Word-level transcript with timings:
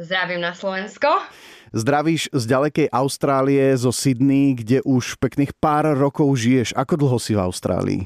Zdravím 0.00 0.40
na 0.40 0.56
Slovensko. 0.56 1.12
Zdravíš 1.76 2.32
z 2.32 2.44
ďalekej 2.48 2.88
Austrálie, 2.88 3.76
zo 3.76 3.92
Sydney, 3.92 4.56
kde 4.56 4.80
už 4.80 5.20
pekných 5.20 5.52
pár 5.52 5.92
rokov 5.92 6.40
žiješ. 6.40 6.72
Ako 6.72 6.96
dlho 6.96 7.20
si 7.20 7.36
v 7.36 7.44
Austrálii? 7.44 8.02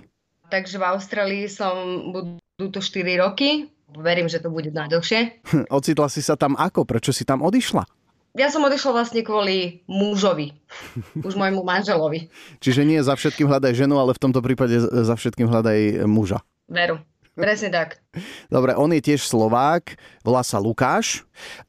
Takže 0.50 0.82
v 0.82 0.84
Austrálii 0.90 1.46
som, 1.46 2.10
budú 2.10 2.66
to 2.74 2.82
4 2.82 3.22
roky. 3.22 3.70
Verím, 3.94 4.26
že 4.26 4.42
to 4.42 4.50
bude 4.50 4.74
najdlhšie. 4.74 5.46
Ocitla 5.70 6.10
si 6.10 6.18
sa 6.18 6.34
tam 6.34 6.58
ako? 6.58 6.82
Prečo 6.82 7.14
si 7.14 7.22
tam 7.22 7.46
odišla? 7.46 7.86
Ja 8.34 8.50
som 8.50 8.66
odišla 8.66 8.90
vlastne 8.90 9.22
kvôli 9.22 9.86
mužovi, 9.86 10.50
už 11.26 11.38
môjmu 11.38 11.62
manželovi. 11.62 12.26
Čiže 12.58 12.82
nie 12.82 12.98
za 13.06 13.14
všetkým 13.14 13.46
hľadaj 13.46 13.86
ženu, 13.86 14.02
ale 14.02 14.18
v 14.18 14.22
tomto 14.26 14.42
prípade 14.42 14.82
za 14.82 15.14
všetkým 15.14 15.46
hľadaj 15.46 16.10
muža. 16.10 16.42
Veru. 16.66 16.98
Presne 17.38 17.70
tak. 17.70 18.03
Dobre, 18.48 18.76
on 18.76 18.90
je 18.92 19.00
tiež 19.00 19.26
Slovák, 19.26 19.96
volá 20.24 20.40
sa 20.40 20.56
Lukáš 20.60 21.24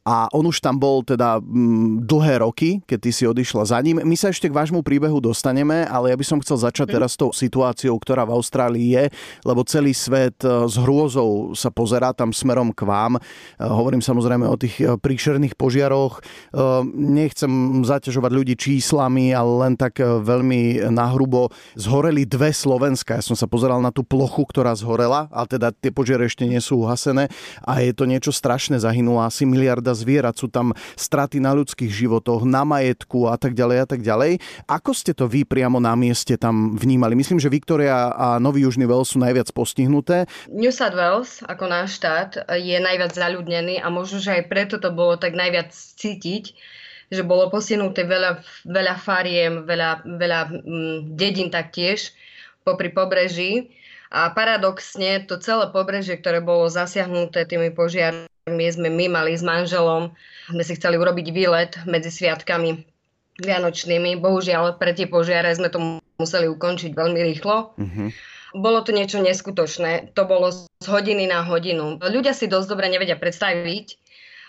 a 0.05 0.30
on 0.32 0.45
už 0.45 0.62
tam 0.62 0.77
bol 0.77 1.02
teda 1.02 1.41
m, 1.41 1.45
mm, 1.45 1.94
dlhé 2.05 2.45
roky, 2.45 2.70
keď 2.85 2.99
ty 3.02 3.12
si 3.12 3.23
odišla 3.26 3.66
za 3.66 3.77
ním. 3.81 3.98
My 4.05 4.13
sa 4.13 4.30
ešte 4.30 4.45
k 4.45 4.54
vášmu 4.54 4.85
príbehu 4.85 5.18
dostaneme, 5.18 5.84
ale 5.90 6.13
ja 6.13 6.18
by 6.18 6.26
som 6.26 6.41
chcel 6.41 6.62
začať 6.62 6.94
mhm. 6.94 6.94
teraz 6.94 7.12
tou 7.18 7.34
situáciou, 7.34 7.98
ktorá 7.98 8.23
v 8.30 8.35
Austrálii 8.38 8.88
je, 8.94 9.05
lebo 9.41 9.66
celý 9.66 9.98
svet 9.98 10.38
e, 10.45 10.70
s 10.70 10.76
hrôzou 10.77 11.58
sa 11.58 11.73
pozerá 11.73 12.13
tam 12.13 12.30
smerom 12.30 12.70
k 12.70 12.85
vám. 12.85 13.18
E, 13.18 13.21
hovorím 13.66 14.05
samozrejme 14.05 14.46
o 14.46 14.55
tých 14.55 14.77
e, 14.82 14.93
príšerných 14.96 15.57
požiaroch. 15.57 16.21
Nechcem 16.96 17.84
zaťažovať 17.84 18.32
ľudí 18.32 18.55
číslami, 18.55 19.34
ale 19.35 19.52
len 19.68 19.73
tak 19.76 19.99
veľmi 20.02 20.88
nahrubo. 20.91 21.52
Zhoreli 21.76 22.23
dve 22.27 22.52
Slovenska. 22.52 23.20
Ja 23.20 23.23
som 23.23 23.35
sa 23.38 23.49
pozeral 23.49 23.80
na 23.84 23.91
tú 23.91 24.05
plochu, 24.05 24.46
ktorá 24.48 24.76
zhorela, 24.76 25.27
ale 25.32 25.48
teda 25.49 25.71
tie 25.76 25.91
požiare 25.91 26.27
ešte 26.35 26.52
nie 26.52 26.59
sú 26.59 26.84
uhasené 26.84 27.31
a 27.63 27.80
je 27.80 27.95
to 27.95 28.03
niečo 28.03 28.35
strašné. 28.35 28.76
Zahynula 28.84 29.31
asi 29.31 29.48
miliarda 29.48 29.95
zvierat, 29.95 30.35
sú 30.35 30.52
tam 30.52 30.76
straty 30.99 31.39
na 31.39 31.55
ľudských 31.55 31.88
životoch, 31.88 32.43
na 32.43 32.67
majetku 32.67 33.31
a 33.31 33.39
tak 33.39 33.55
ďalej 33.55 33.77
a 33.80 33.88
tak 33.88 34.04
ďalej. 34.04 34.43
Ako 34.68 34.91
ste 34.91 35.15
to 35.15 35.32
vy 35.32 35.48
priamo 35.48 35.79
na 35.79 35.95
mieste 35.95 36.35
tam 36.35 36.76
vnímali? 36.76 37.15
Myslím, 37.15 37.40
že 37.40 37.48
Viktoria 37.48 38.12
a 38.12 38.35
Nový 38.43 38.68
Južný 38.68 38.84
Wales 38.84 39.15
sú 39.15 39.23
najviac 39.23 39.48
postihnuté. 39.55 40.27
New 40.51 40.76
South 40.76 40.99
Wales, 40.99 41.40
ako 41.48 41.71
náš 41.71 42.04
štát, 42.04 42.51
je 42.60 42.76
najviac 42.76 43.15
zaľudnený 43.15 43.79
a 43.79 43.88
možno, 43.88 44.20
že 44.20 44.35
aj 44.35 44.51
preto 44.51 44.76
to 44.76 44.91
bolo 44.91 45.15
tak 45.15 45.40
najviac 45.40 45.71
cítiť, 45.71 46.51
že 47.15 47.23
bolo 47.23 47.48
postihnuté 47.48 48.04
veľa, 48.04 48.43
veľa 48.67 48.95
fariem, 48.99 49.63
veľa, 49.63 50.04
veľa 50.04 50.40
mm, 50.51 50.98
dedín 51.15 51.48
taktiež 51.48 52.12
popri 52.67 52.91
pobreží 52.91 53.71
a 54.16 54.32
paradoxne 54.32 55.27
to 55.27 55.35
celé 55.44 55.68
pobrežie, 55.76 56.16
ktoré 56.16 56.40
bolo 56.40 56.71
zasiahnuté 56.71 57.44
tými 57.44 57.76
požiarmi, 57.76 58.63
sme 58.72 58.88
my 58.88 59.12
mali 59.12 59.35
s 59.35 59.44
manželom, 59.44 60.16
sme 60.48 60.63
si 60.63 60.80
chceli 60.80 60.96
urobiť 60.96 61.27
výlet 61.35 61.76
medzi 61.84 62.07
sviatkami 62.16 62.80
vianočnými. 63.44 64.16
Bohužiaľ, 64.24 64.80
pre 64.80 64.96
tie 64.96 65.12
požiare 65.12 65.52
sme 65.52 65.68
to 65.68 66.00
museli 66.16 66.47
ukončiť 66.47 66.96
veľmi 66.96 67.19
rýchlo. 67.28 67.75
Mm-hmm. 67.75 68.07
Bolo 68.56 68.88
to 68.88 68.96
niečo 68.96 69.19
neskutočné. 69.19 70.16
To 70.16 70.24
bolo 70.24 70.56
z 70.56 70.88
hodiny 70.88 71.28
na 71.28 71.44
hodinu. 71.44 72.00
Ľudia 72.00 72.31
si 72.31 72.47
dosť 72.47 72.72
dobre 72.72 72.88
nevedia 72.88 73.19
predstaviť, 73.19 74.00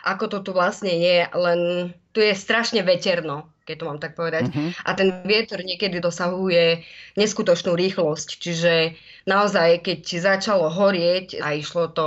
ako 0.06 0.30
to 0.30 0.38
tu 0.46 0.50
vlastne 0.54 0.94
je, 0.94 1.26
len 1.34 1.90
tu 2.14 2.22
je 2.22 2.30
strašne 2.38 2.86
veterno 2.86 3.50
keď 3.66 3.76
to 3.82 3.88
mám 3.90 3.98
tak 3.98 4.14
povedať. 4.14 4.48
Uh-huh. 4.48 4.70
A 4.86 4.94
ten 4.94 5.10
vietor 5.26 5.58
niekedy 5.60 5.98
dosahuje 5.98 6.86
neskutočnú 7.18 7.74
rýchlosť, 7.74 8.28
čiže 8.38 8.94
naozaj, 9.26 9.82
keď 9.82 10.00
začalo 10.22 10.70
horieť 10.70 11.42
a 11.42 11.58
išlo 11.58 11.90
to 11.90 12.06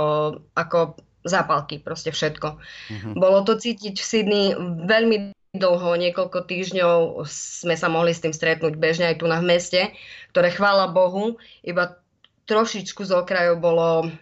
ako 0.56 0.96
zápalky, 1.28 1.76
proste 1.76 2.10
všetko. 2.10 2.56
Uh-huh. 2.56 3.12
Bolo 3.12 3.44
to 3.44 3.60
cítiť 3.60 4.00
v 4.00 4.08
Sydney 4.08 4.46
veľmi 4.88 5.36
dlho, 5.52 5.98
niekoľko 5.98 6.46
týždňov 6.46 7.26
sme 7.28 7.74
sa 7.74 7.90
mohli 7.90 8.14
s 8.14 8.22
tým 8.22 8.30
stretnúť 8.30 8.78
bežne 8.78 9.12
aj 9.12 9.20
tu 9.20 9.26
na 9.26 9.42
v 9.42 9.50
meste, 9.52 9.92
ktoré 10.30 10.54
chvála 10.54 10.88
Bohu, 10.94 11.42
iba 11.66 11.98
trošičku 12.46 13.02
z 13.02 13.12
okrajov 13.14 13.58
bolo 13.58 14.14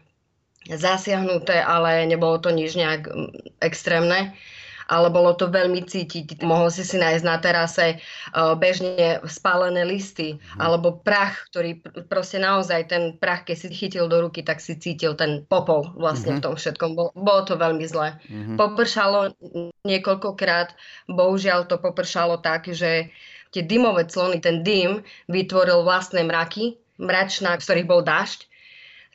zasiahnuté, 0.69 1.61
ale 1.61 2.05
nebolo 2.05 2.41
to 2.41 2.53
nič 2.53 2.77
nejak 2.77 3.09
mm, 3.09 3.61
extrémne 3.65 4.37
ale 4.89 5.13
bolo 5.13 5.37
to 5.37 5.53
veľmi 5.53 5.85
cítiť. 5.85 6.41
Mohol 6.41 6.73
si 6.73 6.83
si 6.83 6.97
nájsť 6.97 7.25
na 7.25 7.37
terase 7.39 7.87
e, 7.93 7.97
bežne 8.57 9.21
spálené 9.29 9.85
listy 9.85 10.41
hmm. 10.41 10.59
alebo 10.59 10.99
prach, 11.05 11.47
ktorý 11.53 11.85
proste 12.09 12.41
naozaj 12.41 12.89
ten 12.89 13.03
prach, 13.21 13.45
keď 13.45 13.57
si 13.57 13.69
chytil 13.69 14.09
do 14.09 14.25
ruky, 14.25 14.41
tak 14.41 14.65
si 14.65 14.81
cítil 14.81 15.13
ten 15.13 15.45
popol 15.47 15.93
vlastne 15.95 16.41
v 16.41 16.43
tom 16.43 16.55
všetkom. 16.57 16.97
Bolo, 16.97 17.11
bolo 17.13 17.43
to 17.45 17.55
veľmi 17.61 17.85
zle. 17.85 18.17
Hmm. 18.27 18.57
Popršalo 18.57 19.37
niekoľkokrát, 19.85 20.73
bohužiaľ 21.13 21.69
to 21.69 21.77
popršalo 21.77 22.41
tak, 22.41 22.73
že 22.73 23.13
tie 23.53 23.63
dymové 23.65 24.09
clony, 24.09 24.41
ten 24.41 24.65
dym 24.65 25.05
vytvoril 25.29 25.85
vlastné 25.85 26.25
mraky, 26.25 26.81
mračná, 26.97 27.57
v 27.57 27.65
ktorých 27.65 27.89
bol 27.89 28.01
dážď 28.05 28.49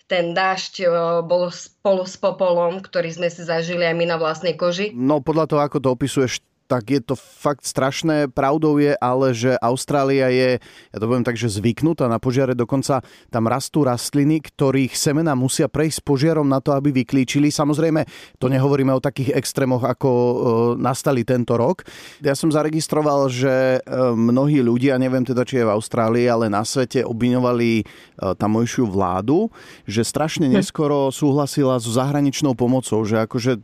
ten 0.07 0.35
dážď 0.35 0.87
bol 1.25 1.49
spolu 1.49 2.03
s 2.03 2.19
popolom, 2.19 2.83
ktorý 2.83 3.09
sme 3.09 3.29
si 3.31 3.41
zažili 3.41 3.87
aj 3.87 3.95
my 3.95 4.05
na 4.09 4.17
vlastnej 4.19 4.53
koži. 4.53 4.91
No 4.93 5.23
podľa 5.23 5.45
toho, 5.49 5.61
ako 5.63 5.77
to 5.79 5.89
opisuješ, 5.95 6.43
tak 6.73 6.89
je 6.89 7.01
to 7.05 7.13
fakt 7.13 7.69
strašné. 7.69 8.33
Pravdou 8.33 8.81
je 8.81 8.97
ale, 8.97 9.37
že 9.37 9.53
Austrália 9.61 10.33
je, 10.33 10.57
ja 10.89 10.97
to 10.97 11.05
poviem 11.05 11.21
tak, 11.21 11.37
že 11.37 11.53
zvyknutá 11.53 12.09
na 12.09 12.17
požiare, 12.17 12.57
dokonca 12.57 13.05
tam 13.29 13.45
rastú 13.45 13.85
rastliny, 13.85 14.41
ktorých 14.41 14.97
semena 14.97 15.37
musia 15.37 15.69
prejsť 15.69 16.01
požiarom 16.01 16.49
na 16.49 16.65
to, 16.65 16.73
aby 16.73 16.89
vyklíčili. 16.89 17.53
Samozrejme, 17.53 18.09
to 18.41 18.49
nehovoríme 18.49 18.89
o 18.89 18.97
takých 18.97 19.37
extrémoch, 19.37 19.85
ako 19.85 20.09
e, 20.09 20.35
nastali 20.81 21.21
tento 21.21 21.53
rok. 21.61 21.85
Ja 22.25 22.33
som 22.33 22.49
zaregistroval, 22.49 23.29
že 23.29 23.77
e, 23.77 23.79
mnohí 24.17 24.65
ľudia, 24.65 24.97
neviem 24.97 25.21
teda, 25.21 25.45
či 25.45 25.61
je 25.61 25.69
v 25.69 25.77
Austrálii, 25.77 26.25
ale 26.25 26.49
na 26.49 26.65
svete 26.65 27.05
obviňovali 27.05 27.69
e, 27.77 27.83
tamojšiu 28.17 28.89
vládu, 28.89 29.53
že 29.85 30.01
strašne 30.01 30.49
hm. 30.49 30.57
neskoro 30.57 31.13
súhlasila 31.13 31.77
so 31.77 31.93
zahraničnou 31.93 32.57
pomocou, 32.57 33.05
že 33.05 33.21
akože 33.21 33.61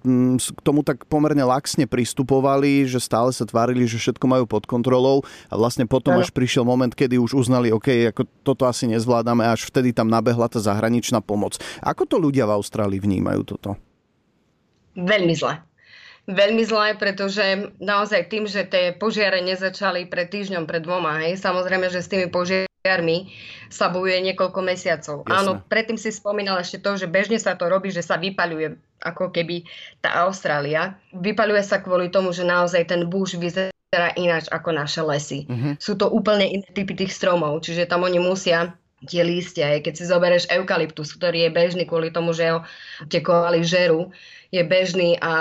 k 0.53 0.61
tomu 0.61 0.85
tak 0.85 1.09
pomerne 1.09 1.41
laxne 1.41 1.89
pristupovali, 1.89 2.85
že 2.85 2.98
že 2.99 3.07
stále 3.07 3.31
sa 3.31 3.47
tvárili, 3.47 3.87
že 3.87 3.95
všetko 3.95 4.25
majú 4.27 4.43
pod 4.43 4.67
kontrolou 4.67 5.23
a 5.47 5.55
vlastne 5.55 5.87
potom 5.87 6.19
až 6.19 6.35
prišiel 6.35 6.67
moment, 6.67 6.91
kedy 6.91 7.15
už 7.15 7.39
uznali, 7.39 7.71
OK, 7.71 8.11
ako 8.11 8.27
toto 8.43 8.67
asi 8.67 8.91
nezvládame, 8.91 9.47
až 9.47 9.71
vtedy 9.71 9.95
tam 9.95 10.11
nabehla 10.11 10.51
tá 10.51 10.59
zahraničná 10.59 11.23
pomoc. 11.23 11.55
Ako 11.79 12.03
to 12.03 12.19
ľudia 12.19 12.43
v 12.43 12.59
Austrálii 12.59 12.99
vnímajú 12.99 13.41
toto? 13.47 13.79
Veľmi 14.99 15.31
zle. 15.31 15.68
Veľmi 16.29 16.61
zle, 16.61 16.93
pretože 16.93 17.73
naozaj 17.81 18.29
tým, 18.29 18.45
že 18.45 18.61
tie 18.69 18.93
požiare 18.93 19.41
nezačali 19.41 20.05
pred 20.05 20.29
týždňom, 20.29 20.69
pred 20.69 20.85
dvoma, 20.85 21.25
hej, 21.25 21.41
samozrejme, 21.41 21.89
že 21.89 22.05
s 22.05 22.11
tými 22.11 22.29
požiarmi 22.29 23.33
sa 23.73 23.89
bojuje 23.89 24.21
niekoľko 24.29 24.59
mesiacov. 24.61 25.25
Jasne. 25.25 25.33
Áno, 25.33 25.51
predtým 25.65 25.97
si 25.97 26.13
spomínal 26.13 26.61
ešte 26.61 26.85
to, 26.85 27.01
že 27.01 27.09
bežne 27.09 27.41
sa 27.41 27.57
to 27.57 27.65
robí, 27.65 27.89
že 27.89 28.05
sa 28.05 28.21
vypaľuje 28.21 28.77
ako 29.01 29.33
keby 29.33 29.65
tá 30.05 30.29
Austrália. 30.29 31.01
Vypaľuje 31.17 31.63
sa 31.65 31.81
kvôli 31.81 32.13
tomu, 32.13 32.29
že 32.29 32.45
naozaj 32.45 32.93
ten 32.93 33.09
buš 33.09 33.41
vyzerá 33.41 34.13
ináč 34.13 34.45
ako 34.53 34.69
naše 34.69 35.01
lesy. 35.01 35.49
Uh-huh. 35.49 35.73
Sú 35.81 35.97
to 35.97 36.13
úplne 36.13 36.45
iné 36.45 36.67
typy 36.77 36.93
tých 36.93 37.15
stromov, 37.15 37.65
čiže 37.65 37.89
tam 37.89 38.05
oni 38.05 38.21
musia 38.21 38.77
tie 39.07 39.23
lístia, 39.23 39.79
keď 39.79 39.93
si 39.95 40.03
zoberieš 40.03 40.51
eukalyptus, 40.51 41.15
ktorý 41.15 41.47
je 41.47 41.55
bežný 41.55 41.83
kvôli 41.87 42.11
tomu, 42.11 42.35
že 42.35 42.51
ho 42.51 42.67
tie 43.07 43.23
koaly 43.23 43.63
žerú, 43.63 44.11
je 44.49 44.61
bežný 44.65 45.17
a 45.21 45.33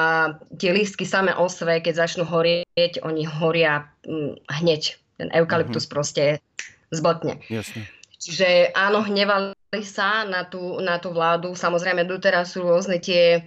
tie 0.61 0.71
lístky 0.73 1.09
same 1.09 1.33
o 1.33 1.49
sve, 1.49 1.81
keď 1.81 2.05
začnú 2.05 2.29
horieť, 2.29 3.01
oni 3.01 3.25
horia 3.25 3.89
hm, 4.05 4.37
hneď. 4.61 5.01
Ten 5.19 5.35
eukalyptus 5.35 5.89
uh-huh. 5.89 5.95
proste 5.99 6.25
zbltne. 6.95 7.43
Jasne. 7.51 7.91
Čiže 8.19 8.71
áno, 8.75 9.03
hnevali 9.03 9.83
sa 9.83 10.23
na 10.23 10.47
tú, 10.47 10.79
na 10.79 11.03
tú 11.03 11.11
vládu. 11.11 11.59
Samozrejme, 11.59 12.07
doteraz 12.07 12.55
sú 12.55 12.63
rôzne 12.63 13.03
tie 13.03 13.43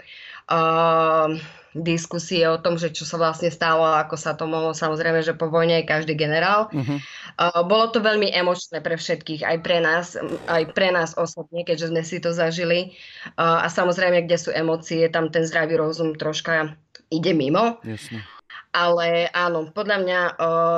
uh, 0.52 1.28
diskusie 1.72 2.44
o 2.48 2.60
tom, 2.60 2.76
že 2.76 2.92
čo 2.92 3.08
sa 3.08 3.16
vlastne 3.16 3.48
stalo, 3.48 3.84
ako 3.84 4.16
sa 4.20 4.36
to 4.36 4.44
mohlo, 4.44 4.76
samozrejme, 4.76 5.24
že 5.24 5.38
po 5.38 5.48
vojne 5.48 5.82
je 5.82 5.90
každý 5.90 6.14
generál. 6.20 6.68
Uh-huh. 6.72 7.00
Uh, 7.40 7.64
bolo 7.64 7.88
to 7.90 8.04
veľmi 8.04 8.28
emočné 8.32 8.84
pre 8.84 9.00
všetkých, 9.00 9.48
aj 9.48 9.58
pre 9.64 9.78
nás, 9.80 10.20
aj 10.52 10.64
pre 10.76 10.92
nás 10.92 11.16
osobne, 11.16 11.64
keďže 11.64 11.90
sme 11.92 12.04
si 12.04 12.20
to 12.20 12.36
zažili. 12.36 12.96
A 13.40 13.68
samozrejme, 13.72 14.28
kde 14.28 14.38
sú 14.38 14.50
emócie, 14.52 15.08
tam 15.08 15.32
ten 15.32 15.48
zdravý 15.48 15.80
rozum 15.80 16.14
troška 16.16 16.76
ide 17.12 17.32
mimo. 17.36 17.80
Jasne. 17.88 18.24
Ale 18.72 19.28
áno, 19.36 19.68
podľa 19.68 19.98
mňa 20.00 20.20
o, 20.24 20.32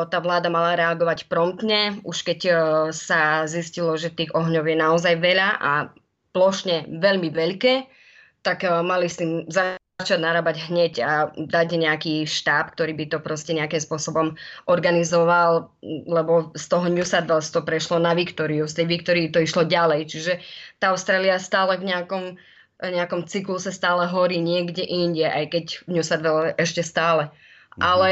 tá 0.09 0.17
vláda 0.17 0.49
mala 0.49 0.73
reagovať 0.73 1.29
promptne, 1.29 2.01
už 2.01 2.25
keď 2.25 2.39
o, 2.41 2.53
sa 2.89 3.45
zistilo, 3.45 3.93
že 3.93 4.09
tých 4.09 4.33
ohňov 4.33 4.65
je 4.65 4.77
naozaj 4.81 5.13
veľa 5.21 5.49
a 5.61 5.71
plošne 6.33 6.89
veľmi 6.89 7.29
veľké, 7.29 7.85
tak 8.41 8.65
o, 8.65 8.81
mali 8.81 9.05
s 9.05 9.21
tým 9.21 9.45
začať 10.01 10.19
narábať 10.25 10.67
hneď 10.67 10.93
a 11.05 11.11
dať 11.37 11.67
nejaký 11.77 12.25
štáb, 12.25 12.73
ktorý 12.73 12.97
by 12.97 13.05
to 13.13 13.17
proste 13.21 13.53
nejakým 13.53 13.77
spôsobom 13.77 14.33
organizoval, 14.65 15.69
lebo 15.85 16.49
z 16.57 16.65
toho 16.65 16.89
New 16.89 17.05
South 17.05 17.29
Wales 17.29 17.53
to 17.53 17.61
prešlo 17.61 18.01
na 18.01 18.17
Viktoriu, 18.17 18.65
z 18.65 18.81
tej 18.81 18.87
Viktorii 18.89 19.29
to 19.29 19.39
išlo 19.39 19.63
ďalej, 19.69 20.09
čiže 20.09 20.33
tá 20.81 20.91
Austrália 20.91 21.37
stále 21.37 21.77
v 21.77 21.93
nejakom 21.93 22.41
nejakom 22.83 23.23
cykluse 23.23 23.71
stále 23.71 24.03
horí 24.11 24.43
niekde 24.43 24.83
inde, 24.83 25.23
aj 25.23 25.55
keď 25.55 25.65
v 25.87 25.89
ňu 25.95 26.03
sa 26.03 26.19
ešte 26.59 26.83
stále. 26.83 27.31
Mhm. 27.77 27.81
Ale 27.81 28.11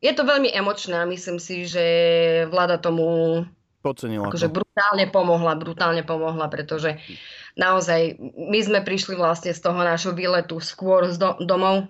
je 0.00 0.12
to 0.16 0.26
veľmi 0.26 0.50
emočné 0.50 0.96
a 0.96 1.06
myslím 1.06 1.38
si, 1.38 1.68
že 1.68 1.84
vláda 2.50 2.80
tomu 2.80 3.44
Podcenila 3.80 4.28
akože 4.28 4.52
to. 4.52 4.60
brutálne 4.60 5.06
pomohla, 5.08 5.56
brutálne 5.56 6.04
pomohla, 6.04 6.52
pretože 6.52 7.00
naozaj 7.56 8.20
my 8.36 8.60
sme 8.60 8.80
prišli 8.84 9.16
vlastne 9.16 9.56
z 9.56 9.60
toho 9.60 9.80
nášho 9.80 10.12
výletu 10.12 10.60
skôr 10.60 11.08
z 11.08 11.16
do, 11.16 11.40
domov, 11.40 11.88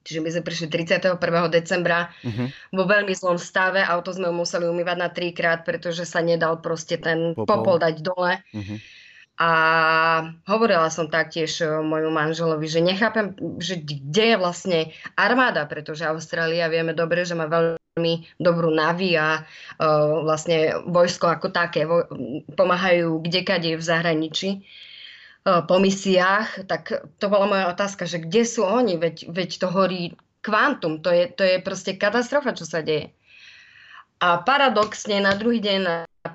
čiže 0.00 0.24
my 0.24 0.28
sme 0.32 0.42
prišli 0.48 0.66
31. 0.72 1.20
decembra 1.52 2.08
uh-huh. 2.08 2.48
vo 2.72 2.84
veľmi 2.88 3.12
zlom 3.12 3.36
stave, 3.36 3.84
auto 3.84 4.16
sme 4.16 4.32
museli 4.32 4.64
umývať 4.64 4.96
na 4.96 5.08
trikrát, 5.12 5.60
pretože 5.68 6.08
sa 6.08 6.24
nedal 6.24 6.64
proste 6.64 6.96
ten 6.96 7.36
popol, 7.36 7.48
popol 7.52 7.76
dať 7.84 7.94
dole. 8.00 8.40
Uh-huh. 8.56 8.78
A 9.34 9.50
hovorila 10.46 10.86
som 10.94 11.10
taktiež 11.10 11.58
e, 11.58 11.66
môjmu 11.66 12.14
manželovi, 12.14 12.70
že 12.70 12.78
nechápem, 12.78 13.34
že 13.58 13.82
kde 13.82 14.24
je 14.30 14.36
vlastne 14.38 14.78
armáda, 15.18 15.66
pretože 15.66 16.06
Austrália 16.06 16.70
vieme 16.70 16.94
dobre, 16.94 17.26
že 17.26 17.34
má 17.34 17.50
veľmi 17.50 17.83
dobrú 18.42 18.74
navi 18.74 19.14
a 19.14 19.38
uh, 19.38 20.26
vlastne 20.26 20.82
vojsko 20.82 21.30
ako 21.30 21.54
také 21.54 21.86
vo, 21.86 22.02
pomáhajú 22.58 23.22
kdekade 23.22 23.78
v 23.78 23.82
zahraničí 23.82 24.50
uh, 25.46 25.62
po 25.62 25.78
misiách, 25.78 26.66
tak 26.66 27.06
to 27.22 27.26
bola 27.30 27.46
moja 27.46 27.64
otázka, 27.70 28.02
že 28.02 28.18
kde 28.18 28.42
sú 28.42 28.66
oni, 28.66 28.98
veď, 28.98 29.30
veď 29.30 29.50
to 29.62 29.68
horí 29.70 30.02
kvantum, 30.42 31.06
to 31.06 31.14
je, 31.14 31.30
to 31.38 31.46
je 31.46 31.62
proste 31.62 31.94
katastrofa, 31.94 32.58
čo 32.58 32.66
sa 32.66 32.82
deje. 32.82 33.14
A 34.18 34.42
paradoxne 34.42 35.22
na 35.22 35.38
druhý 35.38 35.62
deň, 35.62 35.78
na 35.86 35.96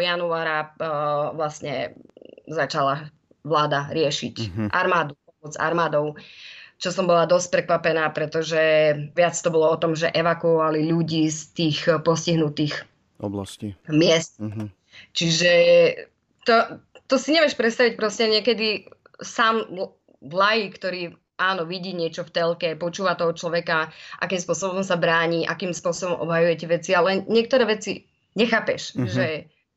januára 0.00 0.72
uh, 0.80 1.36
vlastne 1.36 2.00
začala 2.48 3.12
vláda 3.44 3.92
riešiť 3.92 4.34
mm-hmm. 4.40 4.68
armádu, 4.72 5.12
pomoc 5.20 5.52
armádou 5.60 6.06
čo 6.78 6.94
som 6.94 7.10
bola 7.10 7.26
dosť 7.26 7.58
prekvapená, 7.58 8.14
pretože 8.14 8.94
viac 9.12 9.34
to 9.34 9.50
bolo 9.50 9.66
o 9.66 9.80
tom, 9.80 9.98
že 9.98 10.14
evakuovali 10.14 10.86
ľudí 10.86 11.26
z 11.26 11.40
tých 11.54 11.78
postihnutých 12.06 12.86
oblasti. 13.18 13.74
miest. 13.90 14.38
Mm-hmm. 14.38 14.68
Čiže 15.14 15.52
to, 16.46 16.80
to 17.10 17.14
si 17.18 17.34
nevieš 17.34 17.58
predstaviť 17.58 17.98
proste 17.98 18.30
niekedy 18.30 18.86
sám 19.18 19.66
vlaj, 20.22 20.70
ktorý 20.78 21.18
áno, 21.38 21.62
vidí 21.66 21.94
niečo 21.94 22.26
v 22.26 22.34
telke, 22.34 22.68
počúva 22.74 23.14
toho 23.14 23.30
človeka, 23.30 23.90
akým 24.18 24.42
spôsobom 24.42 24.82
sa 24.82 24.98
bráni, 24.98 25.46
akým 25.46 25.70
spôsobom 25.70 26.18
obhajuje 26.26 26.54
tie 26.62 26.68
veci, 26.68 26.90
ale 26.94 27.22
niektoré 27.30 27.62
veci 27.66 28.06
nechápeš, 28.34 28.94
mm-hmm. 28.94 29.06
že 29.06 29.26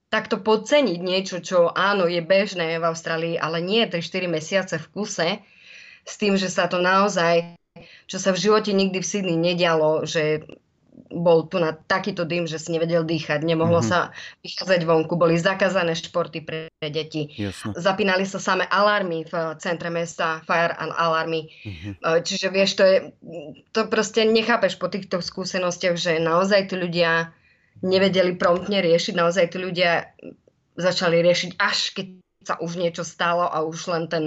takto 0.09 0.41
podceniť 0.41 0.99
niečo, 0.99 1.37
čo 1.39 1.69
áno, 1.71 2.09
je 2.09 2.19
bežné 2.19 2.81
v 2.81 2.87
Austrálii, 2.89 3.35
ale 3.37 3.61
nie 3.61 3.85
3-4 3.85 4.27
mesiace 4.27 4.75
v 4.81 4.89
kuse, 4.91 5.29
s 6.05 6.15
tým, 6.17 6.37
že 6.37 6.49
sa 6.49 6.65
to 6.67 6.81
naozaj, 6.81 7.55
čo 8.07 8.17
sa 8.19 8.35
v 8.35 8.41
živote 8.41 8.71
nikdy 8.75 8.99
v 8.99 9.09
Sydney 9.09 9.37
nedialo, 9.37 10.03
že 10.05 10.43
bol 11.11 11.43
tu 11.51 11.59
na 11.59 11.75
takýto 11.75 12.23
dym, 12.23 12.47
že 12.47 12.55
si 12.55 12.71
nevedel 12.71 13.03
dýchať, 13.03 13.43
nemohlo 13.43 13.83
mm-hmm. 13.83 14.11
sa 14.11 14.15
vychádzať 14.47 14.81
vonku, 14.87 15.19
boli 15.19 15.35
zakázané 15.35 15.91
športy 15.91 16.39
pre 16.39 16.71
deti. 16.79 17.27
Jasne. 17.35 17.75
Zapínali 17.75 18.23
sa 18.23 18.39
samé 18.39 18.63
alarmy 18.71 19.27
v 19.27 19.33
centre 19.59 19.91
mesta, 19.91 20.39
fire 20.47 20.71
and 20.79 20.95
alarmy. 20.95 21.51
Mm-hmm. 21.67 21.93
Čiže 22.23 22.47
vieš, 22.47 22.71
to 22.79 22.83
je, 22.87 22.97
to 23.75 23.91
proste 23.91 24.23
nechápeš 24.23 24.79
po 24.79 24.87
týchto 24.87 25.19
skúsenostiach, 25.19 25.99
že 25.99 26.23
naozaj 26.23 26.71
tí 26.71 26.75
ľudia 26.79 27.35
nevedeli 27.83 28.39
promptne 28.39 28.79
riešiť. 28.79 29.13
Naozaj 29.15 29.45
tí 29.51 29.57
ľudia 29.59 30.15
začali 30.79 31.19
riešiť, 31.19 31.59
až 31.59 31.91
keď 31.91 32.07
sa 32.41 32.55
už 32.57 32.79
niečo 32.79 33.03
stalo 33.03 33.45
a 33.51 33.67
už 33.67 33.79
len 33.91 34.03
ten, 34.07 34.25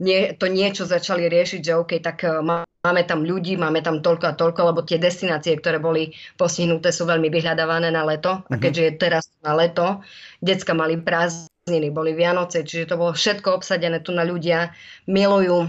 nie, 0.00 0.32
to 0.32 0.48
niečo 0.48 0.88
začali 0.88 1.28
riešiť, 1.28 1.60
že 1.60 1.76
OK, 1.76 2.00
tak 2.00 2.24
uh, 2.24 2.40
máme 2.40 3.02
tam 3.04 3.20
ľudí, 3.20 3.60
máme 3.60 3.84
tam 3.84 4.00
toľko 4.00 4.24
a 4.32 4.38
toľko, 4.38 4.60
lebo 4.72 4.80
tie 4.80 4.96
destinácie, 4.96 5.52
ktoré 5.60 5.76
boli 5.76 6.16
postihnuté, 6.40 6.88
sú 6.88 7.04
veľmi 7.04 7.28
vyhľadávané 7.28 7.92
na 7.92 8.02
leto. 8.08 8.40
A 8.48 8.54
mhm. 8.56 8.60
keďže 8.60 8.82
je 8.82 8.92
teraz 8.96 9.24
na 9.44 9.52
leto, 9.52 10.00
decka 10.40 10.72
mali 10.72 10.96
prázdniny, 10.96 11.92
boli 11.92 12.16
Vianoce, 12.16 12.64
čiže 12.64 12.96
to 12.96 12.96
bolo 12.96 13.12
všetko 13.12 13.60
obsadené 13.60 14.00
tu 14.00 14.16
na 14.16 14.24
ľudia, 14.24 14.72
milujú 15.04 15.68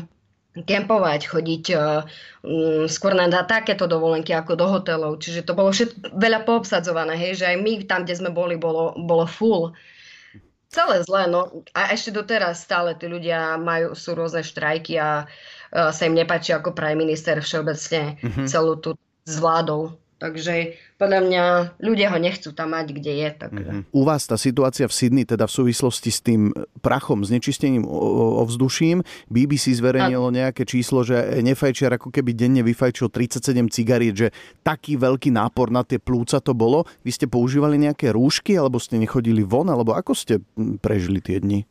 kempovať, 0.51 1.31
chodiť 1.31 1.63
uh, 1.79 2.03
um, 2.43 2.83
skôr 2.83 3.15
na 3.15 3.31
takéto 3.47 3.87
dovolenky 3.87 4.35
ako 4.35 4.59
do 4.59 4.67
hotelov. 4.67 5.23
Čiže 5.23 5.47
to 5.47 5.55
bolo 5.55 5.71
všetko 5.71 6.11
veľa 6.19 6.43
poobsadzované, 6.43 7.15
hej, 7.15 7.39
že 7.39 7.45
aj 7.51 7.57
my 7.59 7.71
tam, 7.87 8.03
kde 8.03 8.19
sme 8.19 8.31
boli, 8.35 8.59
bolo, 8.59 8.91
bolo 8.99 9.23
full. 9.23 9.71
Celé 10.71 11.03
zlé, 11.03 11.27
no 11.27 11.51
a 11.75 11.91
ešte 11.91 12.15
doteraz 12.15 12.63
stále 12.63 12.95
tí 12.95 13.11
ľudia 13.11 13.59
majú, 13.59 13.91
sú 13.91 14.15
rôzne 14.15 14.39
štrajky 14.39 14.95
a 14.95 15.27
uh, 15.27 15.91
sa 15.91 16.07
im 16.07 16.15
nepáči 16.15 16.55
ako 16.55 16.71
prime 16.71 17.03
minister 17.03 17.35
všeobecne 17.43 18.15
mm-hmm. 18.23 18.47
celú 18.47 18.79
tú 18.79 18.95
s 19.27 19.37
vládou 19.37 20.00
Takže 20.21 20.77
podľa 21.01 21.19
mňa 21.25 21.43
ľudia 21.81 22.13
ho 22.13 22.21
nechcú 22.21 22.53
tam 22.53 22.77
mať, 22.77 22.93
kde 22.93 23.13
je. 23.25 23.29
Tak... 23.33 23.49
Mm-hmm. 23.49 23.81
U 23.89 24.05
vás 24.05 24.29
tá 24.29 24.37
situácia 24.37 24.85
v 24.85 24.93
Sydney, 24.93 25.25
teda 25.25 25.49
v 25.49 25.53
súvislosti 25.57 26.13
s 26.13 26.21
tým 26.21 26.53
prachom, 26.85 27.25
znečistením 27.25 27.89
ovzduším, 28.37 29.01
BBC 29.33 29.73
zverejnilo 29.81 30.29
a... 30.29 30.35
nejaké 30.45 30.61
číslo, 30.61 31.01
že 31.01 31.41
nefajčiar 31.41 31.97
ako 31.97 32.13
keby 32.13 32.37
denne 32.37 32.61
vyfajčil 32.61 33.09
37 33.09 33.73
cigariet, 33.73 34.13
že 34.13 34.27
taký 34.61 34.93
veľký 35.01 35.33
nápor 35.33 35.73
na 35.73 35.81
tie 35.81 35.97
plúca 35.97 36.37
to 36.37 36.53
bolo. 36.53 36.85
Vy 37.01 37.17
ste 37.17 37.25
používali 37.25 37.81
nejaké 37.81 38.13
rúšky, 38.13 38.53
alebo 38.53 38.77
ste 38.77 39.01
nechodili 39.01 39.41
von, 39.41 39.73
alebo 39.73 39.97
ako 39.97 40.13
ste 40.13 40.37
prežili 40.85 41.17
tie 41.17 41.41
dni? 41.41 41.65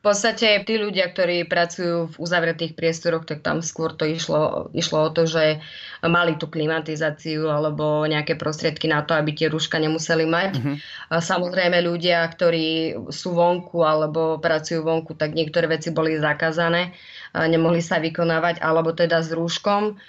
V 0.00 0.08
podstate 0.08 0.64
tí 0.64 0.80
ľudia, 0.80 1.12
ktorí 1.12 1.44
pracujú 1.44 2.08
v 2.08 2.16
uzavretých 2.16 2.72
priestoroch, 2.72 3.28
tak 3.28 3.44
tam 3.44 3.60
skôr 3.60 3.92
to 3.92 4.08
išlo, 4.08 4.72
išlo 4.72 5.04
o 5.04 5.12
to, 5.12 5.28
že 5.28 5.60
mali 6.00 6.40
tú 6.40 6.48
klimatizáciu 6.48 7.52
alebo 7.52 8.08
nejaké 8.08 8.40
prostriedky 8.40 8.88
na 8.88 9.04
to, 9.04 9.12
aby 9.12 9.36
tie 9.36 9.52
rúška 9.52 9.76
nemuseli 9.76 10.24
mať. 10.24 10.52
Uh-huh. 10.56 10.76
Samozrejme 11.20 11.84
ľudia, 11.84 12.24
ktorí 12.32 12.96
sú 13.12 13.36
vonku 13.36 13.84
alebo 13.84 14.40
pracujú 14.40 14.88
vonku, 14.88 15.20
tak 15.20 15.36
niektoré 15.36 15.68
veci 15.68 15.92
boli 15.92 16.16
zakázané, 16.16 16.96
nemohli 17.36 17.84
sa 17.84 18.00
vykonávať, 18.00 18.64
alebo 18.64 18.96
teda 18.96 19.20
s 19.20 19.28
rúškom. 19.36 20.00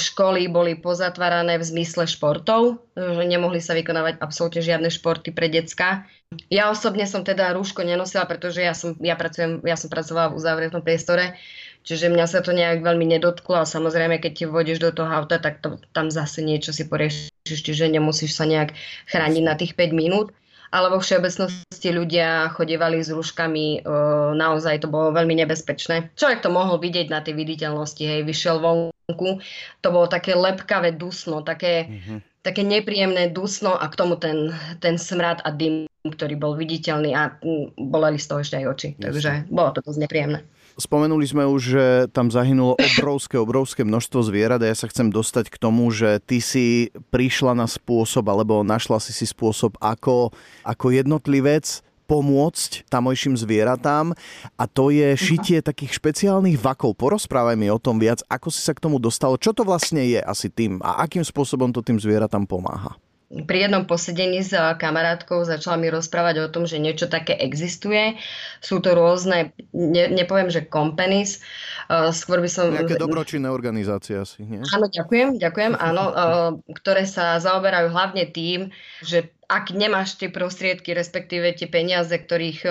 Školy 0.00 0.48
boli 0.48 0.80
pozatvárané 0.80 1.60
v 1.60 1.68
zmysle 1.68 2.08
športov, 2.08 2.88
že 2.96 3.28
nemohli 3.28 3.60
sa 3.60 3.76
vykonávať 3.76 4.16
absolútne 4.16 4.64
žiadne 4.64 4.88
športy 4.88 5.36
pre 5.36 5.52
decka 5.52 6.08
ja 6.46 6.70
osobne 6.70 7.10
som 7.10 7.26
teda 7.26 7.50
rúško 7.58 7.82
nenosila, 7.82 8.22
pretože 8.22 8.62
ja 8.62 8.70
som, 8.70 8.94
ja 9.02 9.18
pracujem, 9.18 9.58
ja 9.66 9.74
som 9.74 9.90
pracovala 9.90 10.30
v 10.30 10.38
uzavretom 10.38 10.78
priestore, 10.78 11.34
čiže 11.82 12.06
mňa 12.06 12.26
sa 12.30 12.38
to 12.38 12.54
nejak 12.54 12.86
veľmi 12.86 13.02
nedotklo 13.02 13.58
a 13.58 13.66
samozrejme, 13.66 14.22
keď 14.22 14.32
ti 14.34 14.44
vodieš 14.46 14.78
do 14.78 14.90
toho 14.94 15.10
auta, 15.10 15.42
tak 15.42 15.58
to, 15.58 15.82
tam 15.90 16.06
zase 16.06 16.46
niečo 16.46 16.70
si 16.70 16.86
poriešiš, 16.86 17.60
čiže 17.66 17.90
nemusíš 17.90 18.38
sa 18.38 18.46
nejak 18.46 18.78
chrániť 19.10 19.42
na 19.42 19.58
tých 19.58 19.74
5 19.74 19.90
minút. 19.90 20.30
Ale 20.70 20.86
vo 20.86 21.02
všeobecnosti 21.02 21.90
ľudia 21.90 22.54
chodievali 22.54 23.02
s 23.02 23.10
rúškami, 23.10 23.82
e, 23.82 23.90
naozaj 24.38 24.86
to 24.86 24.86
bolo 24.86 25.10
veľmi 25.10 25.34
nebezpečné. 25.42 26.14
Človek 26.14 26.46
to 26.46 26.50
mohol 26.54 26.78
vidieť 26.78 27.10
na 27.10 27.18
tej 27.18 27.34
viditeľnosti, 27.34 27.98
hej, 27.98 28.22
vyšiel 28.22 28.62
vonku, 28.62 29.42
to 29.82 29.88
bolo 29.90 30.06
také 30.06 30.38
lepkavé 30.38 30.94
dusno, 30.94 31.42
také, 31.42 31.90
mm-hmm. 31.90 32.18
také 32.46 32.62
nepríjemné 32.62 33.34
dusno 33.34 33.74
a 33.74 33.82
k 33.90 33.98
tomu 33.98 34.14
ten, 34.14 34.54
ten 34.78 34.94
smrad 34.94 35.42
a 35.42 35.50
dym 35.50 35.89
ktorý 36.00 36.34
bol 36.40 36.56
viditeľný 36.56 37.12
a 37.12 37.36
mm, 37.36 37.76
boleli 37.76 38.16
z 38.16 38.26
toho 38.26 38.40
ešte 38.40 38.56
aj 38.56 38.64
oči. 38.72 38.88
Jasne. 38.96 39.04
Takže 39.04 39.32
bolo 39.52 39.70
to 39.76 39.80
dosť 39.84 40.00
nepríjemné. 40.00 40.40
Spomenuli 40.80 41.26
sme 41.28 41.44
už, 41.44 41.60
že 41.60 41.84
tam 42.16 42.32
zahynulo 42.32 42.80
obrovské, 42.96 43.36
obrovské 43.36 43.84
množstvo 43.84 44.24
zvierat 44.24 44.64
a 44.64 44.70
ja 44.72 44.76
sa 44.76 44.88
chcem 44.88 45.12
dostať 45.12 45.52
k 45.52 45.60
tomu, 45.60 45.92
že 45.92 46.16
ty 46.24 46.40
si 46.40 46.88
prišla 47.12 47.52
na 47.52 47.68
spôsob, 47.68 48.24
alebo 48.32 48.64
našla 48.64 48.96
si 48.96 49.12
si 49.12 49.28
spôsob, 49.28 49.76
ako, 49.76 50.32
ako 50.64 50.86
jednotlivec 50.88 51.84
pomôcť 52.08 52.90
tamojším 52.90 53.38
zvieratám 53.38 54.16
a 54.58 54.64
to 54.66 54.90
je 54.90 55.14
šitie 55.14 55.62
takých 55.62 55.94
špeciálnych 55.94 56.58
vakov. 56.58 56.98
Porozprávaj 56.98 57.54
mi 57.54 57.70
o 57.70 57.78
tom 57.78 58.02
viac, 58.02 58.24
ako 58.26 58.50
si 58.50 58.66
sa 58.66 58.74
k 58.74 58.82
tomu 58.82 58.98
dostalo, 58.98 59.38
čo 59.38 59.54
to 59.54 59.62
vlastne 59.62 60.02
je 60.02 60.18
asi 60.18 60.50
tým 60.50 60.82
a 60.82 61.06
akým 61.06 61.22
spôsobom 61.22 61.70
to 61.70 61.86
tým 61.86 62.02
zvieratám 62.02 62.50
pomáha 62.50 62.98
pri 63.30 63.70
jednom 63.70 63.86
posedení 63.86 64.42
s 64.42 64.50
kamarátkou 64.50 65.46
začala 65.46 65.78
mi 65.78 65.86
rozprávať 65.86 66.42
o 66.42 66.50
tom, 66.50 66.66
že 66.66 66.82
niečo 66.82 67.06
také 67.06 67.38
existuje. 67.38 68.18
Sú 68.58 68.82
to 68.82 68.98
rôzne, 68.98 69.54
ne, 69.70 70.10
nepoviem, 70.10 70.50
že 70.50 70.66
companies, 70.66 71.38
uh, 71.86 72.10
skôr 72.10 72.42
by 72.42 72.50
som... 72.50 72.74
Nejaké 72.74 72.98
dobročinné 72.98 73.46
organizácie 73.46 74.18
asi, 74.18 74.42
nie? 74.42 74.58
Áno, 74.74 74.90
ďakujem, 74.90 75.38
ďakujem, 75.38 75.78
áno, 75.78 76.04
uh, 76.10 76.50
ktoré 76.74 77.06
sa 77.06 77.38
zaoberajú 77.38 77.94
hlavne 77.94 78.26
tým, 78.26 78.74
že 78.98 79.30
ak 79.46 79.78
nemáš 79.78 80.18
tie 80.18 80.26
prostriedky, 80.26 80.90
respektíve 80.90 81.54
tie 81.54 81.70
peniaze, 81.70 82.10
ktorých 82.10 82.66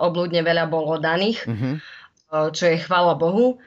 obľudne 0.00 0.40
veľa 0.40 0.64
bolo 0.68 0.96
daných, 0.96 1.44
uh, 1.44 2.48
čo 2.56 2.72
je 2.72 2.80
chvála 2.80 3.20
Bohu, 3.20 3.60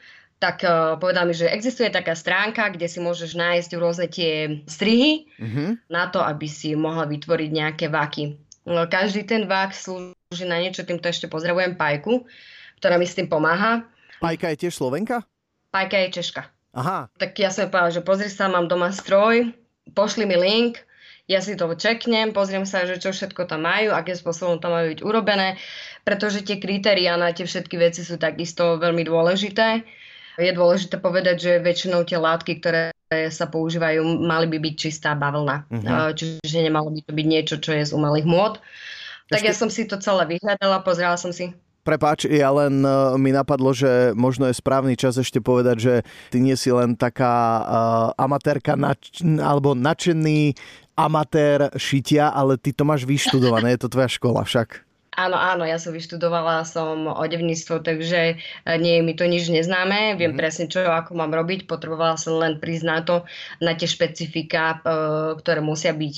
tak 0.44 0.60
uh, 0.68 1.00
povedal 1.00 1.24
mi, 1.24 1.32
že 1.32 1.48
existuje 1.48 1.88
taká 1.88 2.20
stránka, 2.20 2.68
kde 2.68 2.92
si 2.92 3.00
môžeš 3.00 3.40
nájsť 3.40 3.72
rôzne 3.80 4.12
tie 4.12 4.60
strihy 4.68 5.32
mm-hmm. 5.40 5.88
na 5.88 6.12
to, 6.12 6.20
aby 6.20 6.52
si 6.52 6.76
mohla 6.76 7.08
vytvoriť 7.08 7.50
nejaké 7.56 7.88
váky. 7.88 8.36
No, 8.68 8.84
každý 8.92 9.24
ten 9.24 9.48
vák 9.48 9.72
slúži 9.72 10.44
na 10.44 10.60
niečo, 10.60 10.84
týmto 10.84 11.08
ešte 11.08 11.32
pozdravujem 11.32 11.80
Pajku, 11.80 12.28
ktorá 12.84 13.00
mi 13.00 13.08
s 13.08 13.16
tým 13.16 13.32
pomáha. 13.32 13.88
Pajka 14.20 14.52
je 14.52 14.68
tiež 14.68 14.76
Slovenka? 14.76 15.24
Pajka 15.72 15.96
je 16.04 16.20
Češka. 16.20 16.44
Aha. 16.76 17.08
Tak 17.16 17.40
ja 17.40 17.48
som 17.48 17.72
povedala, 17.72 17.96
že 17.96 18.04
pozri 18.04 18.28
sa, 18.28 18.52
mám 18.52 18.68
doma 18.68 18.92
stroj, 18.92 19.48
pošli 19.96 20.28
mi 20.28 20.36
link, 20.36 20.84
ja 21.24 21.40
si 21.40 21.56
to 21.56 21.72
čeknem, 21.72 22.36
pozriem 22.36 22.68
sa, 22.68 22.84
že 22.84 23.00
čo 23.00 23.16
všetko 23.16 23.48
tam 23.48 23.64
majú, 23.64 23.96
akým 23.96 24.20
spôsobom 24.20 24.60
to 24.60 24.68
majú 24.68 24.92
byť 24.92 25.00
urobené, 25.08 25.56
pretože 26.04 26.44
tie 26.44 26.60
kritériá 26.60 27.16
na 27.16 27.32
tie 27.32 27.48
všetky 27.48 27.80
veci 27.80 28.04
sú 28.04 28.20
takisto 28.20 28.76
veľmi 28.76 29.08
dôležité. 29.08 29.88
Je 30.42 30.50
dôležité 30.50 30.98
povedať, 30.98 31.36
že 31.40 31.52
väčšinou 31.62 32.06
tie 32.08 32.18
látky, 32.18 32.58
ktoré 32.58 32.94
sa 33.30 33.46
používajú, 33.46 34.02
mali 34.26 34.50
by 34.50 34.58
byť 34.58 34.76
čistá 34.78 35.14
bavlna. 35.14 35.70
Uh-huh. 35.70 36.10
Čiže 36.18 36.66
nemalo 36.66 36.90
by 36.90 37.06
to 37.06 37.14
byť 37.14 37.28
niečo, 37.30 37.56
čo 37.62 37.78
je 37.78 37.86
z 37.86 37.92
umelých 37.94 38.26
môd. 38.26 38.58
Tak 39.30 39.46
Ešte... 39.46 39.50
ja 39.50 39.54
som 39.54 39.70
si 39.70 39.86
to 39.86 40.02
celé 40.02 40.26
vyhľadala, 40.26 40.82
pozrela 40.82 41.16
som 41.16 41.30
si 41.30 41.54
Prepáč, 41.84 42.32
ja 42.32 42.48
len 42.48 42.80
uh, 42.88 43.20
mi 43.20 43.36
napadlo, 43.36 43.76
že 43.76 44.16
možno 44.16 44.48
je 44.48 44.56
správny 44.56 44.96
čas 44.96 45.20
ešte 45.20 45.44
povedať, 45.44 45.78
že 45.84 45.94
ty 46.32 46.40
nie 46.40 46.56
si 46.56 46.72
len 46.72 46.96
taká 46.96 47.36
uh, 47.36 47.66
amatérka 48.16 48.80
nač- 48.80 49.20
alebo 49.20 49.76
nadšený 49.76 50.56
amatér 50.96 51.76
šitia, 51.76 52.32
ale 52.32 52.56
ty 52.56 52.72
to 52.72 52.88
máš 52.88 53.04
vyštudované, 53.04 53.76
je 53.76 53.84
to 53.84 53.92
tvoja 53.92 54.08
škola 54.08 54.48
však. 54.48 54.80
Áno, 55.14 55.38
áno, 55.38 55.64
ja 55.64 55.78
som 55.78 55.94
vyštudovala 55.94 56.66
som 56.66 57.06
odevníctvo, 57.06 57.86
takže 57.86 58.20
e, 58.34 58.36
nie 58.82 58.98
je 58.98 59.02
mi 59.06 59.14
to 59.14 59.30
nič 59.30 59.50
neznáme, 59.54 60.18
viem 60.18 60.34
mm. 60.34 60.40
presne 60.40 60.66
čo, 60.66 60.82
ako 60.84 61.14
mám 61.14 61.30
robiť, 61.30 61.70
potrebovala 61.70 62.18
som 62.18 62.42
len 62.42 62.58
na 62.82 63.06
to, 63.06 63.24
na 63.62 63.78
tie 63.78 63.86
špecifika, 63.86 64.82
ktoré 65.38 65.62
musia 65.62 65.94
byť 65.94 66.16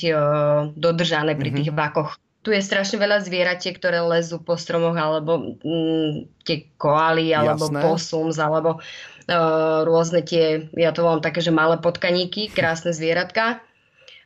dodržané 0.79 1.35
pri 1.35 1.49
mm-hmm. 1.51 1.59
tých 1.59 1.71
vakoch 1.75 2.15
tu 2.45 2.53
je 2.53 2.61
strašne 2.61 3.01
veľa 3.01 3.25
zvieratiek, 3.25 3.73
ktoré 3.73 4.05
lezú 4.05 4.37
po 4.37 4.53
stromoch, 4.53 4.93
alebo 4.93 5.57
mm, 5.65 6.45
tie 6.45 6.69
koaly, 6.77 7.33
alebo 7.33 7.73
Jasné. 7.73 7.81
posums, 7.81 8.37
alebo 8.37 8.77
uh, 8.77 9.81
rôzne 9.81 10.21
tie, 10.21 10.69
ja 10.77 10.93
to 10.93 11.01
volám 11.01 11.25
také, 11.25 11.41
že 11.41 11.49
malé 11.49 11.81
potkaníky, 11.81 12.53
krásne 12.53 12.93
zvieratka, 12.93 13.65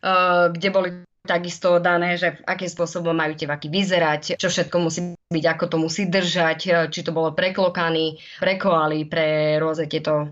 uh, 0.03 0.51
kde 0.51 0.67
boli 0.67 0.89
takisto 1.25 1.83
dané, 1.83 2.15
že 2.15 2.39
akým 2.47 2.69
spôsobom 2.71 3.11
majú 3.11 3.35
tie 3.35 3.49
vaky 3.49 3.67
vyzerať, 3.67 4.39
čo 4.39 4.47
všetko 4.47 4.77
musí 4.79 4.99
byť, 5.29 5.45
ako 5.45 5.65
to 5.67 5.77
musí 5.77 6.03
držať, 6.07 6.59
e, 6.65 6.71
či 6.89 7.03
to 7.03 7.11
bolo 7.11 7.35
preklokaný, 7.35 8.19
pre 8.39 8.55
koaly, 8.55 9.05
pre 9.05 9.59
rôzne 9.59 9.91
tieto 9.91 10.31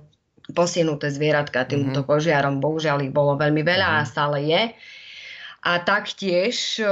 posienuté 0.56 1.12
zvieratka 1.12 1.67
týmto 1.67 2.01
mm-hmm. 2.01 2.12
požiarom. 2.12 2.63
Bohužiaľ 2.63 3.03
ich 3.03 3.12
bolo 3.12 3.36
veľmi 3.36 3.62
veľa 3.67 3.88
mm-hmm. 3.88 4.08
a 4.08 4.10
stále 4.10 4.38
je. 4.48 4.62
A 5.67 5.84
taktiež 5.84 6.79
e, 6.79 6.88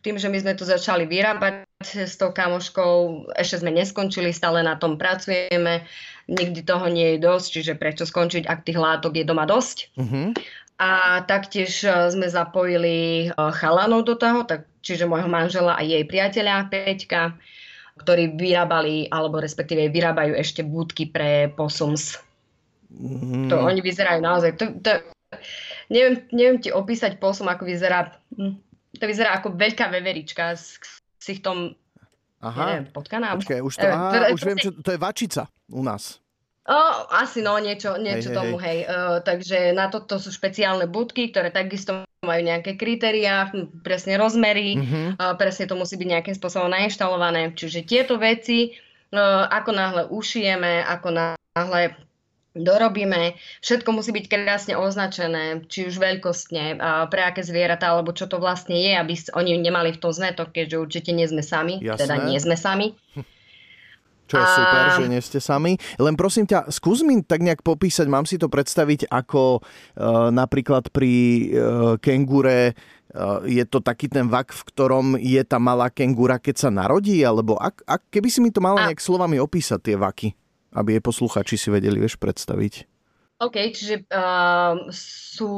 tým, 0.00 0.16
že 0.16 0.32
my 0.32 0.38
sme 0.40 0.52
to 0.56 0.64
začali 0.64 1.04
vyrábať 1.04 1.68
s 1.84 2.16
tou 2.16 2.32
kamoškou, 2.32 3.28
ešte 3.36 3.60
sme 3.60 3.76
neskončili, 3.76 4.32
stále 4.32 4.64
na 4.64 4.80
tom 4.80 4.96
pracujeme, 4.96 5.84
nikdy 6.24 6.64
toho 6.64 6.88
nie 6.88 7.18
je 7.18 7.24
dosť, 7.26 7.46
čiže 7.52 7.72
prečo 7.76 8.08
skončiť, 8.08 8.48
ak 8.48 8.64
tých 8.64 8.78
látok 8.80 9.20
je 9.20 9.24
doma 9.28 9.44
dosť. 9.44 9.92
Uh-huh. 10.00 10.32
A 10.80 11.20
taktiež 11.28 11.84
e, 11.84 11.92
sme 12.08 12.24
zapojili 12.24 13.28
e, 13.28 13.36
chalanov 13.60 14.08
do 14.08 14.16
toho, 14.16 14.48
tak, 14.48 14.64
čiže 14.80 15.04
môjho 15.04 15.28
manžela 15.28 15.76
a 15.76 15.84
jej 15.84 16.00
priateľa 16.08 16.72
Peťka, 16.72 17.36
ktorí 18.00 18.32
vyrábali, 18.32 19.12
alebo 19.12 19.44
respektíve 19.44 19.92
vyrábajú 19.92 20.32
ešte 20.32 20.64
budky 20.64 21.12
pre 21.12 21.52
posums. 21.52 22.16
Mm. 22.88 23.52
To 23.52 23.60
oni 23.60 23.84
vyzerajú 23.84 24.24
naozaj, 24.24 24.56
to, 24.56 24.72
to, 24.80 25.04
neviem, 25.92 26.24
neviem 26.32 26.58
ti 26.64 26.72
opísať 26.72 27.20
posom, 27.20 27.52
ako 27.52 27.68
vyzerá. 27.68 28.16
Hm, 28.32 28.56
to 28.96 29.04
vyzerá 29.04 29.36
ako 29.36 29.52
veľká 29.52 29.92
veverička 29.92 30.56
s 30.56 30.80
ksichtom 31.20 31.76
Aha. 32.40 32.72
Neviem, 32.72 32.86
potkaná. 32.88 33.36
Počkej, 33.36 33.60
už, 33.60 33.74
to, 33.76 33.84
aha, 33.84 34.32
už 34.32 34.40
viem, 34.48 34.56
čo, 34.56 34.72
to 34.80 34.96
je 34.96 34.98
vačica 35.00 35.44
u 35.68 35.84
nás. 35.84 36.24
O, 36.68 36.76
asi 37.16 37.40
no, 37.40 37.56
niečo, 37.56 37.96
niečo 37.96 38.30
hej, 38.30 38.36
tomu, 38.36 38.56
hej. 38.60 38.84
hej. 38.84 38.92
Uh, 38.92 39.18
takže 39.24 39.72
na 39.72 39.88
to, 39.88 40.04
to 40.04 40.20
sú 40.20 40.28
špeciálne 40.28 40.84
budky, 40.84 41.32
ktoré 41.32 41.48
takisto 41.48 42.04
majú 42.20 42.42
nejaké 42.44 42.76
kritériá, 42.76 43.48
presne 43.80 44.20
rozmery, 44.20 44.76
uh-huh. 44.76 45.16
uh, 45.16 45.34
presne 45.40 45.64
to 45.64 45.72
musí 45.72 45.96
byť 45.96 46.08
nejakým 46.08 46.36
spôsobom 46.36 46.68
nainštalované. 46.68 47.56
Čiže 47.56 47.88
tieto 47.88 48.20
veci, 48.20 48.76
uh, 48.76 49.48
ako 49.48 49.70
náhle 49.72 50.02
ušijeme, 50.12 50.84
ako 50.84 51.08
náhle 51.16 51.96
dorobíme. 52.52 53.40
Všetko 53.64 53.88
musí 53.96 54.12
byť 54.12 54.26
krásne 54.28 54.74
označené, 54.76 55.64
či 55.70 55.86
už 55.86 56.02
veľkostne, 56.02 56.82
pre 57.06 57.22
aké 57.22 57.46
zvieratá, 57.46 57.94
alebo 57.94 58.10
čo 58.10 58.26
to 58.26 58.42
vlastne 58.42 58.74
je, 58.74 58.90
aby 58.98 59.14
oni 59.38 59.54
nemali 59.62 59.94
v 59.94 60.02
tom 60.02 60.10
zmetok, 60.10 60.50
keďže 60.50 60.82
určite 60.82 61.10
nie 61.14 61.30
sme 61.30 61.46
sami, 61.46 61.78
Jasné. 61.78 62.00
teda 62.02 62.14
nie 62.26 62.38
sme 62.42 62.58
sami. 62.58 62.98
Čo 64.30 64.38
je 64.38 64.46
a... 64.46 64.54
super, 64.54 64.84
že 64.94 65.04
nie 65.10 65.18
ste 65.18 65.42
sami. 65.42 65.74
Len 65.98 66.14
prosím 66.14 66.46
ťa, 66.46 66.70
skús 66.70 67.02
mi 67.02 67.18
tak 67.26 67.42
nejak 67.42 67.66
popísať, 67.66 68.06
mám 68.06 68.30
si 68.30 68.38
to 68.38 68.46
predstaviť 68.46 69.10
ako 69.10 69.58
e, 69.58 69.60
napríklad 70.30 70.94
pri 70.94 71.12
e, 71.12 71.46
kengure, 71.98 72.70
e, 72.70 72.72
je 73.50 73.64
to 73.66 73.82
taký 73.82 74.06
ten 74.06 74.30
vak, 74.30 74.54
v 74.54 74.62
ktorom 74.70 75.06
je 75.18 75.42
tá 75.42 75.58
malá 75.58 75.90
kengura, 75.90 76.38
keď 76.38 76.56
sa 76.56 76.70
narodí, 76.70 77.26
alebo 77.26 77.58
ak, 77.58 77.82
ak, 77.82 78.06
keby 78.14 78.28
si 78.30 78.38
mi 78.38 78.54
to 78.54 78.62
mala 78.62 78.86
nejak 78.86 79.02
slovami 79.02 79.42
opísať 79.42 79.82
tie 79.82 79.98
vaky 79.98 80.30
aby 80.74 80.98
je 80.98 81.06
posluchači 81.06 81.58
si 81.58 81.68
vedeli 81.70 81.98
vieš 81.98 82.18
predstaviť. 82.18 82.86
OK, 83.40 83.56
čiže 83.72 84.04
uh, 84.12 84.92
sú 84.92 85.52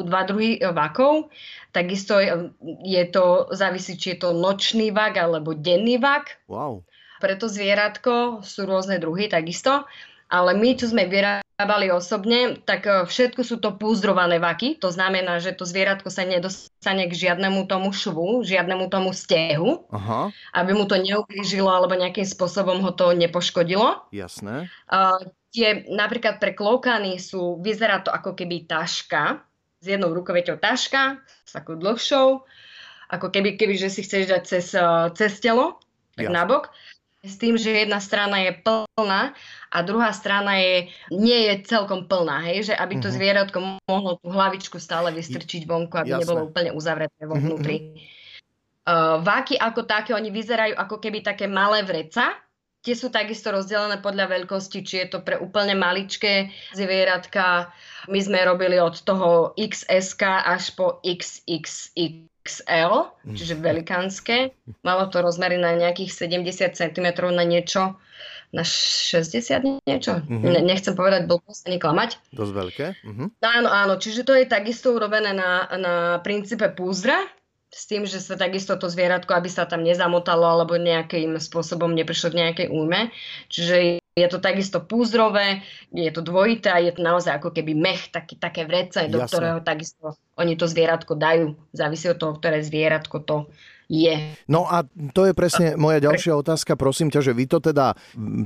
dva 0.00 0.24
druhy 0.24 0.64
vakov. 0.72 1.28
Takisto 1.76 2.16
je, 2.16 2.56
je 2.88 3.04
to, 3.12 3.52
závisí, 3.52 4.00
či 4.00 4.16
je 4.16 4.24
to 4.24 4.32
nočný 4.32 4.88
vak 4.88 5.20
alebo 5.20 5.52
denný 5.52 6.00
vak. 6.00 6.48
Wow. 6.48 6.88
Preto 7.18 7.50
zvieratko 7.50 8.46
sú 8.46 8.64
rôzne 8.64 9.02
druhy 9.02 9.30
takisto. 9.30 9.84
Ale 10.28 10.52
my, 10.52 10.76
čo 10.76 10.92
sme 10.92 11.08
vyrábali 11.08 11.88
osobne, 11.88 12.60
tak 12.60 12.84
e, 12.84 13.08
všetko 13.08 13.40
sú 13.40 13.56
to 13.64 13.72
púzdrované 13.80 14.36
vaky. 14.36 14.76
To 14.84 14.92
znamená, 14.92 15.40
že 15.40 15.56
to 15.56 15.64
zvieratko 15.64 16.12
sa 16.12 16.28
nedostane 16.28 17.08
k 17.08 17.16
žiadnemu 17.16 17.64
tomu 17.64 17.96
švu, 17.96 18.44
žiadnemu 18.44 18.92
tomu 18.92 19.16
stehu, 19.16 19.88
Aha. 19.88 20.28
aby 20.52 20.76
mu 20.76 20.84
to 20.84 21.00
neublížilo 21.00 21.72
alebo 21.72 21.96
nejakým 21.96 22.28
spôsobom 22.28 22.84
ho 22.84 22.92
to 22.92 23.16
nepoškodilo. 23.16 24.04
Jasné. 24.12 24.68
Uh, 24.92 25.16
tie 25.56 25.88
napríklad 25.88 26.36
pre 26.36 26.52
klokany 26.52 27.16
sú, 27.16 27.56
vyzerá 27.64 28.04
to 28.04 28.12
ako 28.12 28.36
keby 28.36 28.68
taška, 28.68 29.40
s 29.80 29.86
jednou 29.88 30.12
rukoveťou 30.12 30.60
taška, 30.60 31.24
s 31.24 31.56
takou 31.56 31.80
dlhšou, 31.80 32.44
ako 33.08 33.26
keby, 33.32 33.56
keby 33.56 33.80
že 33.80 33.88
si 33.88 34.04
chceš 34.04 34.28
dať 34.28 34.42
cez, 34.44 34.66
e, 34.76 34.84
cez 35.16 35.40
telo, 35.40 35.80
tak 36.18 36.28
Jasné. 36.28 36.36
nabok 36.36 36.68
s 37.26 37.34
tým, 37.34 37.58
že 37.58 37.74
jedna 37.74 37.98
strana 37.98 38.38
je 38.46 38.54
plná 38.62 39.34
a 39.74 39.78
druhá 39.82 40.14
strana 40.14 40.54
je, 40.62 40.86
nie 41.10 41.50
je 41.50 41.66
celkom 41.66 42.06
plná, 42.06 42.46
hej, 42.46 42.70
že 42.70 42.74
aby 42.78 43.02
to 43.02 43.10
uh-huh. 43.10 43.18
zvieratko 43.18 43.58
mohlo 43.90 44.22
tú 44.22 44.30
hlavičku 44.30 44.78
stále 44.78 45.10
vystrčiť 45.10 45.66
vonku, 45.66 45.98
aby 45.98 46.14
Jasné. 46.14 46.22
nebolo 46.22 46.40
úplne 46.46 46.70
uzavreté 46.70 47.26
vo 47.26 47.34
mhm, 47.34 47.42
vnútri. 47.42 47.76
Uh-huh. 47.78 48.16
Uh, 48.88 49.16
váky 49.20 49.60
ako 49.60 49.84
také, 49.84 50.16
oni 50.16 50.32
vyzerajú 50.32 50.72
ako 50.78 50.96
keby 50.96 51.20
také 51.20 51.44
malé 51.44 51.84
vreca, 51.84 52.32
Tie 52.88 52.96
sú 52.96 53.12
takisto 53.12 53.52
rozdelené 53.52 54.00
podľa 54.00 54.32
veľkosti, 54.32 54.80
či 54.80 55.04
je 55.04 55.12
to 55.12 55.18
pre 55.20 55.36
úplne 55.36 55.76
maličké 55.76 56.48
zvieratka. 56.72 57.68
My 58.08 58.16
sme 58.16 58.40
robili 58.48 58.80
od 58.80 58.96
toho 59.04 59.52
XSK 59.60 60.24
až 60.24 60.72
po 60.72 60.96
XXX 61.04 62.24
XL, 62.48 63.12
čiže 63.36 63.60
velikánske. 63.60 64.56
Malo 64.80 65.12
to 65.12 65.20
rozmery 65.20 65.60
na 65.60 65.76
nejakých 65.76 66.32
70 66.32 66.80
cm 66.80 67.06
na 67.28 67.44
niečo, 67.44 68.00
na 68.56 68.64
60 68.64 69.84
niečo. 69.84 70.24
Mm-hmm. 70.24 70.64
Nechcem 70.64 70.96
povedať 70.96 71.28
blbosť 71.28 71.68
ani 71.68 71.76
klamať. 71.76 72.10
Dosť 72.32 72.52
veľké. 72.56 72.86
Mm-hmm. 73.04 73.28
Áno, 73.44 73.68
áno, 73.68 73.94
čiže 74.00 74.24
to 74.24 74.32
je 74.32 74.48
takisto 74.48 74.96
urobené 74.96 75.36
na, 75.36 75.68
na 75.76 75.94
princípe 76.24 76.72
púzdra, 76.72 77.20
s 77.68 77.84
tým, 77.84 78.08
že 78.08 78.24
sa 78.24 78.34
takisto 78.34 78.80
to 78.80 78.88
zvieratko, 78.88 79.36
aby 79.36 79.48
sa 79.52 79.68
tam 79.68 79.84
nezamotalo 79.84 80.44
alebo 80.44 80.80
nejakým 80.80 81.36
spôsobom 81.36 81.92
neprišlo 81.92 82.32
k 82.32 82.38
nejakej 82.40 82.68
újme. 82.72 83.12
Čiže 83.52 84.00
je 84.18 84.26
to 84.26 84.42
takisto 84.42 84.82
púzdrové, 84.82 85.62
je 85.94 86.10
to 86.10 86.24
dvojité 86.24 86.74
a 86.74 86.82
je 86.82 86.90
to 86.90 87.04
naozaj 87.04 87.38
ako 87.38 87.54
keby 87.54 87.76
mech, 87.78 88.10
taký, 88.10 88.34
také 88.34 88.66
vrece, 88.66 89.06
do 89.06 89.22
ktorého 89.22 89.62
takisto 89.62 90.18
oni 90.34 90.58
to 90.58 90.66
zvieratko 90.66 91.14
dajú. 91.14 91.54
Závisí 91.70 92.10
od 92.10 92.18
toho, 92.18 92.34
ktoré 92.34 92.64
zvieratko 92.64 93.22
to 93.22 93.36
je. 93.88 94.36
No 94.50 94.68
a 94.68 94.84
to 95.16 95.24
je 95.24 95.32
presne 95.32 95.78
moja 95.78 96.02
ďalšia 96.02 96.36
otázka. 96.36 96.76
Prosím 96.76 97.08
ťa, 97.08 97.24
že 97.24 97.32
vy 97.32 97.48
to 97.48 97.58
teda, 97.62 97.96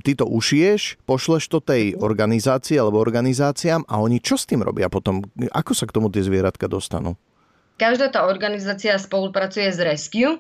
ty 0.07 0.15
to 0.15 0.29
ušiješ, 0.29 1.03
pošleš 1.03 1.51
to 1.51 1.59
tej 1.59 1.99
organizácii 1.99 2.79
alebo 2.79 3.03
organizáciám 3.03 3.89
a 3.89 3.99
oni 3.99 4.23
čo 4.23 4.39
s 4.39 4.47
tým 4.47 4.63
robia 4.63 4.87
potom? 4.87 5.25
Ako 5.51 5.75
sa 5.75 5.89
k 5.89 5.95
tomu 5.95 6.13
tie 6.13 6.23
zvieratka 6.23 6.71
dostanú? 6.71 7.19
Každá 7.83 8.15
tá 8.15 8.31
organizácia 8.31 8.95
spolupracuje 8.95 9.67
s 9.67 9.83
Rescue, 9.83 10.39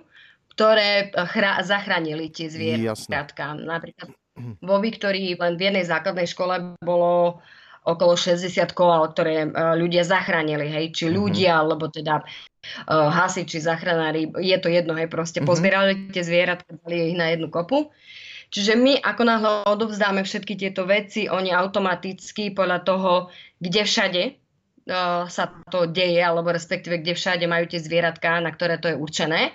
ktoré 0.54 1.11
chra- 1.26 1.58
zachránili 1.66 2.30
tie 2.30 2.46
zvieratka. 2.46 3.58
Napríklad 3.58 4.14
vo 4.62 4.76
Viktorii 4.78 5.34
len 5.34 5.58
v 5.58 5.66
jednej 5.66 5.82
základnej 5.82 6.30
škole 6.30 6.78
bolo 6.78 7.42
okolo 7.82 8.14
60 8.14 8.46
koal, 8.78 9.11
ktoré 9.11 9.50
uh, 9.50 9.75
ľudia 9.75 10.06
zachránili, 10.06 10.70
hej, 10.70 10.94
či 10.94 11.11
mhm. 11.11 11.14
ľudia, 11.18 11.58
mm-hmm. 11.58 11.62
alebo 11.66 11.84
teda 11.90 12.22
uh, 12.22 13.11
hasiči, 13.11 13.58
zachranári, 13.58 14.30
je 14.38 14.56
to 14.62 14.70
jedno, 14.70 14.94
hej, 14.94 15.11
proste 15.11 15.42
mm-hmm. 15.42 15.50
pozbierali 15.50 15.92
tie 16.14 16.22
zvieratka, 16.22 16.78
dali 16.78 17.11
ich 17.11 17.18
na 17.18 17.34
jednu 17.34 17.50
kopu. 17.50 17.90
Čiže 18.52 18.76
my 18.78 19.02
ako 19.02 19.22
náhle 19.25 19.50
odovzdáme 19.66 20.22
všetky 20.22 20.54
tieto 20.61 20.87
veci, 20.87 21.26
oni 21.26 21.50
automaticky 21.50 22.54
podľa 22.54 22.78
toho, 22.84 23.12
kde 23.58 23.82
všade 23.82 24.22
sa 25.28 25.44
to 25.70 25.86
deje, 25.86 26.18
alebo 26.18 26.50
respektíve 26.50 26.98
kde 27.02 27.14
všade 27.14 27.46
majú 27.46 27.70
tie 27.70 27.78
zvieratka, 27.78 28.42
na 28.42 28.50
ktoré 28.50 28.82
to 28.82 28.90
je 28.90 28.96
určené, 28.98 29.54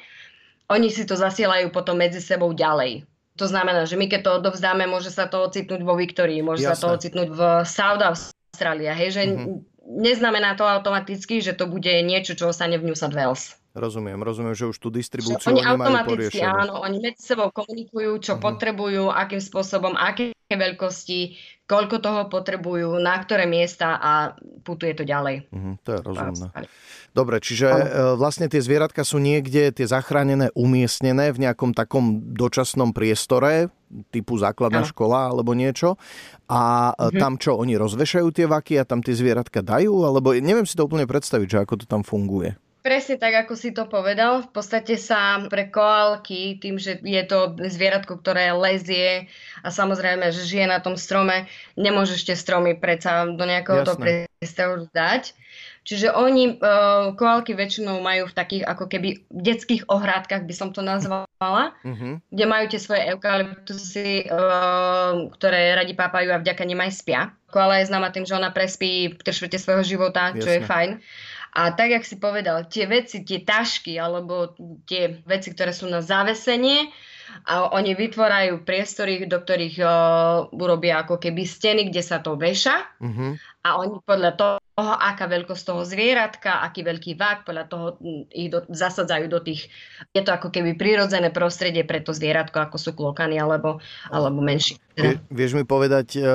oni 0.71 0.91
si 0.91 1.07
to 1.07 1.15
zasielajú 1.15 1.71
potom 1.71 1.99
medzi 1.99 2.19
sebou 2.19 2.51
ďalej. 2.51 3.07
To 3.37 3.45
znamená, 3.45 3.85
že 3.85 3.99
my 3.99 4.09
keď 4.09 4.21
to 4.23 4.31
odovzdáme, 4.41 4.89
môže 4.89 5.13
sa 5.13 5.29
to 5.29 5.45
ocitnúť 5.45 5.85
vo 5.85 5.93
Viktorii, 5.93 6.41
môže 6.41 6.65
Jasne. 6.65 6.73
sa 6.73 6.81
to 6.81 6.87
ocitnúť 6.97 7.29
v 7.29 7.41
South 7.69 8.01
Australia, 8.01 8.97
hej, 8.97 9.09
že 9.13 9.21
mm-hmm. 9.29 9.57
neznamená 9.85 10.57
to 10.57 10.65
automaticky, 10.65 11.39
že 11.39 11.53
to 11.53 11.69
bude 11.69 11.91
niečo, 12.01 12.33
čo 12.33 12.49
ostane 12.49 12.81
v 12.81 12.89
New 12.89 12.97
South 12.97 13.13
Wales. 13.13 13.53
Rozumiem, 13.77 14.17
rozumiem, 14.25 14.57
že 14.57 14.65
už 14.65 14.81
tú 14.81 14.89
distribúciu 14.89 15.53
oni, 15.53 15.61
oni 15.61 15.69
automaticky, 15.69 16.41
áno, 16.41 16.81
oni 16.81 16.97
medzi 16.97 17.21
sebou 17.21 17.53
komunikujú, 17.53 18.17
čo 18.25 18.33
uh-huh. 18.33 18.41
potrebujú, 18.41 19.13
akým 19.13 19.37
spôsobom, 19.37 19.93
aké 19.93 20.33
veľkosti, 20.49 21.37
koľko 21.67 21.99
toho 21.99 22.21
potrebujú, 22.31 22.95
na 22.97 23.19
ktoré 23.19 23.43
miesta 23.43 23.99
a 23.99 24.33
putuje 24.63 24.95
to 24.95 25.03
ďalej. 25.03 25.51
Uh-huh, 25.51 25.75
to 25.83 25.89
je 25.93 25.99
rozumné. 25.99 26.47
Dobre, 27.11 27.43
čiže 27.43 27.67
uh, 27.67 27.79
vlastne 28.15 28.47
tie 28.47 28.63
zvieratka 28.63 29.03
sú 29.03 29.19
niekde, 29.19 29.75
tie 29.75 29.83
zachránené, 29.83 30.47
umiestnené 30.55 31.35
v 31.35 31.43
nejakom 31.43 31.75
takom 31.75 32.23
dočasnom 32.31 32.95
priestore, 32.95 33.67
typu 34.11 34.39
základná 34.39 34.87
ano. 34.87 34.89
škola 34.89 35.31
alebo 35.35 35.51
niečo. 35.51 35.99
A 36.47 36.95
uh-huh. 36.95 37.19
tam 37.19 37.35
čo, 37.35 37.59
oni 37.59 37.75
rozvešajú 37.75 38.27
tie 38.31 38.47
vaky 38.47 38.79
a 38.79 38.87
tam 38.87 39.03
tie 39.03 39.11
zvieratka 39.11 39.59
dajú? 39.59 40.07
Alebo 40.07 40.31
neviem 40.39 40.67
si 40.67 40.79
to 40.79 40.87
úplne 40.87 41.03
predstaviť, 41.03 41.47
že 41.51 41.61
ako 41.67 41.83
to 41.83 41.85
tam 41.85 42.07
funguje. 42.07 42.55
Presne 42.87 43.19
tak, 43.19 43.35
ako 43.43 43.59
si 43.59 43.75
to 43.75 43.83
povedal. 43.83 44.47
V 44.47 44.49
podstate 44.55 44.95
sa 44.95 45.43
pre 45.51 45.67
koálky, 45.67 46.55
tým, 46.55 46.79
že 46.79 46.95
je 47.03 47.19
to 47.27 47.59
zvieratko, 47.59 48.15
ktoré 48.23 48.55
lezie 48.55 49.27
a 49.59 49.67
samozrejme, 49.67 50.31
že 50.31 50.47
žije 50.47 50.71
na 50.71 50.79
tom 50.79 50.95
strome, 50.95 51.51
nemôžeš 51.75 52.31
tie 52.31 52.39
stromy 52.39 52.79
predsa 52.79 53.27
do 53.27 53.43
nejakého 53.43 53.83
to 53.83 53.99
priestoru 53.99 54.87
dať. 54.95 55.35
Čiže 55.83 56.15
oni, 56.15 56.59
uh, 56.63 57.11
koálky 57.15 57.55
väčšinou 57.55 57.99
majú 57.99 58.31
v 58.31 58.35
takých 58.35 58.63
ako 58.63 58.87
keby 58.87 59.23
detských 59.35 59.87
ohrádkach, 59.91 60.47
by 60.47 60.55
som 60.55 60.71
to 60.71 60.79
nazvala, 60.79 61.27
uh-huh. 61.83 62.19
kde 62.27 62.45
majú 62.47 62.65
tie 62.71 62.79
svoje 62.79 63.07
eukalyptusy, 63.11 64.31
uh, 64.31 65.27
ktoré 65.35 65.75
radi 65.75 65.91
pápajú 65.91 66.31
a 66.31 66.39
vďaka 66.39 66.63
nim 66.63 66.79
aj 66.79 66.91
spia. 66.91 67.21
Koala 67.51 67.79
je 67.79 67.87
známa 67.87 68.11
tým, 68.11 68.27
že 68.27 68.35
ona 68.35 68.51
prespí 68.51 69.15
3 69.15 69.47
svojho 69.55 69.83
života, 69.83 70.35
Jasne. 70.35 70.43
čo 70.43 70.49
je 70.55 70.61
fajn. 70.67 70.91
A 71.57 71.73
tak, 71.73 71.89
jak 71.89 72.05
si 72.05 72.21
povedal, 72.21 72.69
tie 72.69 72.85
veci, 72.85 73.25
tie 73.25 73.41
tašky 73.41 73.97
alebo 73.97 74.53
tie 74.85 75.25
veci, 75.25 75.49
ktoré 75.49 75.73
sú 75.73 75.89
na 75.89 76.05
zavesenie, 76.05 76.93
a 77.43 77.75
oni 77.75 77.91
vytvárajú 77.91 78.63
priestory, 78.63 79.27
do 79.27 79.43
ktorých 79.43 79.77
uh, 79.83 80.47
urobia 80.55 81.03
ako 81.03 81.19
keby 81.19 81.43
steny, 81.43 81.91
kde 81.91 81.99
sa 81.99 82.23
to 82.23 82.39
veša 82.39 82.87
uh-huh. 83.03 83.35
a 83.67 83.69
oni 83.83 83.99
podľa 84.07 84.31
toho 84.39 84.55
toho, 84.77 84.93
aká 84.93 85.25
veľkosť 85.25 85.63
toho 85.73 85.81
zvieratka, 85.81 86.61
aký 86.61 86.85
veľký 86.85 87.17
vák, 87.17 87.49
podľa 87.49 87.65
toho 87.65 87.85
ich 88.29 88.53
do, 88.53 88.61
zasadzajú 88.69 89.25
do 89.25 89.41
tých, 89.41 89.73
je 90.13 90.21
to 90.21 90.29
ako 90.29 90.53
keby 90.53 90.77
prirodzené 90.77 91.33
prostredie 91.33 91.81
pre 91.81 91.97
to 92.05 92.13
zvieratko, 92.13 92.61
ako 92.61 92.77
sú 92.77 92.93
klokany 92.93 93.41
alebo, 93.41 93.81
alebo 94.13 94.37
menšie. 94.37 94.77
Vie, 94.93 95.17
vieš 95.33 95.57
mi 95.57 95.65
povedať 95.65 96.07
uh, 96.17 96.25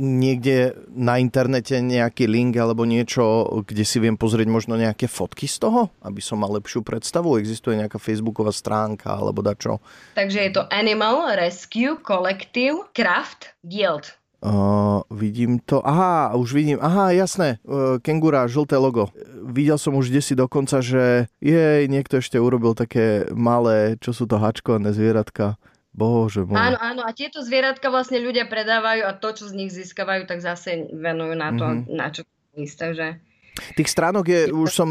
niekde 0.00 0.76
na 0.92 1.20
internete 1.20 1.76
nejaký 1.80 2.24
link 2.24 2.56
alebo 2.56 2.88
niečo, 2.88 3.44
kde 3.68 3.84
si 3.84 4.00
viem 4.00 4.16
pozrieť 4.16 4.48
možno 4.48 4.80
nejaké 4.80 5.04
fotky 5.04 5.44
z 5.44 5.60
toho, 5.60 5.92
aby 6.00 6.24
som 6.24 6.40
mal 6.40 6.52
lepšiu 6.56 6.80
predstavu? 6.80 7.36
Existuje 7.36 7.76
nejaká 7.76 8.00
facebooková 8.00 8.52
stránka 8.52 9.12
alebo 9.12 9.44
dačo? 9.44 9.80
Takže 10.16 10.40
je 10.40 10.52
to 10.56 10.64
Animal 10.72 11.36
Rescue 11.36 12.00
Collective 12.00 12.88
Craft 12.96 13.56
Guild. 13.60 14.19
Uh, 14.40 15.04
vidím 15.12 15.60
to. 15.60 15.84
Aha, 15.84 16.32
už 16.32 16.56
vidím. 16.56 16.78
Aha, 16.80 17.12
jasné. 17.12 17.60
Uh, 17.60 18.00
kengura, 18.00 18.48
žlté 18.48 18.80
logo. 18.80 19.12
Videl 19.44 19.76
som 19.76 19.92
už 20.00 20.08
desi 20.08 20.32
dokonca, 20.32 20.80
že 20.80 21.28
jej, 21.44 21.84
niekto 21.92 22.24
ešte 22.24 22.40
urobil 22.40 22.72
také 22.72 23.28
malé, 23.36 24.00
čo 24.00 24.16
sú 24.16 24.24
to 24.24 24.40
hačkované 24.40 24.96
zvieratka. 24.96 25.60
Bože 25.92 26.48
môj. 26.48 26.56
Áno, 26.56 26.78
áno. 26.80 27.02
A 27.04 27.12
tieto 27.12 27.44
zvieratka 27.44 27.92
vlastne 27.92 28.16
ľudia 28.22 28.48
predávajú 28.48 29.04
a 29.04 29.12
to, 29.12 29.28
čo 29.36 29.44
z 29.50 29.56
nich 29.60 29.70
získavajú, 29.76 30.24
tak 30.24 30.40
zase 30.40 30.88
venujú 30.88 31.34
na 31.36 31.50
to, 31.52 31.66
mm-hmm. 31.66 31.92
na 31.92 32.08
čo 32.08 32.24
Takže 32.50 33.29
Tých 33.74 33.90
stránok 33.90 34.24
je, 34.26 34.40
už 34.50 34.70
som 34.70 34.88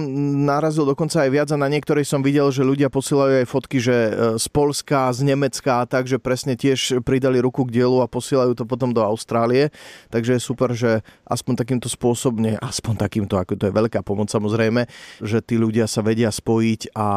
narazil 0.48 0.88
dokonca 0.88 1.20
aj 1.26 1.30
viac 1.30 1.50
a 1.52 1.60
na 1.60 1.68
niektorej 1.68 2.08
som 2.08 2.24
videl, 2.24 2.48
že 2.50 2.64
ľudia 2.64 2.88
posielajú 2.88 3.44
aj 3.44 3.48
fotky, 3.48 3.78
že 3.84 3.96
e, 3.96 4.12
z 4.40 4.48
Polska, 4.52 5.12
z 5.12 5.28
Nemecka 5.28 5.84
a 5.84 5.86
tak, 5.86 6.08
že 6.08 6.22
presne 6.22 6.56
tiež 6.56 7.04
pridali 7.04 7.44
ruku 7.44 7.68
k 7.68 7.82
dielu 7.82 8.00
a 8.00 8.08
posielajú 8.08 8.56
to 8.56 8.64
potom 8.64 8.96
do 8.96 9.04
Austrálie. 9.04 9.74
Takže 10.08 10.40
je 10.40 10.42
super, 10.42 10.72
že 10.72 11.04
aspoň 11.28 11.54
takýmto 11.60 11.92
spôsobne, 11.92 12.56
aspoň 12.64 12.94
takýmto, 13.04 13.36
ako 13.36 13.60
to 13.60 13.68
je 13.68 13.74
veľká 13.76 14.00
pomoc 14.02 14.32
samozrejme, 14.32 14.88
že 15.20 15.44
tí 15.44 15.60
ľudia 15.60 15.84
sa 15.84 16.00
vedia 16.00 16.32
spojiť 16.32 16.96
a 16.96 17.08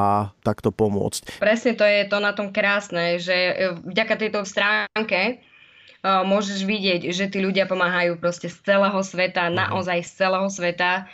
takto 0.42 0.74
pomôcť. 0.74 1.38
Presne 1.38 1.78
to 1.78 1.86
je 1.86 2.10
to 2.10 2.18
na 2.18 2.34
tom 2.34 2.50
krásne, 2.50 3.22
že 3.22 3.34
e, 3.34 3.52
vďaka 3.86 4.14
tejto 4.18 4.42
stránke 4.42 5.51
môžeš 6.02 6.66
vidieť, 6.66 7.14
že 7.14 7.30
tí 7.30 7.38
ľudia 7.38 7.70
pomáhajú 7.70 8.18
proste 8.18 8.50
z 8.50 8.58
celého 8.66 8.98
sveta, 9.06 9.46
uh-huh. 9.46 9.58
naozaj 9.58 10.02
z 10.02 10.10
celého 10.18 10.48
sveta, 10.50 11.06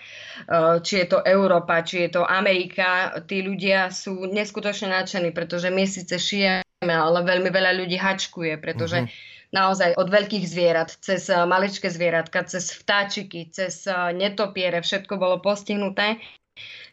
či 0.80 1.04
je 1.04 1.06
to 1.06 1.20
Európa, 1.28 1.84
či 1.84 2.08
je 2.08 2.20
to 2.20 2.22
Amerika, 2.24 3.12
tí 3.28 3.44
ľudia 3.44 3.92
sú 3.92 4.24
neskutočne 4.28 4.88
nadšení, 4.88 5.36
pretože 5.36 5.68
my 5.68 5.84
síce 5.84 6.16
šijeme, 6.16 6.94
ale 6.94 7.20
veľmi 7.20 7.52
veľa 7.52 7.76
ľudí 7.84 8.00
hačkuje, 8.00 8.56
pretože 8.58 9.04
uh-huh 9.04 9.36
naozaj 9.48 9.96
od 9.96 10.12
veľkých 10.12 10.44
zvierat, 10.44 10.92
cez 11.00 11.32
maličké 11.32 11.88
zvieratka, 11.88 12.44
cez 12.44 12.68
vtáčiky, 12.68 13.48
cez 13.48 13.88
netopiere, 14.12 14.84
všetko 14.84 15.16
bolo 15.16 15.40
postihnuté. 15.40 16.20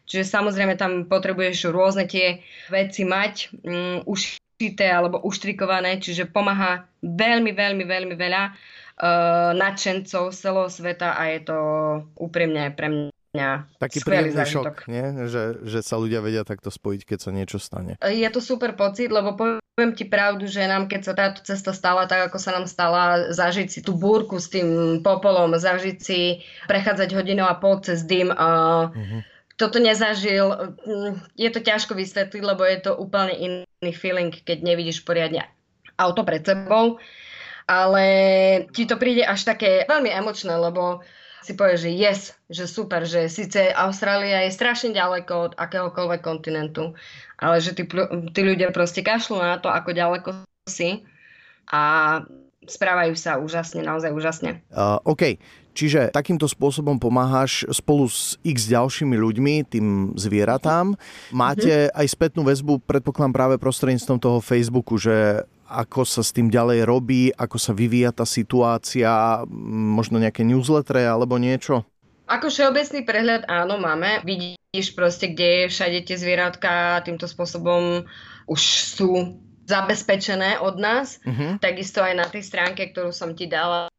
Čiže 0.06 0.24
samozrejme 0.24 0.78
tam 0.78 1.04
potrebuješ 1.10 1.68
rôzne 1.74 2.06
tie 2.06 2.40
veci 2.70 3.02
mať. 3.02 3.50
Um, 3.66 4.00
už 4.06 4.38
šité 4.56 4.88
alebo 4.88 5.20
uštrikované, 5.20 6.00
čiže 6.00 6.28
pomáha 6.32 6.88
veľmi, 7.04 7.52
veľmi, 7.52 7.84
veľmi 7.84 8.14
veľa 8.16 8.42
uh, 8.50 9.52
nadšencov 9.52 10.32
z 10.32 10.36
celého 10.36 10.68
sveta 10.72 11.12
a 11.12 11.22
je 11.36 11.40
to 11.44 11.58
úprimne 12.16 12.72
pre 12.72 13.12
mňa 13.36 13.68
taký 13.76 14.00
príjemný 14.00 14.32
šok, 14.48 14.88
nie? 14.88 15.28
Že, 15.28 15.68
že 15.68 15.78
sa 15.84 16.00
ľudia 16.00 16.24
vedia 16.24 16.40
takto 16.40 16.72
spojiť, 16.72 17.00
keď 17.04 17.18
sa 17.20 17.30
niečo 17.36 17.60
stane. 17.60 18.00
Je 18.00 18.28
to 18.32 18.40
super 18.40 18.72
pocit, 18.72 19.12
lebo 19.12 19.36
poviem 19.36 19.92
ti 19.92 20.08
pravdu, 20.08 20.48
že 20.48 20.64
nám, 20.64 20.88
keď 20.88 21.00
sa 21.04 21.12
táto 21.12 21.44
cesta 21.44 21.76
stala, 21.76 22.08
tak 22.08 22.32
ako 22.32 22.40
sa 22.40 22.56
nám 22.56 22.64
stala, 22.64 23.28
zažiť 23.36 23.68
si 23.68 23.80
tú 23.84 23.92
búrku 23.92 24.40
s 24.40 24.48
tým 24.48 25.00
popolom, 25.04 25.52
zažiť 25.52 25.98
si, 26.00 26.40
prechádzať 26.64 27.12
hodinu 27.12 27.44
a 27.44 27.60
pol 27.60 27.84
cez 27.84 28.08
dym 28.08 28.32
a 28.32 28.48
uh-huh 28.88 29.35
toto 29.56 29.80
nezažil, 29.80 30.76
mm, 30.84 31.36
je 31.36 31.48
to 31.48 31.60
ťažko 31.64 31.96
vysvetliť, 31.96 32.42
lebo 32.44 32.62
je 32.64 32.78
to 32.84 32.92
úplne 32.92 33.32
iný 33.32 33.92
feeling, 33.96 34.32
keď 34.32 34.60
nevidíš 34.60 35.02
poriadne 35.02 35.48
auto 35.96 36.22
pred 36.22 36.44
sebou. 36.44 37.00
Ale 37.66 38.04
ti 38.70 38.86
to 38.86 38.94
príde 38.94 39.26
až 39.26 39.42
také 39.42 39.88
veľmi 39.90 40.12
emočné, 40.12 40.54
lebo 40.54 41.02
si 41.42 41.54
povieš, 41.54 41.80
že 41.82 41.90
yes, 41.90 42.20
že 42.46 42.66
super, 42.66 43.02
že 43.06 43.26
síce 43.26 43.70
Austrália 43.74 44.46
je 44.46 44.54
strašne 44.54 44.94
ďaleko 44.94 45.34
od 45.50 45.52
akéhokoľvek 45.58 46.20
kontinentu, 46.22 46.94
ale 47.38 47.58
že 47.58 47.74
tí, 47.74 47.86
tí 48.34 48.40
ľudia 48.42 48.70
proste 48.70 49.02
kašľú 49.02 49.42
na 49.42 49.58
to, 49.58 49.70
ako 49.70 49.90
ďaleko 49.94 50.28
si 50.66 51.06
a 51.70 52.22
správajú 52.66 53.14
sa 53.14 53.38
úžasne, 53.38 53.86
naozaj 53.86 54.10
úžasne. 54.10 54.62
Uh, 54.74 54.98
OK, 55.06 55.38
Čiže 55.76 56.08
takýmto 56.08 56.48
spôsobom 56.48 56.96
pomáhaš 56.96 57.68
spolu 57.68 58.08
s 58.08 58.40
x 58.40 58.72
ďalšími 58.72 59.12
ľuďmi, 59.12 59.54
tým 59.68 60.16
zvieratám. 60.16 60.96
Máte 61.36 61.92
mm-hmm. 61.92 62.00
aj 62.00 62.06
spätnú 62.08 62.48
väzbu, 62.48 62.80
predpokladám 62.88 63.36
práve 63.36 63.54
prostredníctvom 63.60 64.16
toho 64.16 64.38
Facebooku, 64.40 64.96
že 64.96 65.44
ako 65.68 66.08
sa 66.08 66.24
s 66.24 66.32
tým 66.32 66.48
ďalej 66.48 66.88
robí, 66.88 67.28
ako 67.36 67.60
sa 67.60 67.76
vyvíja 67.76 68.14
tá 68.16 68.24
situácia, 68.24 69.44
možno 69.92 70.16
nejaké 70.16 70.46
newslettere 70.46 71.04
alebo 71.04 71.36
niečo? 71.36 71.84
Ako 72.26 72.50
všeobecný 72.50 73.06
prehľad 73.06 73.42
áno, 73.46 73.78
máme. 73.78 74.24
Vidíš 74.26 74.96
proste, 74.96 75.30
kde 75.30 75.70
všade 75.70 76.08
tie 76.08 76.16
zvieratka 76.18 77.02
týmto 77.06 77.30
spôsobom 77.30 78.02
už 78.50 78.60
sú 78.96 79.38
zabezpečené 79.66 80.62
od 80.62 80.78
nás. 80.78 81.18
Uh-huh. 81.26 81.58
Takisto 81.58 82.02
aj 82.02 82.14
na 82.14 82.26
tej 82.26 82.46
stránke, 82.46 82.90
ktorú 82.90 83.10
som 83.10 83.34
ti 83.34 83.50
dala, 83.50 83.90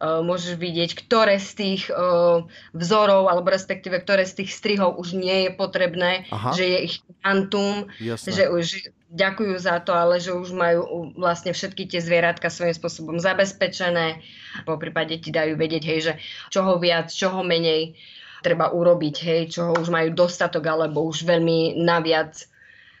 môžeš 0.00 0.56
vidieť, 0.56 1.04
ktoré 1.04 1.36
z 1.36 1.52
tých 1.52 1.82
uh, 1.92 2.48
vzorov, 2.72 3.28
alebo 3.28 3.52
respektíve 3.52 4.00
ktoré 4.00 4.24
z 4.24 4.40
tých 4.40 4.56
strihov 4.56 4.96
už 4.96 5.20
nie 5.20 5.48
je 5.48 5.50
potrebné, 5.52 6.24
Aha. 6.32 6.56
že 6.56 6.64
je 6.64 6.78
ich 6.88 6.96
antum, 7.20 7.92
že 8.00 8.48
už 8.48 8.88
ďakujú 9.12 9.54
za 9.60 9.84
to, 9.84 9.92
ale 9.92 10.16
že 10.16 10.32
už 10.32 10.56
majú 10.56 11.12
vlastne 11.20 11.52
všetky 11.52 11.84
tie 11.92 12.00
zvieratka 12.00 12.48
svojím 12.48 12.72
spôsobom 12.72 13.16
zabezpečené. 13.20 14.24
Po 14.64 14.80
prípade 14.80 15.20
ti 15.20 15.28
dajú 15.28 15.60
vedieť, 15.60 15.82
hej, 15.84 16.00
že 16.00 16.12
čoho 16.48 16.80
viac, 16.80 17.12
čoho 17.12 17.44
menej 17.44 18.00
treba 18.40 18.72
urobiť, 18.72 19.16
hej, 19.28 19.40
čoho 19.52 19.76
už 19.76 19.92
majú 19.92 20.08
dostatok, 20.16 20.64
alebo 20.64 21.04
už 21.04 21.28
veľmi 21.28 21.76
naviac 21.84 22.48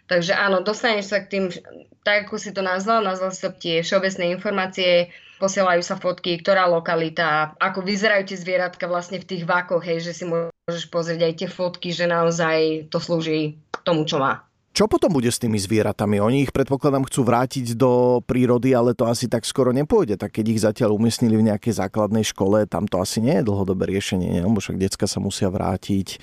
Takže 0.04 0.36
áno, 0.36 0.60
dostaneš 0.60 1.16
sa 1.16 1.24
k 1.24 1.30
tým, 1.32 1.44
tak 2.04 2.28
ako 2.28 2.36
si 2.36 2.52
to 2.52 2.60
nazval, 2.60 3.00
nazval 3.00 3.32
si 3.32 3.40
to 3.40 3.50
tie 3.56 3.80
všeobecné 3.80 4.36
informácie, 4.36 5.08
posielajú 5.38 5.82
sa 5.82 5.98
fotky, 5.98 6.38
ktorá 6.40 6.70
lokalita, 6.70 7.54
ako 7.58 7.82
vyzerajú 7.82 8.30
tie 8.30 8.38
zvieratka 8.38 8.86
vlastne 8.86 9.18
v 9.18 9.28
tých 9.28 9.42
vákoch, 9.44 9.82
hej, 9.82 10.04
že 10.04 10.12
si 10.12 10.24
môžeš 10.24 10.90
pozrieť 10.90 11.20
aj 11.26 11.34
tie 11.38 11.48
fotky, 11.50 11.88
že 11.90 12.06
naozaj 12.06 12.88
to 12.90 12.98
slúži 13.02 13.58
tomu, 13.82 14.06
čo 14.08 14.22
má. 14.22 14.46
Čo 14.74 14.90
potom 14.90 15.14
bude 15.14 15.30
s 15.30 15.38
tými 15.38 15.54
zvieratami? 15.54 16.18
Oni 16.18 16.42
ich 16.42 16.50
predpokladám 16.50 17.06
chcú 17.06 17.22
vrátiť 17.22 17.78
do 17.78 18.18
prírody, 18.26 18.74
ale 18.74 18.90
to 18.90 19.06
asi 19.06 19.30
tak 19.30 19.46
skoro 19.46 19.70
nepôjde. 19.70 20.18
Tak 20.18 20.34
keď 20.34 20.44
ich 20.50 20.64
zatiaľ 20.66 20.98
umiestnili 20.98 21.38
v 21.38 21.46
nejakej 21.46 21.78
základnej 21.78 22.26
škole, 22.26 22.66
tam 22.66 22.90
to 22.90 22.98
asi 22.98 23.22
nie 23.22 23.38
je 23.38 23.46
dlhodobé 23.46 23.86
riešenie, 23.86 24.34
nie? 24.34 24.42
lebo 24.42 24.58
však 24.58 24.82
decka 24.82 25.06
sa 25.06 25.22
musia 25.22 25.46
vrátiť. 25.46 26.18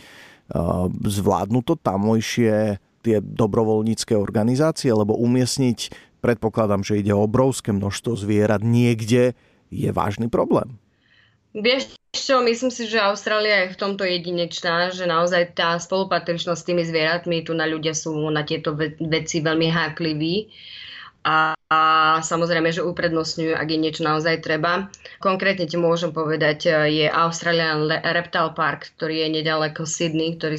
Zvládnu 1.00 1.63
to 1.63 1.80
tamojšie 1.80 2.84
tie 3.02 3.17
dobrovoľnícke 3.24 4.19
organizácie, 4.19 4.91
lebo 4.91 5.15
umiestniť, 5.15 6.11
predpokladám, 6.21 6.86
že 6.86 7.01
ide 7.01 7.12
o 7.12 7.25
obrovské 7.25 7.73
množstvo 7.73 8.15
zvierat 8.15 8.62
niekde, 8.62 9.34
je 9.73 9.89
vážny 9.89 10.29
problém. 10.29 10.77
Vieš 11.51 11.99
čo, 12.15 12.39
myslím 12.39 12.71
si, 12.71 12.88
že 12.88 13.03
Austrália 13.03 13.67
je 13.67 13.75
v 13.75 13.79
tomto 13.79 14.07
jedinečná, 14.07 14.91
že 14.95 15.03
naozaj 15.03 15.51
tá 15.51 15.75
spolupatričnosť 15.75 16.60
s 16.60 16.67
tými 16.67 16.84
zvieratmi, 16.88 17.43
tu 17.43 17.51
na 17.51 17.67
ľudia 17.67 17.91
sú 17.91 18.15
na 18.31 18.47
tieto 18.47 18.71
veci 18.99 19.43
veľmi 19.43 19.67
hákliví 19.67 20.47
a, 21.21 21.53
a 21.69 21.79
samozrejme, 22.25 22.73
že 22.73 22.81
uprednostňujú, 22.81 23.53
ak 23.53 23.67
je 23.69 23.77
niečo 23.77 24.01
naozaj 24.01 24.41
treba. 24.41 24.89
Konkrétne 25.21 25.69
ti 25.69 25.77
môžem 25.77 26.10
povedať, 26.10 26.65
e, 26.65 26.71
je 27.01 27.05
Australian 27.05 27.86
Reptile 27.89 28.57
Park, 28.57 28.89
ktorý 28.97 29.25
je 29.25 29.41
nedaleko 29.41 29.86
Sydney, 29.86 30.34
ktorý 30.34 30.57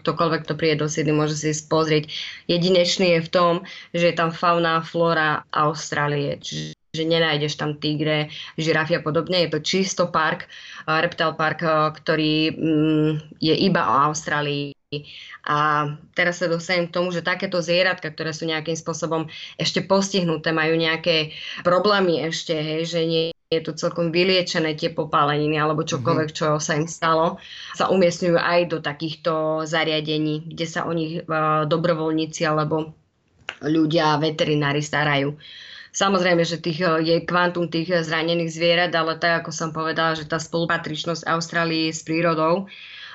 ktokoľvek, 0.00 0.40
kto 0.48 0.54
príde 0.56 0.80
do 0.80 0.88
Sydney, 0.88 1.12
môže 1.12 1.36
si 1.36 1.52
pozrieť. 1.68 2.08
Jedinečný 2.48 3.20
je 3.20 3.24
v 3.28 3.32
tom, 3.32 3.52
že 3.92 4.12
je 4.12 4.16
tam 4.16 4.32
fauna 4.32 4.80
a 4.80 4.84
flora 4.84 5.44
Austrálie, 5.52 6.40
čiže 6.40 6.72
že 6.92 7.08
nenájdeš 7.08 7.56
tam 7.56 7.80
tigre, 7.80 8.28
žirafy 8.60 9.00
a 9.00 9.04
podobne. 9.04 9.40
Je 9.44 9.52
to 9.52 9.64
čisto 9.64 10.08
park, 10.08 10.44
e, 10.44 10.48
reptile 10.88 11.36
park, 11.36 11.60
e, 11.60 11.68
ktorý 12.00 12.34
je 13.40 13.54
iba 13.60 13.82
o 13.84 13.94
Austrálii 14.08 14.71
a 15.42 15.88
teraz 16.12 16.38
sa 16.38 16.46
dostanem 16.46 16.88
k 16.88 16.94
tomu, 16.94 17.10
že 17.10 17.24
takéto 17.24 17.58
zvieratka, 17.58 18.12
ktoré 18.12 18.30
sú 18.36 18.44
nejakým 18.44 18.76
spôsobom 18.76 19.26
ešte 19.56 19.82
postihnuté, 19.82 20.52
majú 20.52 20.76
nejaké 20.76 21.32
problémy 21.66 22.28
ešte, 22.28 22.54
hej, 22.54 22.82
že 22.86 23.00
nie 23.08 23.24
je 23.52 23.60
to 23.60 23.76
celkom 23.76 24.08
vyliečené 24.08 24.72
tie 24.72 24.88
popáleniny 24.88 25.60
alebo 25.60 25.84
čokoľvek, 25.84 26.28
mhm. 26.32 26.36
čo 26.36 26.46
sa 26.56 26.72
im 26.76 26.88
stalo, 26.88 27.36
sa 27.76 27.92
umiestňujú 27.92 28.36
aj 28.40 28.60
do 28.72 28.78
takýchto 28.80 29.64
zariadení, 29.68 30.48
kde 30.48 30.66
sa 30.68 30.88
o 30.88 30.92
nich 30.96 31.20
uh, 31.20 31.68
dobrovoľníci 31.68 32.48
alebo 32.48 32.96
ľudia, 33.60 34.18
veterinári 34.18 34.82
starajú. 34.82 35.36
Samozrejme, 35.92 36.40
že 36.42 36.56
tých, 36.56 36.80
e, 36.80 37.04
je 37.04 37.16
kvantum 37.28 37.68
tých 37.68 37.92
zranených 37.92 38.48
zvierat, 38.48 38.92
ale 38.96 39.20
tak, 39.20 39.44
ako 39.44 39.50
som 39.52 39.70
povedala, 39.76 40.16
že 40.16 40.24
tá 40.24 40.40
spolupatričnosť 40.40 41.28
Austrálie 41.28 41.92
s 41.92 42.00
prírodou 42.00 42.66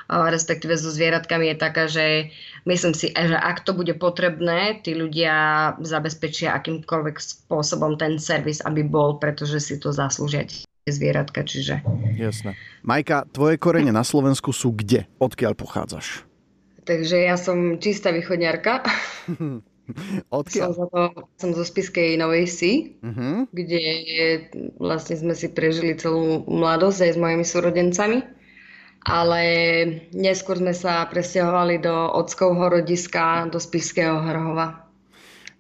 respektíve 0.08 0.80
so 0.80 0.88
zvieratkami 0.88 1.52
je 1.52 1.56
taká, 1.60 1.84
že 1.92 2.32
myslím 2.64 2.96
si, 2.96 3.12
že 3.12 3.36
ak 3.36 3.68
to 3.68 3.76
bude 3.76 3.92
potrebné, 4.00 4.80
tí 4.80 4.96
ľudia 4.96 5.76
zabezpečia 5.84 6.56
akýmkoľvek 6.56 7.16
spôsobom 7.20 8.00
ten 8.00 8.16
servis, 8.18 8.64
aby 8.64 8.88
bol, 8.88 9.20
pretože 9.20 9.60
si 9.60 9.76
to 9.76 9.92
zaslúžia 9.92 10.48
zvieratka, 10.88 11.44
čiže... 11.44 11.84
Jasné. 12.16 12.56
Majka, 12.88 13.28
tvoje 13.36 13.60
korene 13.60 13.92
na 13.92 14.08
Slovensku 14.08 14.56
sú 14.56 14.72
kde? 14.72 15.04
Odkiaľ 15.20 15.54
pochádzaš? 15.60 16.24
Takže 16.88 17.28
ja 17.28 17.36
som 17.36 17.84
čistá 17.84 18.16
východňarka. 18.16 18.88
Odkiaľ? 20.32 20.70
Som, 20.72 20.88
to, 20.92 21.04
som 21.36 21.50
zo 21.52 21.64
Spiskej 21.64 22.16
Novej 22.16 22.48
Si, 22.48 22.74
uh-huh. 23.04 23.48
kde 23.52 23.84
vlastne 24.80 25.20
sme 25.20 25.36
si 25.36 25.52
prežili 25.52 25.96
celú 25.96 26.48
mladosť 26.48 27.08
aj 27.08 27.12
s 27.16 27.18
mojimi 27.20 27.46
súrodencami 27.48 28.37
ale 29.08 29.42
neskôr 30.12 30.60
sme 30.60 30.76
sa 30.76 31.08
presťahovali 31.08 31.80
do 31.80 31.96
Ockovho 32.12 32.68
rodiska, 32.68 33.48
do 33.48 33.56
Spišského 33.56 34.20
Hrhova. 34.20 34.84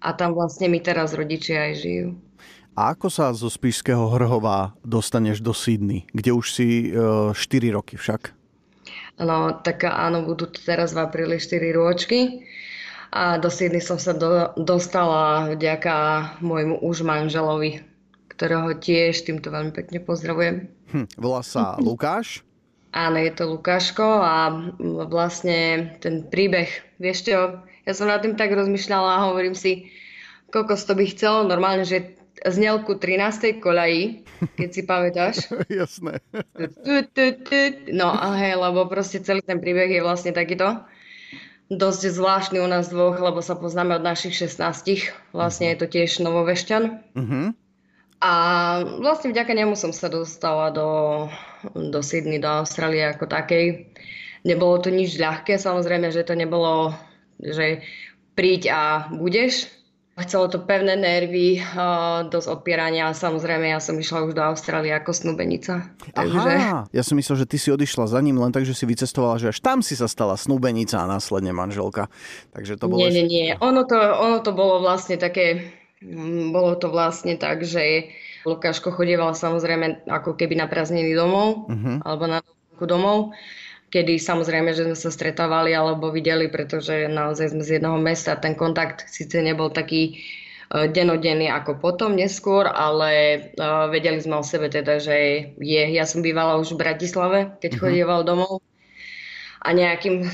A 0.03 0.11
tam 0.13 0.35
vlastne 0.35 0.67
my 0.67 0.83
teraz 0.83 1.15
rodičia 1.15 1.71
aj 1.71 1.73
žijú. 1.79 2.07
A 2.77 2.93
ako 2.93 3.09
sa 3.09 3.33
zo 3.33 3.49
Spišského 3.49 4.13
Hrhova 4.13 4.75
dostaneš 4.85 5.41
do 5.41 5.55
Sydney, 5.55 6.05
kde 6.13 6.35
už 6.35 6.45
si 6.53 6.93
e, 6.93 7.33
4 7.33 7.73
roky 7.73 7.97
však? 7.97 8.35
No, 9.17 9.49
tak 9.65 9.81
áno, 9.89 10.21
budú 10.27 10.45
teraz 10.53 10.93
v 10.93 11.01
apríli 11.01 11.41
4 11.41 11.73
ročky. 11.73 12.45
A 13.09 13.41
do 13.41 13.49
Sydney 13.49 13.81
som 13.81 13.97
sa 13.97 14.13
do, 14.13 14.53
dostala 14.59 15.55
vďaka 15.57 15.95
môjmu 16.43 16.83
už 16.85 17.01
manželovi, 17.01 17.81
ktorého 18.29 18.77
tiež 18.77 19.25
týmto 19.25 19.49
veľmi 19.49 19.73
pekne 19.73 19.97
pozdravujem. 20.03 20.69
Hm, 20.93 21.07
volá 21.17 21.41
sa 21.41 21.73
Lukáš? 21.81 22.45
Áno, 22.97 23.21
je 23.21 23.29
to 23.29 23.45
Lukáško 23.45 24.25
a 24.25 24.49
vlastne 25.05 25.93
ten 26.01 26.25
príbeh, 26.25 26.65
vieš 26.97 27.29
čo, 27.29 27.61
ja 27.85 27.93
som 27.93 28.09
nad 28.09 28.25
tým 28.25 28.33
tak 28.33 28.49
rozmýšľala 28.57 29.21
a 29.21 29.25
hovorím 29.29 29.53
si, 29.53 29.93
kokos 30.49 30.81
to 30.89 30.97
by 30.97 31.05
chcelo 31.05 31.45
normálne, 31.45 31.85
že 31.85 32.17
znel 32.41 32.81
ku 32.81 32.97
13. 32.97 33.61
kolaji, 33.61 34.25
keď 34.57 34.69
si 34.73 34.81
pamätáš. 34.81 35.35
Jasné. 35.69 36.25
No 37.93 38.09
a 38.09 38.33
hej, 38.33 38.57
lebo 38.57 38.89
proste 38.89 39.21
celý 39.21 39.45
ten 39.45 39.61
príbeh 39.61 39.93
je 39.93 40.01
vlastne 40.01 40.33
takýto 40.33 40.81
dosť 41.69 42.01
zvláštny 42.17 42.57
u 42.63 42.67
nás 42.67 42.89
dvoch, 42.89 43.19
lebo 43.19 43.45
sa 43.45 43.53
poznáme 43.59 43.93
od 43.93 44.03
našich 44.03 44.33
16. 44.33 45.37
Vlastne 45.37 45.69
je 45.69 45.77
to 45.77 45.85
tiež 45.85 46.23
novovešťan. 46.23 46.83
Uh-huh. 47.13 47.51
A 48.17 48.33
vlastne 48.97 49.29
vďaka 49.29 49.53
nemu 49.53 49.77
som 49.77 49.93
sa 49.93 50.09
dostala 50.09 50.73
do, 50.73 50.89
do 51.77 52.01
Sydney, 52.01 52.41
do 52.41 52.49
Austrálie 52.49 53.05
ako 53.05 53.29
takej. 53.29 53.93
Nebolo 54.41 54.81
to 54.81 54.89
nič 54.89 55.21
ľahké, 55.21 55.61
samozrejme, 55.61 56.09
že 56.09 56.25
to 56.25 56.33
nebolo, 56.33 56.97
že 57.37 57.85
príď 58.33 58.61
a 58.73 58.81
budeš. 59.13 59.69
Chcelo 60.17 60.49
to 60.49 60.65
pevné 60.65 60.97
nervy, 60.97 61.61
dosť 62.33 62.49
odpierania. 62.49 63.13
Samozrejme, 63.13 63.69
ja 63.69 63.77
som 63.77 63.93
išla 64.01 64.25
už 64.25 64.33
do 64.33 64.41
Austrálie 64.41 64.89
ako 64.89 65.13
snúbenica. 65.13 65.93
Takže... 66.09 66.49
Aha, 66.57 66.89
ja 66.89 67.03
som 67.05 67.21
myslel, 67.21 67.45
že 67.45 67.49
ty 67.49 67.61
si 67.61 67.69
odišla 67.69 68.09
za 68.09 68.17
ním 68.17 68.41
len 68.41 68.49
tak, 68.49 68.65
že 68.65 68.73
si 68.73 68.89
vycestovala, 68.89 69.37
že 69.37 69.53
až 69.53 69.61
tam 69.61 69.85
si 69.85 69.93
sa 69.93 70.09
stala 70.09 70.33
snúbenica 70.33 70.97
a 70.97 71.05
následne 71.05 71.53
manželka. 71.53 72.09
Takže 72.49 72.81
to 72.81 72.89
bolo... 72.89 73.05
Nie, 73.05 73.13
nie, 73.13 73.29
nie. 73.29 73.47
Ono 73.61 73.85
to, 73.85 73.93
ono 73.93 74.41
to 74.41 74.57
bolo 74.57 74.81
vlastne 74.81 75.21
také 75.21 75.69
bolo 76.53 76.77
to 76.77 76.93
vlastne 76.93 77.37
tak, 77.41 77.65
že 77.65 78.13
Lukáško 78.45 78.93
chodieval 78.93 79.33
samozrejme 79.33 80.07
ako 80.07 80.37
keby 80.37 80.55
na 80.55 80.69
prázdniny 80.69 81.17
domov 81.17 81.67
uh-huh. 81.67 82.05
alebo 82.05 82.23
na 82.29 82.39
domov, 82.77 83.33
kedy 83.89 84.21
samozrejme, 84.21 84.77
že 84.77 84.85
sme 84.85 84.97
sa 84.97 85.09
stretávali 85.09 85.73
alebo 85.73 86.13
videli, 86.13 86.45
pretože 86.45 87.09
naozaj 87.09 87.57
sme 87.57 87.63
z 87.65 87.81
jedného 87.81 87.97
mesta. 87.97 88.37
Ten 88.37 88.53
kontakt 88.53 89.09
síce 89.09 89.41
nebol 89.41 89.73
taký 89.73 90.21
uh, 90.69 90.85
denodenný 90.85 91.49
ako 91.49 91.81
potom 91.81 92.13
neskôr, 92.13 92.69
ale 92.69 93.51
uh, 93.57 93.89
vedeli 93.89 94.21
sme 94.21 94.37
o 94.37 94.45
sebe 94.45 94.69
teda, 94.69 95.01
že 95.01 95.49
je. 95.57 95.83
Ja 95.97 96.05
som 96.05 96.21
bývala 96.21 96.61
už 96.61 96.77
v 96.77 96.81
Bratislave, 96.85 97.39
keď 97.57 97.71
uh-huh. 97.73 97.81
chodieval 97.89 98.21
domov 98.21 98.61
a 99.65 99.73
nejakým 99.73 100.29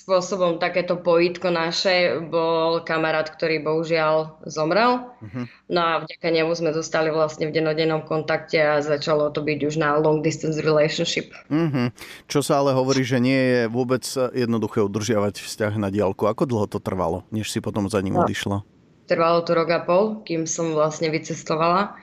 spôsobom 0.00 0.56
takéto 0.56 0.96
pojitko 0.96 1.52
naše 1.52 2.16
bol 2.32 2.80
kamarát, 2.80 3.28
ktorý 3.28 3.60
bohužiaľ 3.60 4.40
zomrel. 4.48 5.12
Uh-huh. 5.20 5.44
No 5.68 5.80
a 5.84 5.92
vďaka 6.00 6.32
nemu 6.32 6.48
sme 6.56 6.72
zostali 6.72 7.12
vlastne 7.12 7.52
v 7.52 7.54
denodennom 7.60 8.08
kontakte 8.08 8.56
a 8.56 8.80
začalo 8.80 9.28
to 9.28 9.44
byť 9.44 9.58
už 9.60 9.76
na 9.76 10.00
long 10.00 10.24
distance 10.24 10.56
relationship. 10.64 11.28
Uh-huh. 11.52 11.92
Čo 12.24 12.40
sa 12.40 12.64
ale 12.64 12.72
hovorí, 12.72 13.04
že 13.04 13.20
nie 13.20 13.36
je 13.36 13.60
vôbec 13.68 14.02
jednoduché 14.32 14.80
udržiavať 14.80 15.44
vzťah 15.44 15.76
na 15.76 15.92
diálku. 15.92 16.24
Ako 16.24 16.48
dlho 16.48 16.64
to 16.64 16.80
trvalo, 16.80 17.28
než 17.28 17.52
si 17.52 17.60
potom 17.60 17.84
za 17.92 18.00
ním 18.00 18.16
no. 18.16 18.24
odišla? 18.24 18.64
Trvalo 19.04 19.44
to 19.44 19.52
rok 19.52 19.68
a 19.68 19.80
pol, 19.84 20.24
kým 20.24 20.48
som 20.48 20.72
vlastne 20.72 21.12
vycestovala. 21.12 21.98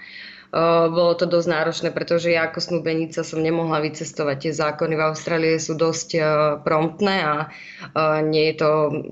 Bolo 0.93 1.11
to 1.19 1.27
dosť 1.27 1.47
náročné, 1.51 1.89
pretože 1.91 2.31
ja 2.31 2.47
ako 2.47 2.63
snúbenica 2.63 3.19
som 3.19 3.43
nemohla 3.43 3.83
vycestovať. 3.83 4.47
Tie 4.47 4.53
zákony 4.55 4.95
v 4.95 5.05
Austrálie 5.11 5.59
sú 5.59 5.75
dosť 5.75 6.15
promptné 6.63 7.15
a 7.19 7.35
nie 8.23 8.51
je 8.51 8.55
to 8.63 8.69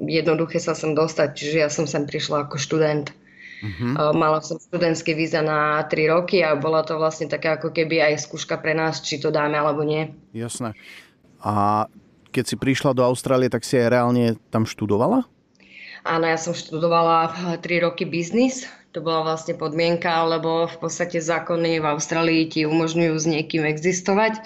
jednoduché 0.08 0.64
sa 0.64 0.72
sem 0.72 0.96
dostať, 0.96 1.30
čiže 1.36 1.58
ja 1.60 1.68
som 1.68 1.84
sem 1.84 2.08
prišla 2.08 2.48
ako 2.48 2.56
študent. 2.56 3.12
Uh-huh. 3.66 4.14
Mala 4.16 4.40
som 4.46 4.62
študentské 4.62 5.12
víza 5.12 5.44
na 5.44 5.84
3 5.88 6.12
roky 6.12 6.40
a 6.40 6.56
bola 6.56 6.88
to 6.88 6.96
vlastne 6.96 7.28
taká 7.28 7.60
ako 7.60 7.72
keby 7.76 8.00
aj 8.00 8.28
skúška 8.28 8.62
pre 8.62 8.72
nás, 8.78 9.04
či 9.04 9.20
to 9.20 9.28
dáme 9.28 9.60
alebo 9.60 9.84
nie. 9.84 10.16
Jasné. 10.32 10.72
A 11.44 11.88
keď 12.32 12.44
si 12.52 12.56
prišla 12.60 12.96
do 12.96 13.04
Austrálie, 13.08 13.48
tak 13.48 13.64
si 13.64 13.80
aj 13.80 13.92
reálne 13.92 14.36
tam 14.52 14.68
študovala? 14.68 15.24
Áno, 16.06 16.26
ja 16.30 16.38
som 16.38 16.54
študovala 16.54 17.58
3 17.58 17.86
roky 17.88 18.06
biznis, 18.06 18.70
to 18.96 19.04
bola 19.04 19.36
vlastne 19.36 19.60
podmienka, 19.60 20.24
lebo 20.24 20.72
v 20.72 20.78
podstate 20.80 21.20
zákony 21.20 21.84
v 21.84 21.86
Austrálii 21.92 22.48
ti 22.48 22.64
umožňujú 22.64 23.16
s 23.20 23.28
niekým 23.28 23.68
existovať 23.68 24.40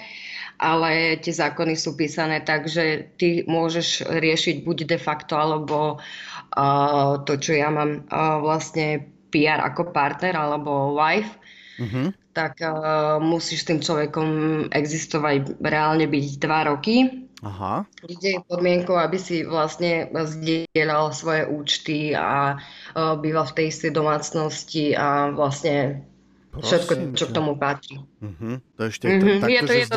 ale 0.60 1.16
tie 1.24 1.32
zákony 1.32 1.72
sú 1.72 1.96
písané 1.96 2.44
tak, 2.44 2.68
že 2.68 3.08
ty 3.16 3.42
môžeš 3.48 4.04
riešiť 4.12 4.60
buď 4.60 4.92
de 4.92 4.98
facto, 5.00 5.32
alebo 5.32 5.96
uh, 5.96 7.16
to, 7.24 7.40
čo 7.40 7.56
ja 7.56 7.72
mám 7.72 8.04
uh, 8.12 8.38
vlastne 8.44 9.08
PR 9.32 9.64
ako 9.64 9.96
partner 9.96 10.36
alebo 10.36 10.92
wife, 10.92 11.32
uh-huh. 11.80 12.12
tak 12.36 12.60
uh, 12.60 13.16
musíš 13.16 13.64
s 13.64 13.68
tým 13.72 13.80
človekom 13.80 14.28
existovať 14.68 15.56
reálne 15.64 16.04
byť 16.04 16.26
dva 16.36 16.68
roky. 16.68 17.24
Aha. 17.40 17.88
Kde 18.04 18.36
je 18.36 18.40
podmienkou, 18.44 18.92
aby 19.00 19.16
si 19.16 19.48
vlastne 19.48 20.12
zdieľal 20.12 21.16
svoje 21.16 21.48
účty 21.48 22.12
a 22.12 22.60
uh, 22.60 23.16
býval 23.16 23.48
v 23.48 23.56
tej 23.56 23.66
istej 23.72 23.96
domácnosti 23.96 24.92
a 24.92 25.32
vlastne 25.32 26.04
Prosím 26.50 26.66
všetko, 26.66 26.92
čo 27.14 27.24
k 27.30 27.32
tomu 27.32 27.54
patrí. 27.54 28.02
Uh-huh. 28.20 28.58
To 28.76 28.80
ešte 28.90 29.06
mm-hmm. 29.06 29.38
takto, 29.38 29.54
je 29.54 29.60
to, 29.62 29.72
je 29.72 29.86
to 29.86 29.96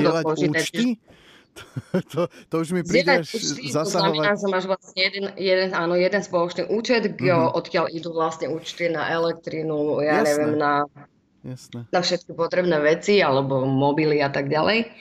účty? 0.54 0.86
to, 2.14 2.22
to 2.50 2.56
už 2.62 2.68
mi 2.74 2.82
príde 2.86 3.26
zasahovať. 3.26 3.74
To 3.74 3.86
znamená, 3.86 4.32
že 4.38 4.48
máš 4.50 4.66
vlastne 4.70 5.00
jeden, 5.02 5.26
jeden, 5.38 5.70
áno, 5.74 5.94
jeden 5.98 6.22
spoločný 6.22 6.70
účet, 6.70 7.10
uh-huh. 7.10 7.58
odkiaľ 7.58 7.90
idú 7.90 8.14
vlastne 8.14 8.54
účty 8.54 8.88
na 8.88 9.10
elektrínu, 9.10 10.00
ja 10.06 10.22
Jasné. 10.22 10.30
neviem, 10.30 10.54
na, 10.62 10.74
Jasné. 11.42 11.80
na 11.90 12.00
všetky 12.00 12.32
potrebné 12.38 12.78
veci, 12.80 13.20
alebo 13.20 13.66
mobily 13.66 14.22
a 14.22 14.30
tak 14.30 14.48
ďalej. 14.48 14.94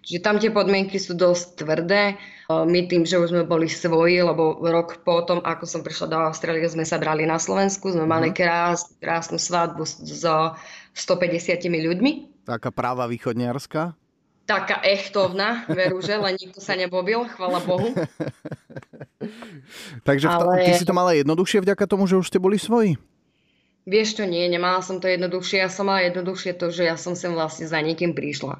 Čiže 0.00 0.24
tam 0.24 0.40
tie 0.40 0.48
podmienky 0.48 0.96
sú 0.96 1.12
dosť 1.12 1.60
tvrdé. 1.60 2.16
My 2.48 2.88
tým, 2.88 3.04
že 3.04 3.20
už 3.20 3.30
sme 3.30 3.44
boli 3.44 3.68
svoji, 3.68 4.24
lebo 4.24 4.56
rok 4.64 5.04
potom, 5.04 5.44
ako 5.44 5.64
som 5.68 5.84
prišla 5.84 6.06
do 6.08 6.18
Austrálie, 6.18 6.64
sme 6.66 6.88
sa 6.88 6.96
brali 6.96 7.28
na 7.28 7.36
Slovensku, 7.36 7.92
sme 7.92 8.08
mali 8.08 8.32
mhm. 8.32 8.36
krás, 8.36 8.88
krásnu 8.98 9.36
svadbu 9.36 9.84
so 9.86 10.56
150 10.96 11.68
ľuďmi. 11.68 12.10
Taká 12.48 12.72
práva 12.72 13.04
východniarska? 13.06 13.94
Taká 14.48 14.82
echtovná, 14.82 15.62
veru, 15.70 16.02
že 16.02 16.18
len 16.18 16.34
nikto 16.34 16.58
sa 16.58 16.74
nebobil, 16.74 17.22
chvala 17.38 17.62
Bohu. 17.62 17.94
Takže 20.08 20.26
Ale... 20.26 20.66
ty 20.66 20.74
si 20.74 20.82
to 20.82 20.96
mala 20.96 21.14
jednoduchšie 21.14 21.62
vďaka 21.62 21.86
tomu, 21.86 22.10
že 22.10 22.18
už 22.18 22.26
ste 22.26 22.42
boli 22.42 22.58
svoji? 22.58 22.98
Vieš 23.86 24.18
čo, 24.18 24.24
nie, 24.26 24.42
nemala 24.50 24.82
som 24.82 24.98
to 24.98 25.06
jednoduchšie. 25.06 25.62
Ja 25.62 25.70
som 25.70 25.86
mala 25.86 26.02
jednoduchšie 26.10 26.58
to, 26.58 26.74
že 26.74 26.90
ja 26.90 26.98
som 26.98 27.14
sem 27.14 27.30
vlastne 27.30 27.70
za 27.70 27.78
niekým 27.78 28.12
prišla. 28.12 28.58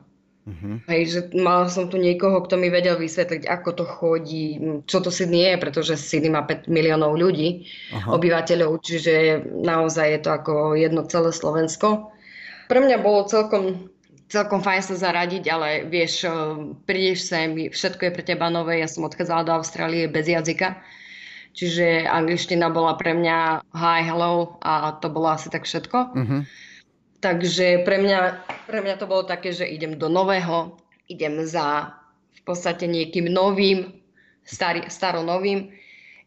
Uh-huh. 0.50 0.82
Hej, 0.90 1.02
že 1.06 1.20
mala 1.38 1.70
som 1.70 1.86
tu 1.86 1.94
niekoho, 1.94 2.42
kto 2.42 2.58
mi 2.58 2.66
vedel 2.66 2.98
vysvetliť, 2.98 3.46
ako 3.46 3.70
to 3.78 3.84
chodí, 3.86 4.58
čo 4.90 4.98
to 4.98 5.14
Sydney 5.14 5.46
je, 5.46 5.54
pretože 5.62 5.94
Sydney 5.94 6.34
má 6.34 6.42
5 6.42 6.66
miliónov 6.66 7.14
ľudí, 7.14 7.70
uh-huh. 7.94 8.18
obyvateľov, 8.18 8.82
čiže 8.82 9.46
naozaj 9.46 10.06
je 10.10 10.20
to 10.26 10.30
ako 10.34 10.74
jedno 10.74 11.06
celé 11.06 11.30
Slovensko. 11.30 12.10
Pre 12.66 12.78
mňa 12.82 12.98
bolo 12.98 13.30
celkom, 13.30 13.90
celkom 14.26 14.58
fajn 14.58 14.82
sa 14.82 14.94
zaradiť, 14.98 15.44
ale 15.46 15.86
vieš, 15.86 16.26
eh, 16.26 16.34
prídeš 16.82 17.30
sem, 17.30 17.54
všetko 17.70 18.10
je 18.10 18.14
pre 18.14 18.24
teba 18.26 18.50
nové, 18.50 18.82
ja 18.82 18.90
som 18.90 19.06
odchádzala 19.06 19.46
do 19.46 19.54
Austrálie 19.54 20.10
bez 20.10 20.26
jazyka, 20.26 20.82
čiže 21.54 22.10
angličtina 22.10 22.74
bola 22.74 22.98
pre 22.98 23.14
mňa 23.14 23.70
hi, 23.70 24.02
hello 24.02 24.58
a 24.62 24.98
to 24.98 25.06
bolo 25.10 25.30
asi 25.30 25.46
tak 25.46 25.62
všetko. 25.62 25.98
Uh-huh. 26.14 26.42
Takže 27.20 27.85
pre 27.85 28.00
mňa, 28.00 28.20
pre 28.64 28.80
mňa 28.80 28.96
to 28.96 29.04
bolo 29.04 29.28
také, 29.28 29.52
že 29.52 29.68
idem 29.68 30.00
do 30.00 30.09
nového, 30.09 30.80
idem 31.04 31.44
za 31.44 31.92
v 32.33 32.40
podstate 32.48 32.88
niekým 32.88 33.28
novým, 33.28 33.92
starý, 34.48 34.88
staronovým, 34.88 35.68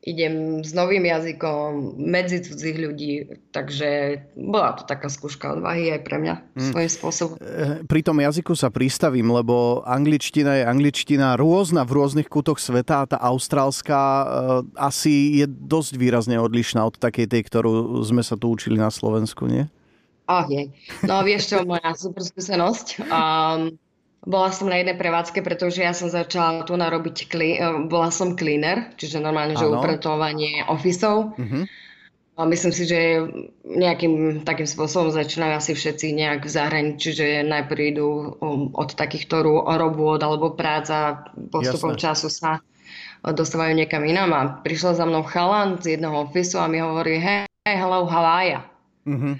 idem 0.04 0.60
s 0.62 0.76
novým 0.76 1.08
jazykom 1.08 1.96
medzi 1.96 2.44
cudzích 2.44 2.76
ľudí, 2.76 3.14
takže 3.56 4.20
bola 4.36 4.76
to 4.76 4.84
taká 4.84 5.08
skúška 5.08 5.56
odvahy 5.56 5.96
aj 5.96 6.02
pre 6.04 6.20
mňa 6.20 6.36
mm. 6.60 6.70
svojím 6.76 6.92
spôsobom. 6.92 7.36
Eh, 7.40 7.88
pri 7.88 8.04
tom 8.04 8.20
jazyku 8.20 8.52
sa 8.52 8.68
pristavím, 8.68 9.32
lebo 9.32 9.80
angličtina 9.88 10.60
je 10.60 10.64
angličtina 10.68 11.40
rôzna 11.40 11.88
v 11.88 11.96
rôznych 12.04 12.28
kútoch 12.28 12.60
sveta 12.60 13.08
a 13.08 13.10
tá 13.16 13.18
austrálska 13.18 13.98
e, 13.98 14.26
asi 14.76 15.40
je 15.40 15.48
dosť 15.48 15.96
výrazne 15.96 16.36
odlišná 16.36 16.84
od 16.84 17.00
takej 17.00 17.32
tej, 17.32 17.42
ktorú 17.48 17.96
sme 18.04 18.22
sa 18.28 18.36
tu 18.36 18.52
učili 18.52 18.76
na 18.76 18.92
Slovensku, 18.92 19.48
nie? 19.48 19.72
Oh, 20.28 20.48
je. 20.48 20.72
No 21.04 21.20
vieš 21.28 21.52
čo, 21.52 21.68
moja 21.68 21.92
super 22.00 22.24
skúsenosť. 22.24 23.04
Um, 23.12 23.76
bola 24.24 24.50
som 24.56 24.72
na 24.72 24.80
jednej 24.80 24.96
prevádzke, 24.96 25.44
pretože 25.44 25.84
ja 25.84 25.92
som 25.92 26.08
začala 26.08 26.64
tu 26.64 26.80
narobiť, 26.80 27.16
clean, 27.28 27.58
uh, 27.60 27.84
bola 27.92 28.08
som 28.08 28.40
cleaner, 28.40 28.96
čiže 28.96 29.20
normálne, 29.20 29.60
že 29.60 29.68
upratovanie 29.68 30.64
ofisov. 30.72 31.36
Uh-huh. 31.36 31.68
A 32.34 32.50
myslím 32.50 32.74
si, 32.74 32.88
že 32.88 33.20
nejakým 33.68 34.42
takým 34.42 34.66
spôsobom 34.66 35.14
začínajú 35.14 35.54
asi 35.54 35.72
všetci 35.76 36.18
nejak 36.18 36.48
v 36.48 36.56
zahraničí, 36.56 37.10
že 37.14 37.28
najprv 37.44 37.82
idú 37.94 38.10
um, 38.40 38.72
od 38.74 38.96
takýchto 38.96 39.44
robôd 39.68 40.24
alebo 40.24 40.56
práca, 40.56 41.28
postupom 41.52 41.94
Jasne. 41.94 42.02
času 42.02 42.28
sa 42.32 42.52
dostávajú 43.28 43.76
niekam 43.76 44.08
inám. 44.08 44.32
A 44.34 44.42
prišiel 44.64 44.96
za 44.96 45.04
mnou 45.04 45.28
chalan 45.28 45.84
z 45.84 46.00
jedného 46.00 46.32
ofisu 46.32 46.64
a 46.64 46.72
mi 46.72 46.80
hovorí, 46.80 47.20
hey, 47.20 47.44
hello, 47.68 48.08
you? 48.08 48.64
Uh-huh 49.04 49.36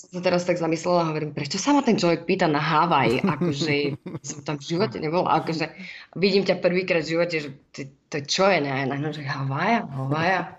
som 0.00 0.16
sa 0.16 0.20
teraz 0.24 0.48
tak 0.48 0.56
zamyslela 0.56 1.04
a 1.04 1.08
hovorím, 1.12 1.36
prečo 1.36 1.60
sa 1.60 1.76
ma 1.76 1.84
ten 1.84 2.00
človek 2.00 2.24
pýta 2.24 2.48
na 2.48 2.56
Havaj, 2.56 3.20
akože 3.36 4.00
som 4.24 4.40
tam 4.48 4.56
v 4.56 4.64
živote 4.64 4.96
nebola, 4.96 5.44
akože 5.44 5.68
vidím 6.16 6.48
ťa 6.48 6.64
prvýkrát 6.64 7.04
v 7.04 7.12
živote, 7.12 7.36
že 7.36 7.48
ty, 7.76 7.92
to 8.08 8.24
čo 8.24 8.48
je, 8.48 8.64
ne, 8.64 8.88
ne, 8.88 8.96
že 9.12 9.20
Havaja, 9.28 9.84
Havaja. 9.84 10.56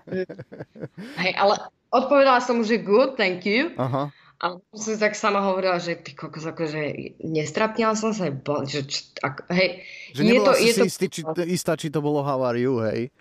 Hej, 1.22 1.32
ale 1.34 1.54
odpovedala 1.90 2.38
som 2.38 2.62
mu, 2.62 2.62
že 2.62 2.78
good, 2.78 3.18
thank 3.18 3.42
you. 3.42 3.74
Aha. 3.82 4.14
A 4.42 4.58
som 4.74 4.90
si 4.94 4.98
tak 4.98 5.14
sama 5.14 5.38
hovorila, 5.38 5.78
že 5.78 5.94
ty 6.02 6.18
kokos, 6.18 6.42
akože 6.42 7.14
nestrapnila 7.22 7.94
som 7.94 8.10
sa, 8.10 8.26
že, 8.66 8.82
ako, 9.22 9.40
hej. 9.54 9.86
Že 10.18 10.22
je 10.26 10.38
to, 10.42 10.52
si 10.58 10.66
je 10.66 10.72
to... 10.74 10.84
istý, 10.90 11.06
či, 11.06 11.20
istá, 11.46 11.78
či 11.78 11.94
to 11.94 12.02
bolo 12.02 12.26
you, 12.58 12.82
hej? 12.82 13.14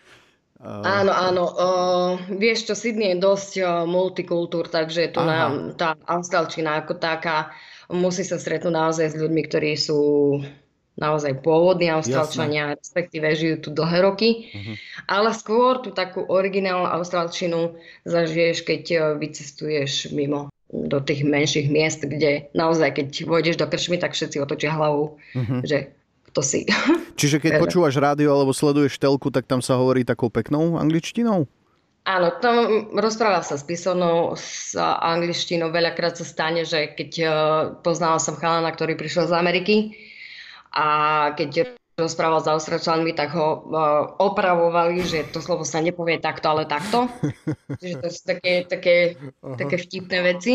Uh... 0.62 0.86
Áno, 0.86 1.10
áno. 1.10 1.44
Uh, 1.58 2.14
vieš 2.38 2.70
čo, 2.70 2.74
Sydney 2.78 3.18
je 3.18 3.26
dosť 3.26 3.52
uh, 3.62 3.68
multikultúr, 3.90 4.70
takže 4.70 5.10
tu 5.10 5.20
na, 5.26 5.74
tá 5.74 5.98
austrálčina 6.06 6.86
ako 6.86 7.02
taká 7.02 7.50
musí 7.90 8.22
sa 8.22 8.38
stretnúť 8.38 8.72
naozaj 8.72 9.08
s 9.12 9.20
ľuďmi, 9.20 9.42
ktorí 9.50 9.74
sú 9.74 10.00
naozaj 11.02 11.42
pôvodní 11.42 11.90
austrálčania, 11.90 12.78
respektíve 12.78 13.26
žijú 13.34 13.56
tu 13.58 13.70
dlhé 13.74 14.06
roky. 14.06 14.54
Uh-huh. 14.54 14.76
Ale 15.10 15.34
skôr 15.34 15.82
tú 15.82 15.90
takú 15.90 16.22
originálnu 16.30 16.86
austrálčinu 16.86 17.74
zažiješ, 18.06 18.62
keď 18.62 18.84
uh, 18.94 19.02
vycestuješ 19.18 20.14
mimo 20.14 20.54
do 20.72 21.04
tých 21.04 21.28
menších 21.28 21.68
miest, 21.68 22.06
kde 22.06 22.48
naozaj, 22.56 22.96
keď 22.96 23.08
vojdeš 23.28 23.60
do 23.60 23.68
krčmy, 23.68 24.00
tak 24.00 24.16
všetci 24.16 24.40
otočia 24.40 24.72
hlavu, 24.72 25.20
uh-huh. 25.20 25.66
že 25.68 25.92
to 26.32 26.42
si. 26.42 26.68
Čiže 27.20 27.38
keď 27.44 27.62
počúvaš 27.62 28.00
rádio 28.00 28.32
alebo 28.32 28.56
sleduješ 28.56 28.98
telku, 28.98 29.30
tak 29.30 29.46
tam 29.46 29.60
sa 29.60 29.78
hovorí 29.78 30.08
takou 30.08 30.32
peknou 30.32 30.80
angličtinou? 30.80 31.46
Áno, 32.02 32.34
tam 32.42 32.90
rozpráva 32.98 33.46
sa 33.46 33.62
s 33.62 33.64
písomnou, 33.68 34.34
s 34.34 34.74
angličtinou. 34.80 35.70
Veľakrát 35.70 36.18
sa 36.18 36.26
stane, 36.26 36.66
že 36.66 36.98
keď 36.98 37.12
uh, 37.22 37.34
poznala 37.86 38.18
som 38.18 38.34
chalana, 38.34 38.74
ktorý 38.74 38.98
prišiel 38.98 39.30
z 39.30 39.38
Ameriky 39.38 39.76
a 40.74 40.88
keď 41.38 41.78
rozprával 42.02 42.42
s 42.42 42.50
Austrálčanmi, 42.50 43.14
tak 43.14 43.38
ho 43.38 43.62
uh, 43.62 44.18
opravovali, 44.18 45.06
že 45.06 45.30
to 45.30 45.46
slovo 45.46 45.62
sa 45.62 45.78
nepovie 45.78 46.18
takto, 46.18 46.50
ale 46.50 46.66
takto. 46.66 47.06
Čiže 47.82 47.96
to 48.02 48.08
sú 48.10 48.22
také, 48.26 48.54
také, 48.66 48.96
také 49.62 49.76
vtipné 49.78 50.18
veci. 50.26 50.54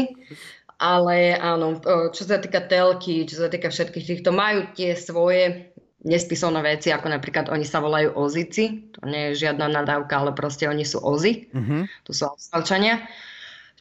Ale 0.77 1.33
áno, 1.41 1.81
čo 2.13 2.23
sa 2.29 2.37
týka 2.37 2.61
telky, 2.69 3.25
čo 3.25 3.41
sa 3.41 3.49
týka 3.49 3.73
všetkých 3.73 4.07
týchto, 4.07 4.29
majú 4.29 4.69
tie 4.77 4.93
svoje 4.93 5.73
nespisovné 6.07 6.63
veci, 6.63 6.93
ako 6.93 7.11
napríklad 7.11 7.51
oni 7.51 7.67
sa 7.67 7.83
volajú 7.83 8.15
ozici, 8.15 8.93
to 8.95 9.03
nie 9.09 9.33
je 9.33 9.49
žiadna 9.49 9.67
nadávka, 9.73 10.23
ale 10.23 10.37
proste 10.37 10.69
oni 10.69 10.87
sú 10.87 11.03
ozy, 11.03 11.51
mm-hmm. 11.51 12.07
to 12.07 12.15
sú 12.15 12.31
austrálčania. 12.31 13.03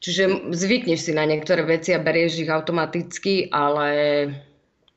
Čiže 0.01 0.51
zvykneš 0.53 0.99
si 1.05 1.11
na 1.13 1.23
niektoré 1.27 1.61
veci 1.67 1.93
a 1.93 2.01
berieš 2.01 2.41
ich 2.41 2.51
automaticky, 2.51 3.49
ale 3.53 3.87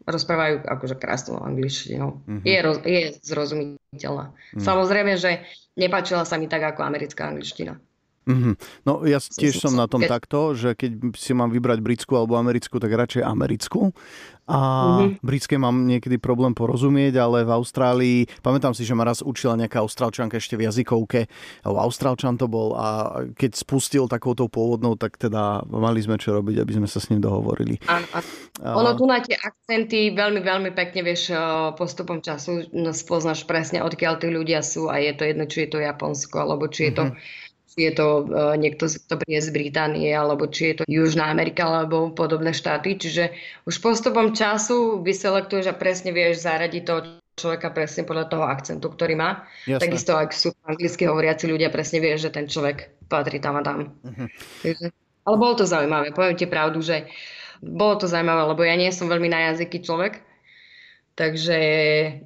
rozprávajú 0.08 0.64
akože 0.64 0.96
krásnou 0.96 1.44
angličtinou. 1.44 2.24
Mm-hmm. 2.24 2.44
Je, 2.48 2.58
roz, 2.64 2.78
je 2.80 3.02
zrozumiteľná. 3.20 4.32
Mm. 4.56 4.62
Samozrejme, 4.64 5.12
že 5.20 5.44
nepáčila 5.76 6.24
sa 6.24 6.40
mi 6.40 6.48
tak 6.48 6.64
ako 6.64 6.80
americká 6.80 7.28
angličtina. 7.28 7.76
Mm-hmm. 8.28 8.54
No 8.84 9.08
ja 9.08 9.16
tiež 9.16 9.56
som 9.56 9.72
na 9.72 9.88
tom 9.88 10.04
takto, 10.04 10.52
že 10.52 10.76
keď 10.76 11.16
si 11.16 11.32
mám 11.32 11.48
vybrať 11.48 11.80
britskú 11.80 12.20
alebo 12.20 12.36
americkú, 12.36 12.76
tak 12.76 12.92
radšej 12.92 13.24
americkú. 13.24 13.96
A 14.48 14.60
mm-hmm. 14.60 15.20
britské 15.20 15.60
mám 15.60 15.84
niekedy 15.84 16.16
problém 16.16 16.56
porozumieť, 16.56 17.20
ale 17.20 17.44
v 17.44 17.52
Austrálii, 17.52 18.18
pamätám 18.40 18.72
si, 18.72 18.80
že 18.80 18.96
ma 18.96 19.04
raz 19.04 19.20
učila 19.20 19.60
nejaká 19.60 19.84
austrálčanka 19.84 20.40
ešte 20.40 20.56
v 20.56 20.64
jazykovke, 20.64 21.28
alebo 21.68 21.84
austrálčan 21.84 22.40
to 22.40 22.48
bol 22.48 22.72
a 22.72 23.20
keď 23.36 23.60
spustil 23.60 24.08
takouto 24.08 24.48
pôvodnou, 24.48 24.96
tak 24.96 25.20
teda 25.20 25.68
mali 25.68 26.00
sme 26.00 26.16
čo 26.16 26.32
robiť, 26.32 26.64
aby 26.64 26.72
sme 26.80 26.88
sa 26.88 26.96
s 26.96 27.12
ním 27.12 27.20
dohovorili. 27.20 27.76
Áno, 27.92 28.08
ono 28.64 28.96
tu 28.96 29.04
na 29.04 29.20
tie 29.20 29.36
akcenty 29.36 30.16
veľmi, 30.16 30.40
veľmi 30.40 30.70
pekne 30.72 31.04
vieš 31.04 31.28
postupom 31.76 32.24
času 32.24 32.72
spoznáš 32.96 33.44
presne, 33.44 33.84
odkiaľ 33.84 34.16
tí 34.16 34.32
ľudia 34.32 34.64
sú 34.64 34.88
a 34.88 34.96
je 34.96 35.12
to 35.12 35.28
jedno, 35.28 35.44
či 35.44 35.68
je 35.68 35.76
to 35.76 35.78
Japonsko, 35.84 36.40
alebo 36.40 36.72
či 36.72 36.88
je 36.88 36.92
to 36.96 37.04
mm-hmm 37.12 37.46
či 37.47 37.47
je 37.78 37.92
to 37.94 38.06
uh, 38.26 38.58
niekto, 38.58 38.90
kto 38.90 39.14
príde 39.22 39.40
z 39.40 39.54
Británie, 39.54 40.10
alebo 40.10 40.50
či 40.50 40.74
je 40.74 40.82
to 40.82 40.84
Južná 40.90 41.30
Amerika, 41.30 41.70
alebo 41.70 42.10
podobné 42.10 42.50
štáty. 42.50 42.98
Čiže 42.98 43.30
už 43.64 43.78
postupom 43.78 44.34
času 44.34 44.98
vyselektuješ 45.00 45.70
a 45.70 45.78
presne 45.78 46.10
vieš 46.10 46.42
zaradiť 46.42 46.82
toho 46.82 47.00
človeka 47.38 47.70
presne 47.70 48.02
podľa 48.02 48.26
toho 48.26 48.44
akcentu, 48.50 48.90
ktorý 48.90 49.14
má. 49.14 49.46
Jasne. 49.70 49.86
Takisto 49.86 50.18
ak 50.18 50.34
sú 50.34 50.50
anglicky 50.66 51.06
hovoriaci 51.06 51.46
ľudia, 51.46 51.70
presne 51.70 52.02
vieš, 52.02 52.26
že 52.26 52.34
ten 52.34 52.50
človek 52.50 53.06
patrí 53.06 53.38
tam 53.38 53.56
a 53.56 53.62
tam. 53.62 53.94
Uh-huh. 54.02 54.26
Takže, 54.66 54.90
ale 55.22 55.36
bolo 55.38 55.54
to 55.54 55.64
zaujímavé. 55.64 56.10
Poviem 56.10 56.34
ti 56.34 56.50
pravdu, 56.50 56.82
že 56.82 57.06
bolo 57.62 57.94
to 58.02 58.10
zaujímavé, 58.10 58.42
lebo 58.50 58.62
ja 58.66 58.74
nie 58.74 58.90
som 58.90 59.06
veľmi 59.06 59.30
na 59.30 59.54
jazyky 59.54 59.86
človek. 59.86 60.26
Takže 61.18 61.58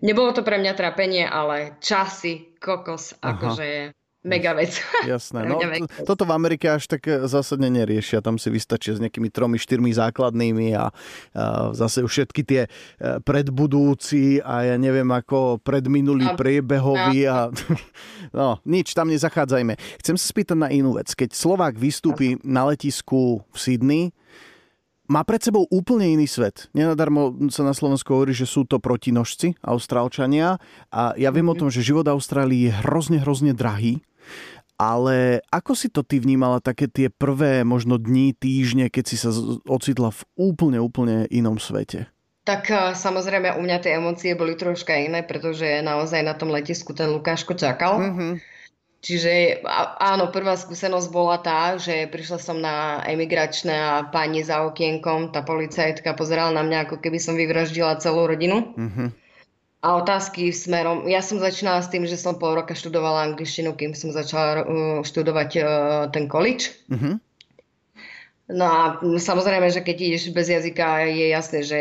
nebolo 0.05 0.37
to 0.37 0.45
pre 0.45 0.61
mňa 0.61 0.73
trápenie, 0.77 1.25
ale 1.25 1.81
časy, 1.81 2.57
kokos, 2.61 3.17
Aha. 3.21 3.37
akože 3.37 3.69
mega 4.23 4.55
vec. 4.55 4.79
Jasné. 5.03 5.47
No, 5.47 5.59
to, 5.59 6.15
toto 6.15 6.23
v 6.27 6.33
Amerike 6.33 6.71
až 6.71 6.87
tak 6.87 7.07
e, 7.11 7.27
zásadne 7.27 7.69
neriešia. 7.69 8.23
Tam 8.23 8.39
si 8.39 8.49
vystačia 8.49 8.95
s 8.95 9.03
nejakými 9.03 9.29
tromi, 9.29 9.59
štyrmi 9.59 9.91
základnými 9.91 10.75
a, 10.79 10.89
a 10.89 10.91
zase 11.75 12.07
všetky 12.07 12.43
tie 12.47 12.63
e, 12.67 12.69
predbudúci 13.23 14.39
a 14.43 14.75
ja 14.75 14.77
neviem 14.79 15.11
ako 15.11 15.59
predminulý 15.61 16.39
priebehový 16.39 17.27
a 17.27 17.51
no, 18.39 18.63
nič, 18.63 18.95
tam 18.95 19.11
nezachádzajme. 19.11 19.75
Chcem 20.01 20.17
sa 20.17 20.27
spýtať 20.31 20.59
na 20.59 20.69
inú 20.71 20.95
vec. 20.95 21.11
Keď 21.13 21.35
Slovák 21.35 21.75
vystúpi 21.75 22.39
na 22.47 22.67
letisku 22.71 23.43
v 23.51 23.57
Sydney, 23.59 24.15
má 25.11 25.27
pred 25.29 25.45
sebou 25.45 25.69
úplne 25.69 26.09
iný 26.09 26.25
svet. 26.25 26.73
Nenadarmo 26.73 27.51
sa 27.53 27.67
na 27.67 27.77
Slovensku 27.77 28.17
hovorí, 28.17 28.33
že 28.33 28.49
sú 28.49 28.65
to 28.65 28.81
protinožci, 28.81 29.59
Austrálčania. 29.61 30.57
A 30.89 31.13
ja 31.21 31.29
viem 31.29 31.45
mm-hmm. 31.45 31.53
o 31.53 31.61
tom, 31.61 31.69
že 31.69 31.85
život 31.85 32.09
Austrálii 32.09 32.71
je 32.71 32.73
hrozne, 32.81 33.21
hrozne 33.21 33.53
drahý. 33.53 34.01
Ale 34.83 35.39
ako 35.55 35.79
si 35.79 35.87
to 35.87 36.03
ty 36.03 36.19
vnímala 36.19 36.59
také 36.59 36.91
tie 36.91 37.07
prvé 37.07 37.63
možno 37.63 38.03
dní, 38.03 38.35
týždne, 38.35 38.91
keď 38.91 39.05
si 39.07 39.15
sa 39.15 39.31
ocitla 39.71 40.11
v 40.11 40.23
úplne, 40.35 40.83
úplne 40.83 41.31
inom 41.31 41.61
svete? 41.63 42.11
Tak 42.43 42.63
eh, 42.67 42.91
samozrejme 42.99 43.55
u 43.55 43.63
mňa 43.63 43.79
tie 43.79 43.95
emócie 43.95 44.35
boli 44.35 44.59
troška 44.59 44.99
iné, 44.99 45.23
pretože 45.23 45.87
naozaj 45.87 46.27
na 46.27 46.35
tom 46.35 46.51
letisku 46.51 46.91
ten 46.91 47.15
Lukáško 47.15 47.55
čakal. 47.55 48.03
Mm-hmm. 48.03 48.33
Čiže 49.03 49.67
áno, 49.99 50.31
prvá 50.31 50.55
skúsenosť 50.55 51.09
bola 51.11 51.35
tá, 51.43 51.75
že 51.75 52.07
prišla 52.07 52.39
som 52.39 52.63
na 52.63 53.03
emigračné 53.03 53.75
a 53.75 54.07
pani 54.07 54.47
za 54.47 54.63
okienkom, 54.63 55.35
tá 55.35 55.43
policajtka 55.43 56.15
pozerala 56.15 56.55
na 56.55 56.63
mňa, 56.63 56.79
ako 56.87 57.03
keby 57.03 57.19
som 57.19 57.35
vyvraždila 57.35 57.99
celú 57.99 58.31
rodinu. 58.31 58.75
Mm-hmm 58.79 59.22
a 59.83 59.99
otázky 59.99 60.55
smerom... 60.55 61.11
Ja 61.11 61.19
som 61.19 61.43
začínala 61.43 61.83
s 61.83 61.91
tým, 61.91 62.07
že 62.07 62.15
som 62.15 62.39
pol 62.39 62.55
roka 62.55 62.71
študovala 62.71 63.35
angličtinu, 63.35 63.75
kým 63.75 63.99
som 63.99 64.15
začala 64.15 64.63
uh, 64.63 64.65
študovať 65.03 65.51
uh, 65.59 65.65
ten 66.15 66.31
college. 66.31 66.71
Mm-hmm. 66.87 67.15
No 68.55 68.65
a 68.67 68.81
samozrejme, 69.03 69.75
že 69.75 69.83
keď 69.83 69.97
ideš 69.99 70.31
bez 70.31 70.47
jazyka, 70.47 71.11
je 71.11 71.27
jasné, 71.35 71.59
že 71.67 71.81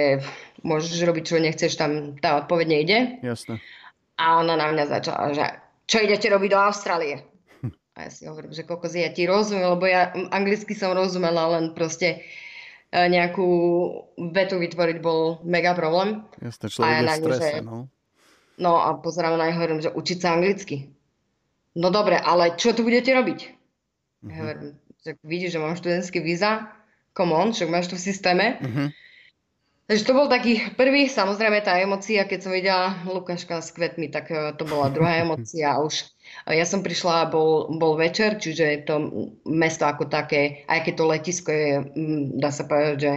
môžeš 0.66 0.98
robiť, 0.98 1.24
čo 1.30 1.38
nechceš, 1.38 1.78
tam 1.78 2.18
tá 2.18 2.42
odpoveď 2.42 2.68
nejde. 2.70 2.98
Jasné. 3.22 3.62
A 4.18 4.42
ona 4.42 4.58
na 4.58 4.74
mňa 4.74 4.86
začala, 4.90 5.34
že 5.38 5.46
čo 5.86 6.02
idete 6.02 6.26
robiť 6.26 6.50
do 6.54 6.60
Austrálie? 6.62 7.22
Hm. 7.62 7.74
A 7.98 7.98
ja 8.08 8.10
si 8.10 8.26
hovorím, 8.26 8.54
že 8.54 8.66
kokos, 8.66 8.98
ja 8.98 9.14
ti 9.14 9.30
rozumiem, 9.30 9.78
lebo 9.78 9.86
ja 9.86 10.10
anglicky 10.34 10.74
som 10.74 10.98
rozumela, 10.98 11.54
len 11.54 11.78
proste 11.78 12.22
E, 12.22 12.41
nejakú 12.92 13.48
vetu 14.36 14.60
vytvoriť 14.60 14.98
bol 15.00 15.40
mega 15.48 15.72
problém. 15.72 16.28
Jasne, 16.44 16.68
človek 16.68 16.92
a 16.92 16.96
ja 16.96 17.02
je 17.02 17.20
strese, 17.24 17.52
že, 17.56 17.64
no. 17.64 17.88
No 18.60 18.72
a 18.84 19.00
pozerám 19.00 19.40
na 19.40 19.48
hovorím, 19.50 19.80
že 19.80 19.90
učiť 19.96 20.18
sa 20.20 20.36
anglicky. 20.36 20.92
No 21.80 21.88
dobre, 21.88 22.20
ale 22.20 22.60
čo 22.60 22.76
tu 22.76 22.84
budete 22.84 23.16
robiť? 23.16 23.40
Uh-huh. 23.48 24.28
Ja 24.28 24.36
hovorím, 24.44 24.76
že 25.00 25.12
vidíš, 25.24 25.56
že 25.56 25.64
mám 25.64 25.80
študentské 25.80 26.20
víza, 26.20 26.68
come 27.16 27.32
on, 27.32 27.56
však 27.56 27.72
máš 27.72 27.88
to 27.88 27.96
v 27.96 28.06
systéme. 28.12 28.46
Uh-huh. 28.60 28.88
Takže 29.92 30.08
to 30.08 30.16
bol 30.16 30.32
taký 30.32 30.72
prvý, 30.80 31.12
samozrejme 31.12 31.68
tá 31.68 31.76
emocia, 31.76 32.24
keď 32.24 32.40
som 32.40 32.56
videla 32.56 32.96
Lukáška 33.04 33.60
s 33.60 33.76
kvetmi, 33.76 34.08
tak 34.08 34.32
e, 34.32 34.56
to 34.56 34.64
bola 34.64 34.88
druhá 34.88 35.20
emocia 35.20 35.76
a 35.76 35.84
už 35.84 36.08
ja 36.48 36.64
som 36.64 36.80
prišla, 36.80 37.28
bol, 37.28 37.68
bol 37.76 38.00
večer, 38.00 38.40
čiže 38.40 38.88
to 38.88 39.12
mesto 39.44 39.84
ako 39.84 40.08
také, 40.08 40.64
aj 40.72 40.88
keď 40.88 40.94
to 40.96 41.04
letisko 41.12 41.50
je, 41.52 41.72
dá 42.40 42.56
sa 42.56 42.72
povedať, 42.72 42.96
že 43.04 43.14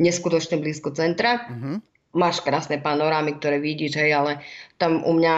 neskutočne 0.00 0.56
blízko 0.56 0.96
centra. 0.96 1.52
Uh-huh. 1.52 1.84
Máš 2.16 2.40
krásne 2.40 2.80
panorámy, 2.80 3.36
ktoré 3.36 3.60
vidíš, 3.60 4.00
hej, 4.00 4.16
ale 4.16 4.32
tam 4.80 5.04
u 5.04 5.12
mňa 5.12 5.36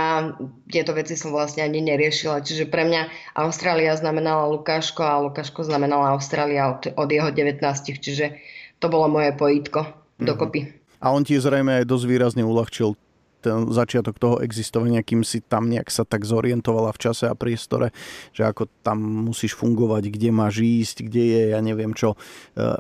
tieto 0.70 0.94
veci 0.94 1.18
som 1.18 1.34
vlastne 1.34 1.66
ani 1.66 1.82
neriešila. 1.82 2.46
Čiže 2.46 2.70
pre 2.70 2.86
mňa 2.86 3.34
Austrália 3.34 3.98
znamenala 3.98 4.46
Lukáško 4.46 5.02
a 5.02 5.26
Lukáško 5.26 5.66
znamenala 5.66 6.14
Austrália 6.14 6.70
od, 6.70 6.94
od 6.94 7.08
jeho 7.10 7.34
19, 7.34 7.66
čiže 7.98 8.38
to 8.78 8.86
bolo 8.86 9.10
moje 9.10 9.34
pojitko. 9.34 9.97
Dokopy. 10.18 10.60
A 10.98 11.14
on 11.14 11.22
ti 11.22 11.38
zrejme 11.38 11.82
aj 11.82 11.84
dosť 11.86 12.04
výrazne 12.10 12.42
uľahčil 12.42 12.98
ten 13.38 13.70
začiatok 13.70 14.18
toho 14.18 14.36
existovania, 14.42 15.06
kým 15.06 15.22
si 15.22 15.38
tam 15.38 15.70
nejak 15.70 15.88
sa 15.94 16.02
tak 16.02 16.26
zorientovala 16.26 16.90
v 16.90 16.98
čase 16.98 17.30
a 17.30 17.38
priestore, 17.38 17.94
že 18.34 18.42
ako 18.42 18.66
tam 18.82 18.98
musíš 19.30 19.54
fungovať, 19.54 20.10
kde 20.10 20.30
máš 20.34 20.58
ísť, 20.58 21.06
kde 21.06 21.22
je, 21.22 21.42
ja 21.54 21.60
neviem 21.62 21.94
čo, 21.94 22.18
e, 22.18 22.18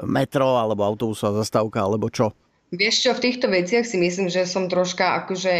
metro 0.02 0.58
alebo 0.58 0.82
autobusová 0.82 1.38
zastávka 1.38 1.86
alebo 1.86 2.10
čo. 2.10 2.34
Vieš 2.68 3.06
čo, 3.06 3.10
v 3.16 3.24
týchto 3.24 3.48
veciach 3.48 3.86
si 3.88 3.96
myslím, 3.96 4.28
že 4.28 4.44
som 4.44 4.68
troška 4.68 5.24
akože 5.24 5.54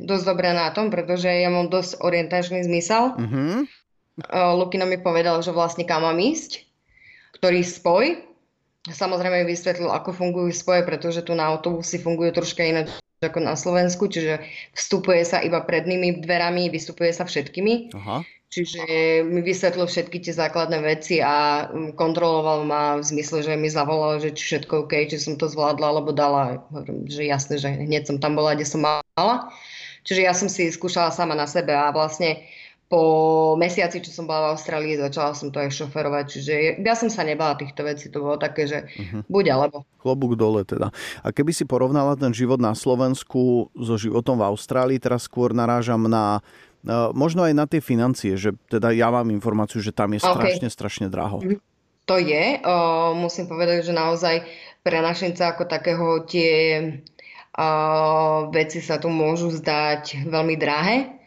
dosť 0.00 0.24
dobrá 0.24 0.56
na 0.56 0.72
tom, 0.72 0.88
pretože 0.88 1.28
ja 1.28 1.52
mám 1.52 1.68
dosť 1.68 2.00
orientačný 2.00 2.64
zmysel. 2.64 3.12
Mm-hmm. 3.20 3.52
Lukino 4.56 4.88
mi 4.88 4.96
povedal, 4.96 5.44
že 5.44 5.52
vlastne 5.52 5.84
kam 5.84 6.08
mám 6.08 6.16
ísť, 6.16 6.64
ktorý 7.36 7.60
spoj. 7.60 8.04
Samozrejme 8.86 9.42
vysvetlil, 9.48 9.90
ako 9.90 10.14
fungujú 10.14 10.54
spoje, 10.54 10.86
pretože 10.86 11.26
tu 11.26 11.34
na 11.34 11.50
autobusy 11.50 11.98
fungujú 11.98 12.30
troška 12.38 12.62
iné 12.62 12.86
ako 13.18 13.42
na 13.42 13.58
Slovensku, 13.58 14.06
čiže 14.06 14.46
vstupuje 14.78 15.26
sa 15.26 15.42
iba 15.42 15.58
prednými 15.58 16.22
dverami, 16.22 16.70
vystupuje 16.70 17.10
sa 17.10 17.26
všetkými. 17.26 17.90
Aha. 17.98 18.22
Čiže 18.48 18.80
mi 19.28 19.44
vysvetlil 19.44 19.84
všetky 19.84 20.24
tie 20.24 20.32
základné 20.32 20.80
veci 20.80 21.20
a 21.20 21.68
mm, 21.68 22.00
kontroloval 22.00 22.64
ma 22.64 22.96
v 22.96 23.04
zmysle, 23.04 23.44
že 23.44 23.60
mi 23.60 23.68
zavolal, 23.68 24.24
že 24.24 24.32
či 24.32 24.56
všetko 24.56 24.88
OK, 24.88 25.04
či 25.04 25.20
som 25.20 25.36
to 25.36 25.52
zvládla 25.52 25.84
alebo 25.84 26.16
dala. 26.16 26.64
Že 27.04 27.28
jasné, 27.28 27.60
že 27.60 27.68
hneď 27.68 28.08
som 28.08 28.16
tam 28.16 28.40
bola, 28.40 28.56
kde 28.56 28.64
som 28.64 28.80
mala. 28.80 29.52
Čiže 30.08 30.20
ja 30.24 30.32
som 30.32 30.48
si 30.48 30.72
skúšala 30.72 31.12
sama 31.12 31.36
na 31.36 31.44
sebe 31.44 31.76
a 31.76 31.92
vlastne 31.92 32.40
po 32.88 33.02
mesiaci, 33.60 34.00
čo 34.00 34.08
som 34.08 34.24
bola 34.24 34.48
v 34.48 34.56
Austrálii, 34.56 34.96
začala 34.96 35.36
som 35.36 35.52
to 35.52 35.60
aj 35.60 35.76
šoferovať, 35.76 36.24
čiže 36.24 36.52
ja 36.80 36.96
som 36.96 37.12
sa 37.12 37.20
nebala 37.20 37.52
týchto 37.52 37.84
vecí, 37.84 38.08
to 38.08 38.24
bolo 38.24 38.40
také, 38.40 38.64
že 38.64 38.88
uh-huh. 38.88 39.28
buď 39.28 39.44
alebo. 39.52 39.84
Klobúk 40.00 40.40
dole 40.40 40.64
teda. 40.64 40.88
A 41.20 41.28
keby 41.28 41.52
si 41.52 41.68
porovnala 41.68 42.16
ten 42.16 42.32
život 42.32 42.56
na 42.56 42.72
Slovensku 42.72 43.68
so 43.76 43.94
životom 44.00 44.40
v 44.40 44.48
Austrálii, 44.48 44.96
teraz 44.96 45.28
skôr 45.28 45.52
narážam 45.52 46.08
na 46.08 46.40
uh, 46.88 47.12
možno 47.12 47.44
aj 47.44 47.52
na 47.52 47.68
tie 47.68 47.84
financie, 47.84 48.40
že 48.40 48.56
teda 48.72 48.88
ja 48.96 49.12
mám 49.12 49.28
informáciu, 49.28 49.84
že 49.84 49.92
tam 49.92 50.16
je 50.16 50.24
strašne, 50.24 50.68
okay. 50.68 50.72
strašne 50.72 51.06
draho. 51.12 51.44
Mhm. 51.44 51.60
To 52.08 52.16
je, 52.16 52.56
uh, 52.64 53.12
musím 53.12 53.52
povedať, 53.52 53.84
že 53.84 53.92
naozaj 53.92 54.48
pre 54.80 55.04
našinca 55.04 55.52
ako 55.52 55.68
takého 55.68 56.24
tie 56.24 56.80
uh, 57.52 58.48
veci 58.48 58.80
sa 58.80 58.96
tu 58.96 59.12
môžu 59.12 59.52
zdať 59.52 60.24
veľmi 60.24 60.56
drahé, 60.56 61.17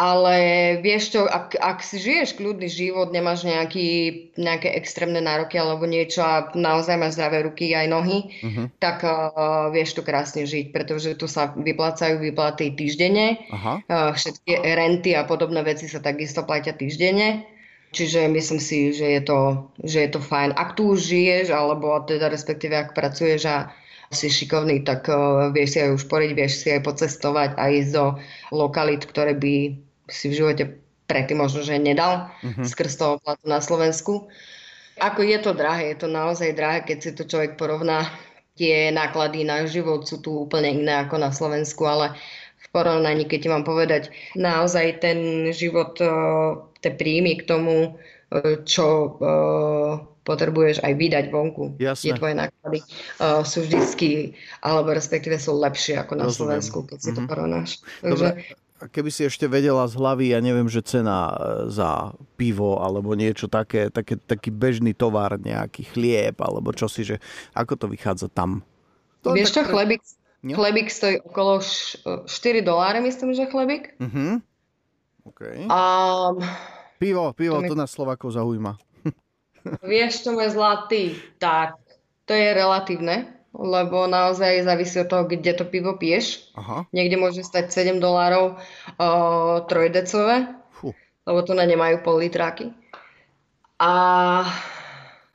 ale 0.00 0.36
vieš 0.80 1.12
čo, 1.12 1.28
ak, 1.28 1.60
ak 1.60 1.84
si 1.84 2.00
žiješ 2.00 2.40
kľudný 2.40 2.72
život, 2.72 3.12
nemáš 3.12 3.44
nejaký, 3.44 4.32
nejaké 4.40 4.72
extrémne 4.72 5.20
nároky 5.20 5.60
alebo 5.60 5.84
niečo 5.84 6.24
a 6.24 6.48
naozaj 6.56 6.96
máš 6.96 7.20
zdravé 7.20 7.44
ruky 7.44 7.76
aj 7.76 7.86
nohy, 7.92 8.32
uh-huh. 8.40 8.72
tak 8.80 9.04
uh, 9.04 9.68
vieš 9.68 9.92
tu 9.92 10.00
krásne 10.00 10.48
žiť, 10.48 10.72
pretože 10.72 11.20
tu 11.20 11.28
sa 11.28 11.52
vyplácajú 11.52 12.16
výplaty 12.16 12.72
týždenne, 12.72 13.44
uh, 13.52 14.16
všetky 14.16 14.64
renty 14.72 15.12
a 15.12 15.28
podobné 15.28 15.60
veci 15.60 15.84
sa 15.84 16.00
takisto 16.00 16.48
platia 16.48 16.72
týždenne. 16.72 17.44
Čiže 17.92 18.24
myslím 18.32 18.62
si, 18.62 18.96
že 18.96 19.18
je 19.18 19.22
to, 19.26 19.68
že 19.84 20.08
je 20.08 20.10
to 20.14 20.22
fajn. 20.22 20.56
Ak 20.56 20.80
tu 20.80 20.96
žiješ, 20.96 21.52
alebo 21.52 21.92
teda 22.06 22.32
respektíve 22.32 22.72
ak 22.72 22.94
pracuješ 22.96 23.42
a 23.50 23.56
si 24.08 24.32
šikovný, 24.32 24.80
tak 24.80 25.12
uh, 25.12 25.52
vieš 25.52 25.76
si 25.76 25.78
aj 25.84 25.90
už 26.00 26.02
poriť, 26.08 26.30
vieš 26.32 26.64
si 26.64 26.72
aj 26.72 26.88
pocestovať 26.88 27.60
a 27.60 27.68
ísť 27.68 27.90
do 27.92 28.16
lokalit, 28.48 29.04
ktoré 29.04 29.36
by 29.36 29.89
si 30.10 30.30
v 30.30 30.38
živote 30.42 30.64
predtým 31.10 31.42
možno, 31.42 31.66
že 31.66 31.74
nedal 31.74 32.30
uh-huh. 32.30 32.62
skrz 32.62 32.94
toho 32.94 33.14
platu 33.18 33.46
na 33.50 33.58
Slovensku. 33.58 34.30
Ako 35.00 35.26
je 35.26 35.38
to 35.42 35.56
drahé, 35.56 35.96
je 35.96 36.06
to 36.06 36.08
naozaj 36.12 36.54
drahé, 36.54 36.86
keď 36.86 36.98
si 37.02 37.10
to 37.16 37.26
človek 37.26 37.58
porovná. 37.58 38.06
Tie 38.54 38.92
náklady 38.92 39.42
na 39.42 39.64
život 39.64 40.04
sú 40.04 40.20
tu 40.20 40.44
úplne 40.44 40.70
iné 40.70 41.02
ako 41.02 41.16
na 41.16 41.32
Slovensku, 41.32 41.82
ale 41.88 42.12
v 42.60 42.66
porovnaní, 42.70 43.24
keď 43.24 43.38
ti 43.40 43.48
mám 43.48 43.64
povedať, 43.64 44.12
naozaj 44.36 45.00
ten 45.00 45.50
život, 45.56 45.96
eh, 45.98 46.12
tie 46.84 46.92
príjmy 46.92 47.40
k 47.40 47.48
tomu, 47.48 47.96
eh, 47.96 48.60
čo 48.68 49.16
eh, 49.18 50.10
potrebuješ 50.30 50.84
aj 50.84 50.92
vydať 50.94 51.24
vonku. 51.32 51.80
Jasne. 51.80 52.04
Tie 52.04 52.12
tvoje 52.14 52.34
náklady 52.36 52.78
uh, 53.18 53.42
sú 53.42 53.64
vždycky, 53.66 54.36
alebo 54.62 54.92
respektíve 54.92 55.40
sú 55.40 55.56
lepšie 55.58 55.96
ako 55.98 56.12
na 56.14 56.28
Rozumiem. 56.28 56.36
Slovensku, 56.36 56.78
keď 56.86 56.98
si 57.00 57.10
mm-hmm. 57.10 57.16
to 57.16 57.22
mhm. 57.24 57.28
porovnáš. 57.28 57.70
Takže... 58.04 58.10
Dobre, 58.14 58.30
keby 58.88 59.10
si 59.12 59.28
ešte 59.28 59.44
vedela 59.44 59.84
z 59.84 59.98
hlavy, 60.00 60.32
ja 60.32 60.40
neviem, 60.40 60.70
že 60.70 60.80
cena 60.80 61.28
e, 61.28 61.36
za 61.68 62.16
pivo 62.40 62.80
alebo 62.80 63.12
niečo 63.12 63.50
také, 63.50 63.92
také 63.92 64.16
taký 64.16 64.48
bežný 64.48 64.96
tovar, 64.96 65.36
nejaký 65.36 65.92
chlieb 65.92 66.40
alebo 66.40 66.72
čo 66.72 66.88
si, 66.88 67.04
že 67.04 67.20
ako 67.52 67.76
to 67.76 67.86
vychádza 67.92 68.32
tam? 68.32 68.64
To 69.26 69.36
Vieš 69.36 69.60
čo, 69.60 69.62
chlebík, 69.68 70.00
chlebík 70.40 70.88
stojí 70.88 71.20
okolo 71.20 71.60
4 71.60 72.28
doláre, 72.64 73.04
myslím, 73.04 73.36
že 73.36 73.50
chlebík. 73.52 74.00
Uh-huh. 74.00 74.40
Okay. 75.28 75.68
Um, 75.68 76.40
pivo, 76.96 77.36
pivo, 77.36 77.60
to, 77.60 77.62
mi... 77.64 77.68
to 77.68 77.76
nás 77.76 77.92
Slovakov 77.92 78.32
zaujíma. 78.32 78.80
Vieš 79.84 80.24
čo, 80.24 80.32
môj 80.32 80.56
zlatý, 80.56 81.20
tak 81.36 81.76
to 82.24 82.32
je 82.32 82.56
relatívne 82.56 83.39
lebo 83.50 84.06
naozaj 84.06 84.62
závisí 84.62 85.02
od 85.02 85.08
toho, 85.10 85.24
kde 85.26 85.52
to 85.58 85.64
pivo 85.66 85.98
piješ. 85.98 86.54
Aha. 86.54 86.86
Niekde 86.94 87.16
môže 87.18 87.42
stať 87.42 87.70
7 87.70 87.98
dolárov 87.98 88.58
trojdecové, 89.66 90.54
lebo 91.26 91.38
tu 91.42 91.52
na 91.54 91.66
nemajú 91.66 92.02
pol 92.06 92.22
litráky. 92.22 92.70
A... 93.80 93.90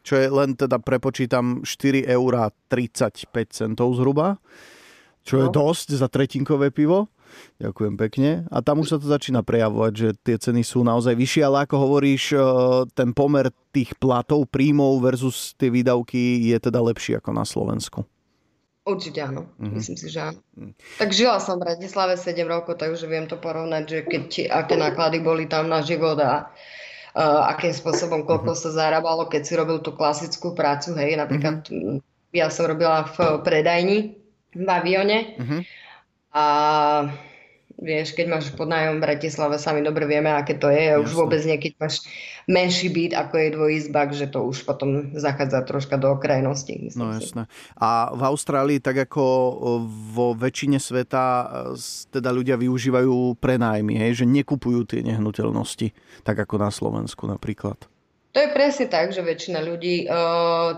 Čo 0.06 0.22
je 0.22 0.28
len 0.30 0.54
teda 0.54 0.78
prepočítam 0.78 1.66
4 1.66 2.06
eur 2.06 2.54
35 2.70 3.26
centov 3.50 3.98
zhruba, 3.98 4.38
čo 5.26 5.42
no. 5.42 5.42
je 5.42 5.48
dosť 5.50 5.88
za 5.98 6.08
tretinkové 6.08 6.70
pivo. 6.70 7.10
Ďakujem 7.60 7.96
pekne. 7.96 8.30
A 8.52 8.60
tam 8.60 8.84
už 8.84 8.96
sa 8.96 8.98
to 9.00 9.08
začína 9.08 9.42
prejavovať, 9.42 9.94
že 9.96 10.10
tie 10.20 10.36
ceny 10.36 10.62
sú 10.64 10.84
naozaj 10.84 11.16
vyššie, 11.16 11.42
ale 11.48 11.64
ako 11.64 11.76
hovoríš, 11.80 12.24
ten 12.92 13.16
pomer 13.16 13.52
tých 13.72 13.96
platov, 13.96 14.48
príjmov 14.52 15.00
versus 15.00 15.56
tie 15.56 15.72
výdavky 15.72 16.52
je 16.52 16.58
teda 16.60 16.80
lepší 16.84 17.20
ako 17.20 17.32
na 17.32 17.48
Slovensku. 17.48 18.04
Určite 18.86 19.18
áno, 19.18 19.50
mm-hmm. 19.58 19.74
myslím 19.82 19.98
si, 19.98 20.08
že 20.14 20.30
áno. 20.30 20.40
Mm. 20.54 20.78
Tak 21.02 21.10
žila 21.10 21.42
som 21.42 21.58
v 21.58 21.66
Bratislave 21.66 22.22
7 22.22 22.46
rokov, 22.46 22.78
takže 22.78 23.10
viem 23.10 23.26
to 23.26 23.34
porovnať, 23.42 23.84
že 23.90 24.00
keď, 24.06 24.24
aké 24.54 24.78
náklady 24.78 25.26
boli 25.26 25.50
tam 25.50 25.74
na 25.74 25.82
život 25.82 26.22
a 26.22 26.54
uh, 26.54 27.50
akým 27.50 27.74
spôsobom, 27.74 28.30
koľko 28.30 28.54
mm-hmm. 28.54 28.70
sa 28.70 28.78
zarábalo, 28.78 29.26
keď 29.26 29.42
si 29.42 29.54
robil 29.58 29.82
tú 29.82 29.98
klasickú 29.98 30.54
prácu, 30.54 30.94
hej, 31.02 31.18
napríklad 31.18 31.66
mm-hmm. 31.66 31.98
ja 32.38 32.54
som 32.54 32.70
robila 32.70 33.10
v 33.10 33.42
predajni 33.42 34.22
v 34.54 34.70
avione 34.70 35.34
mm-hmm. 35.34 35.62
A 36.36 36.46
Vieš, 37.76 38.16
keď 38.16 38.26
máš 38.32 38.56
podnájom 38.56 38.98
v 38.98 39.04
Bratislave, 39.04 39.60
sami 39.60 39.84
dobre 39.84 40.08
vieme, 40.08 40.32
aké 40.32 40.56
to 40.56 40.72
je. 40.72 40.96
Jasne. 40.96 41.04
Už 41.04 41.12
vôbec 41.12 41.44
nie, 41.44 41.60
keď 41.60 41.72
máš 41.76 42.08
menší 42.48 42.88
byt, 42.88 43.12
ako 43.12 43.36
je 43.36 43.50
dvojizbak, 43.52 44.16
že 44.16 44.32
to 44.32 44.48
už 44.48 44.64
potom 44.64 45.12
zachádza 45.20 45.60
troška 45.68 46.00
do 46.00 46.16
okrajnosti. 46.16 46.72
No 46.96 47.12
jasné. 47.12 47.52
A 47.76 48.16
v 48.16 48.22
Austrálii, 48.24 48.80
tak 48.80 49.12
ako 49.12 49.24
vo 50.16 50.32
väčšine 50.40 50.80
sveta, 50.80 51.52
teda 52.16 52.32
ľudia 52.32 52.56
využívajú 52.56 53.36
prenájmy, 53.44 54.00
hej, 54.00 54.24
že 54.24 54.26
nekupujú 54.26 54.88
tie 54.88 55.04
nehnuteľnosti, 55.04 55.92
tak 56.24 56.40
ako 56.48 56.56
na 56.56 56.72
Slovensku 56.72 57.28
napríklad. 57.28 57.76
To 58.36 58.44
je 58.44 58.52
presne 58.52 58.92
tak, 58.92 59.16
že 59.16 59.24
väčšina 59.24 59.64
ľudí 59.64 60.12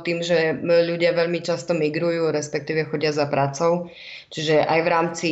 tým, 0.05 0.21
že 0.21 0.61
ľudia 0.61 1.17
veľmi 1.17 1.41
často 1.41 1.73
migrujú, 1.73 2.29
respektíve 2.29 2.85
chodia 2.85 3.09
za 3.09 3.25
pracou, 3.25 3.89
čiže 4.29 4.61
aj 4.61 4.79
v 4.85 4.91
rámci 4.93 5.29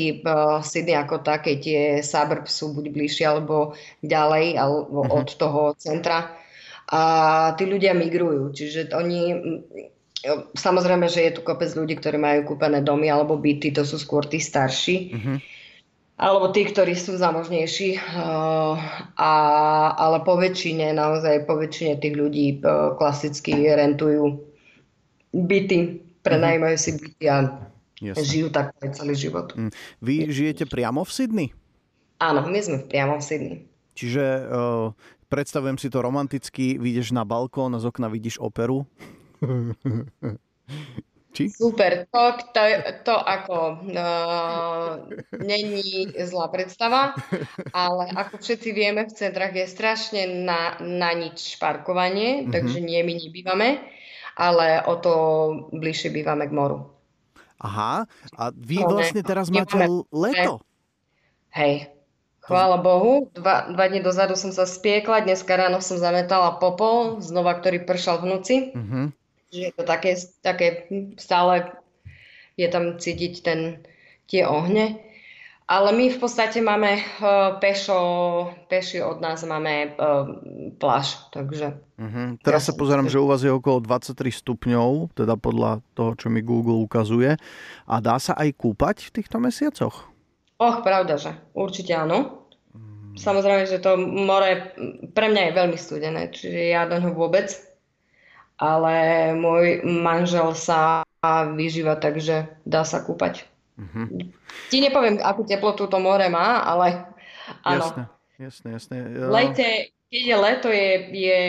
Sydney 0.65 0.97
ako 0.97 1.21
také 1.21 1.61
tie 1.61 2.01
suburbs 2.01 2.49
sú 2.49 2.73
buď 2.73 2.85
bližšie 2.89 3.25
alebo 3.29 3.77
ďalej 4.01 4.57
alebo 4.57 5.05
uh-huh. 5.05 5.21
od 5.21 5.29
toho 5.37 5.61
centra 5.77 6.33
a 6.89 7.01
tí 7.61 7.69
ľudia 7.69 7.93
migrujú, 7.93 8.49
čiže 8.57 8.89
oni 8.89 9.21
Samozrejme, 10.57 11.05
že 11.05 11.29
je 11.29 11.37
tu 11.37 11.45
kopec 11.45 11.69
ľudí, 11.77 12.01
ktorí 12.01 12.17
majú 12.17 12.57
kúpené 12.57 12.81
domy 12.81 13.13
alebo 13.13 13.37
byty, 13.37 13.69
to 13.69 13.85
sú 13.85 14.01
skôr 14.01 14.25
tí 14.25 14.41
starší. 14.41 15.13
Uh-huh 15.13 15.37
alebo 16.15 16.47
tí, 16.55 16.63
ktorí 16.63 16.95
sú 16.95 17.19
zamožnejší, 17.19 17.99
uh, 17.99 18.79
a, 19.19 19.31
ale 19.99 20.23
po 20.23 20.39
väčšine, 20.39 20.95
naozaj 20.95 21.43
po 21.43 21.59
väčšine 21.59 21.99
tých 21.99 22.15
ľudí 22.15 22.45
uh, 22.63 22.95
klasicky 22.95 23.67
rentujú 23.75 24.39
byty, 25.35 25.99
prenajímajú 26.23 26.77
si 26.79 26.91
byty 26.95 27.25
a 27.27 27.37
Jasne. 27.99 28.23
žijú 28.23 28.47
tak 28.47 28.71
aj 28.79 28.95
celý 28.95 29.15
život. 29.19 29.51
Mm. 29.59 29.71
Vy 29.99 30.15
žijete 30.31 30.63
priamo 30.63 31.03
v 31.03 31.11
Sydney? 31.11 31.47
Áno, 32.23 32.47
my 32.47 32.59
sme 32.63 32.79
priamo 32.87 33.19
v 33.19 33.23
Sydney. 33.23 33.57
Čiže 33.95 34.23
uh, 34.47 34.95
predstavujem 35.27 35.75
si 35.75 35.91
to 35.91 35.99
romanticky, 35.99 36.79
vyjdeš 36.79 37.11
na 37.11 37.27
balkón 37.27 37.75
a 37.75 37.79
z 37.83 37.91
okna 37.91 38.07
vidíš 38.07 38.39
operu. 38.39 38.87
Či? 41.35 41.51
Super, 41.51 42.07
to, 42.07 42.23
to, 42.55 42.63
to 43.03 43.15
ako 43.19 43.83
uh, 43.91 45.03
není 45.35 46.07
zlá 46.15 46.47
predstava, 46.47 47.11
ale 47.75 48.07
ako 48.15 48.39
všetci 48.39 48.71
vieme, 48.71 49.03
v 49.03 49.11
centrách 49.11 49.51
je 49.51 49.67
strašne 49.67 50.47
na, 50.47 50.79
na 50.79 51.11
nič 51.11 51.59
parkovanie, 51.59 52.47
mm-hmm. 52.47 52.53
takže 52.55 52.79
nie 52.79 53.03
my 53.03 53.13
nebývame, 53.19 53.69
ale 54.39 54.79
o 54.87 54.95
to 54.95 55.13
bližšie 55.75 56.15
bývame 56.15 56.47
k 56.47 56.55
moru. 56.55 56.87
Aha, 57.59 58.07
a 58.39 58.43
vy 58.55 58.87
no, 58.87 58.95
vlastne 58.95 59.19
teraz 59.19 59.51
máte 59.51 59.75
leto. 60.15 60.63
Hej, 61.51 61.91
chvála 62.47 62.79
Bohu. 62.79 63.27
Dva, 63.35 63.67
dva 63.75 63.91
dní 63.91 63.99
dozadu 63.99 64.39
som 64.39 64.55
sa 64.55 64.63
spiekla, 64.63 65.27
dneska 65.27 65.51
ráno 65.51 65.83
som 65.83 65.99
zametala 65.99 66.63
popol, 66.63 67.19
znova, 67.19 67.59
ktorý 67.59 67.83
pršal 67.83 68.23
v 68.23 68.25
noci. 68.31 68.55
Mm-hmm 68.71 69.24
je 69.51 69.69
to 69.73 69.83
také, 69.83 70.15
také 70.41 70.87
stále 71.17 71.71
je 72.55 72.67
tam 72.71 72.97
cítiť 72.97 73.33
ten, 73.43 73.59
tie 74.29 74.47
ohne. 74.47 74.99
Ale 75.65 75.97
my 75.97 76.13
v 76.13 76.21
podstate 76.21 76.61
máme 76.61 77.01
uh, 77.01 77.57
pešo, 77.57 77.97
peši 78.69 79.01
od 79.01 79.17
nás 79.17 79.41
máme 79.41 79.97
uh, 79.97 80.29
pláž, 80.77 81.17
takže... 81.33 81.81
Uh-huh. 81.97 82.37
Teraz 82.45 82.69
ja 82.69 82.73
sa 82.73 82.77
pozerám, 82.77 83.09
že 83.09 83.17
u 83.17 83.25
vás 83.25 83.41
je 83.41 83.49
okolo 83.49 83.81
23 83.81 84.29
stupňov, 84.29 85.17
teda 85.17 85.33
podľa 85.41 85.81
toho, 85.97 86.13
čo 86.13 86.29
mi 86.29 86.45
Google 86.45 86.85
ukazuje. 86.85 87.33
A 87.89 87.95
dá 87.97 88.21
sa 88.21 88.37
aj 88.37 88.53
kúpať 88.61 89.09
v 89.09 89.13
týchto 89.17 89.41
mesiacoch? 89.41 90.05
Och, 90.61 90.85
pravda, 90.85 91.17
že 91.17 91.33
určite 91.57 91.97
áno. 91.97 92.45
Samozrejme, 93.17 93.65
že 93.65 93.81
to 93.81 93.97
more 93.97 94.69
pre 95.17 95.33
mňa 95.33 95.49
je 95.49 95.57
veľmi 95.57 95.77
studené, 95.81 96.29
čiže 96.29 96.77
ja 96.77 96.85
do 96.85 96.99
ňoho 97.01 97.15
vôbec 97.25 97.49
ale 98.59 98.95
môj 99.35 99.83
manžel 99.83 100.55
sa 100.55 101.03
vyžíva, 101.55 101.97
takže 101.99 102.47
dá 102.63 102.85
sa 102.85 103.01
kúpať. 103.01 103.43
Uh-huh. 103.75 104.07
Ti 104.71 104.77
nepoviem, 104.79 105.19
akú 105.19 105.43
teplotu 105.43 105.89
to 105.91 105.99
more 105.99 106.23
má, 106.31 106.63
ale 106.63 107.11
áno. 107.67 107.83
Jasné, 107.83 108.03
jasné, 108.39 108.67
jasné. 108.71 108.95
Ja... 109.03 109.27
Lete, 109.27 109.69
keď 110.07 110.23
je 110.23 110.35
leto, 110.39 110.67
je, 110.71 110.91
je, 111.11 111.41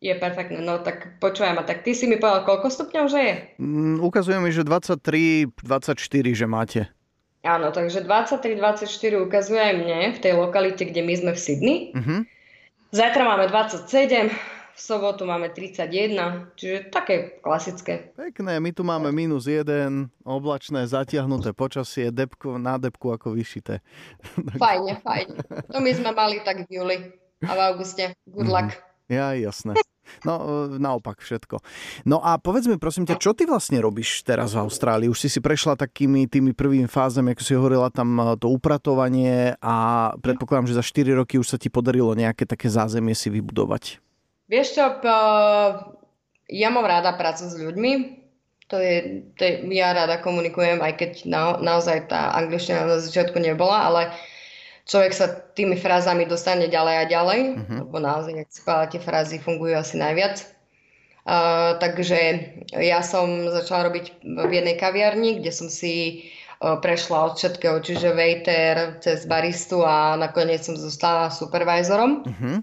je 0.00 0.14
perfektné. 0.16 0.64
No 0.64 0.80
tak 0.80 1.20
počujem, 1.20 1.60
a 1.60 1.62
tak 1.66 1.84
ty 1.84 1.92
si 1.92 2.08
mi 2.08 2.16
povedal, 2.16 2.48
koľko 2.48 2.72
stupňov, 2.72 3.04
že 3.12 3.20
je? 3.20 3.34
Mm, 3.60 3.96
ukazuje 4.00 4.38
mi, 4.40 4.48
že 4.48 4.64
23, 4.64 5.52
24, 5.60 6.00
že 6.32 6.46
máte. 6.48 6.80
Áno, 7.44 7.68
takže 7.68 8.00
23, 8.00 8.56
24 8.56 8.88
ukazuje 9.20 9.60
aj 9.60 9.74
mne 9.76 10.16
v 10.16 10.18
tej 10.24 10.32
lokalite, 10.32 10.88
kde 10.88 11.04
my 11.04 11.14
sme 11.20 11.32
v 11.36 11.40
Sydney. 11.40 11.76
Uh-huh. 11.92 12.24
Zajtra 12.96 13.28
máme 13.28 13.52
27, 13.52 14.32
v 14.74 14.80
sobotu 14.82 15.22
máme 15.22 15.54
31, 15.54 16.50
čiže 16.58 16.90
také 16.90 17.38
klasické. 17.38 18.10
Pekné, 18.18 18.58
my 18.58 18.70
tu 18.74 18.82
máme 18.82 19.14
minus 19.14 19.46
1, 19.46 20.10
oblačné, 20.26 20.90
zatiahnuté 20.90 21.54
počasie, 21.54 22.10
depku, 22.10 22.58
na 22.58 22.74
depku 22.74 23.14
ako 23.14 23.38
vyšité. 23.38 23.78
Fajne, 24.62 24.98
fajne. 24.98 25.38
To 25.70 25.78
my 25.78 25.90
sme 25.94 26.10
mali 26.10 26.42
tak 26.42 26.66
v 26.66 26.82
júli 26.82 26.96
a 27.46 27.52
v 27.54 27.60
auguste. 27.70 28.18
Good 28.26 28.50
luck. 28.50 28.74
Mm, 28.74 29.14
ja, 29.14 29.26
jasné. 29.38 29.78
No, 30.26 30.68
e, 30.68 30.76
naopak 30.76 31.22
všetko. 31.22 31.62
No 32.04 32.20
a 32.20 32.36
povedz 32.36 32.68
mi, 32.68 32.76
prosím 32.76 33.08
ťa, 33.08 33.16
čo 33.16 33.32
ty 33.32 33.48
vlastne 33.48 33.80
robíš 33.80 34.20
teraz 34.26 34.52
v 34.52 34.62
Austrálii? 34.66 35.08
Už 35.08 35.16
si 35.16 35.28
si 35.32 35.40
prešla 35.40 35.80
takými 35.80 36.28
tými 36.28 36.52
prvými 36.52 36.88
fázami, 36.90 37.32
ako 37.32 37.42
si 37.42 37.52
hovorila, 37.56 37.88
tam 37.94 38.16
e, 38.20 38.36
to 38.36 38.50
upratovanie 38.52 39.56
a 39.62 39.74
predpokladám, 40.20 40.68
že 40.68 40.78
za 40.78 40.84
4 40.84 41.20
roky 41.24 41.40
už 41.40 41.56
sa 41.56 41.58
ti 41.60 41.72
podarilo 41.72 42.12
nejaké 42.12 42.44
také 42.44 42.68
zázemie 42.68 43.16
si 43.16 43.32
vybudovať. 43.32 44.04
Vieš 44.54 44.78
čo, 44.78 44.86
ja 46.46 46.68
mám 46.70 46.86
rada 46.86 47.10
prácu 47.18 47.50
s 47.50 47.58
ľuďmi, 47.58 48.22
to 48.70 48.78
je, 48.78 49.26
to 49.34 49.42
je, 49.42 49.52
ja 49.74 49.90
rada 49.90 50.22
komunikujem, 50.22 50.78
aj 50.78 50.94
keď 50.94 51.12
na, 51.26 51.42
naozaj 51.58 52.06
tá 52.06 52.30
angličtina 52.38 52.86
na 52.86 53.02
začiatku 53.02 53.34
nebola, 53.42 53.90
ale 53.90 54.02
človek 54.86 55.10
sa 55.10 55.26
tými 55.58 55.74
frázami 55.74 56.30
dostane 56.30 56.70
ďalej 56.70 56.94
a 57.02 57.04
ďalej, 57.10 57.40
uh-huh. 57.58 57.80
lebo 57.82 57.98
naozaj, 57.98 58.46
ak 58.46 58.50
si 58.54 58.62
tie 58.62 59.00
frázy 59.02 59.36
fungujú 59.42 59.74
asi 59.74 59.98
najviac. 59.98 60.46
Uh, 61.24 61.80
takže 61.80 62.20
ja 62.78 63.00
som 63.00 63.48
začala 63.48 63.88
robiť 63.88 64.22
v 64.22 64.52
jednej 64.54 64.76
kaviarni, 64.76 65.40
kde 65.40 65.50
som 65.50 65.72
si 65.72 66.28
uh, 66.62 66.78
prešla 66.78 67.32
od 67.32 67.40
všetkého, 67.40 67.82
čiže 67.82 68.14
waiter 68.14 69.02
cez 69.02 69.26
baristu 69.26 69.82
a 69.82 70.14
nakoniec 70.20 70.62
som 70.62 70.78
zostala 70.78 71.32
supervisorom. 71.32 72.22
Uh-huh 72.22 72.62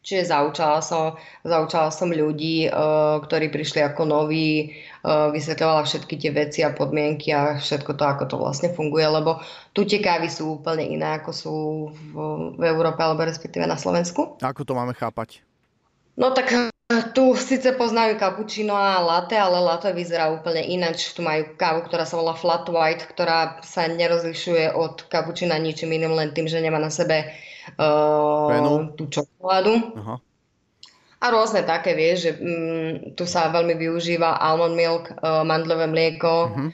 Čiže 0.00 0.32
zaučala 0.32 0.80
som, 0.80 1.20
zaučala 1.44 1.92
som 1.92 2.08
ľudí, 2.08 2.72
uh, 2.72 3.20
ktorí 3.20 3.52
prišli 3.52 3.84
ako 3.84 4.08
noví, 4.08 4.72
uh, 5.04 5.28
vysvetľovala 5.28 5.84
všetky 5.84 6.14
tie 6.16 6.32
veci 6.32 6.64
a 6.64 6.72
podmienky 6.72 7.28
a 7.36 7.60
všetko 7.60 8.00
to, 8.00 8.04
ako 8.08 8.24
to 8.24 8.36
vlastne 8.40 8.72
funguje, 8.72 9.04
lebo 9.04 9.44
tu 9.76 9.84
tie 9.84 10.00
kávy 10.00 10.32
sú 10.32 10.56
úplne 10.56 10.88
iné, 10.88 11.20
ako 11.20 11.30
sú 11.36 11.54
v, 11.92 12.12
v 12.56 12.62
Európe 12.64 13.04
alebo 13.04 13.28
respektíve 13.28 13.68
na 13.68 13.76
Slovensku. 13.76 14.40
Ako 14.40 14.64
to 14.64 14.72
máme 14.72 14.96
chápať? 14.96 15.44
No 16.16 16.32
tak 16.32 16.72
tu 17.14 17.38
síce 17.38 17.70
poznajú 17.78 18.18
cappuccino 18.18 18.74
a 18.74 18.98
latte, 18.98 19.38
ale 19.38 19.62
latte 19.62 19.94
vyzerá 19.94 20.26
úplne 20.34 20.64
ináč. 20.66 21.14
Tu 21.14 21.22
majú 21.22 21.54
kávu, 21.54 21.86
ktorá 21.86 22.02
sa 22.02 22.18
volá 22.18 22.34
flat 22.34 22.66
white, 22.66 23.06
ktorá 23.14 23.62
sa 23.62 23.86
nerozlišuje 23.86 24.74
od 24.74 25.06
cappuccina 25.06 25.54
ničím 25.54 25.94
iným, 25.94 26.18
len 26.18 26.34
tým, 26.34 26.50
že 26.50 26.58
nemá 26.58 26.82
na 26.82 26.90
sebe 26.90 27.30
uh, 27.78 28.90
tú 28.96 29.06
čokoládu. 29.06 29.94
Aha. 30.00 30.16
A 31.20 31.26
rôzne 31.28 31.68
také, 31.68 31.92
vieš, 31.92 32.18
že 32.24 32.30
um, 32.40 33.12
tu 33.12 33.28
sa 33.28 33.52
veľmi 33.52 33.76
využíva 33.76 34.40
almond 34.40 34.72
milk, 34.72 35.12
uh, 35.20 35.44
mandlové 35.44 35.84
mlieko. 35.84 36.48
Uh-huh. 36.48 36.68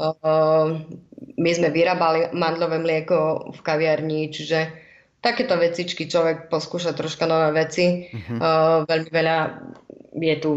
Uh, 0.00 0.80
my 1.36 1.50
sme 1.52 1.68
vyrábali 1.68 2.32
mandlové 2.32 2.80
mlieko 2.80 3.52
v 3.52 3.60
kaviarni, 3.60 4.32
čiže 4.32 4.72
takéto 5.20 5.52
vecičky 5.60 6.08
človek 6.08 6.48
poskúša 6.48 6.96
troška 6.96 7.28
nové 7.28 7.52
veci. 7.60 8.08
Uh-huh. 8.08 8.40
Uh, 8.40 8.78
veľmi 8.88 9.10
veľa 9.12 9.36
je 10.16 10.36
tu 10.40 10.50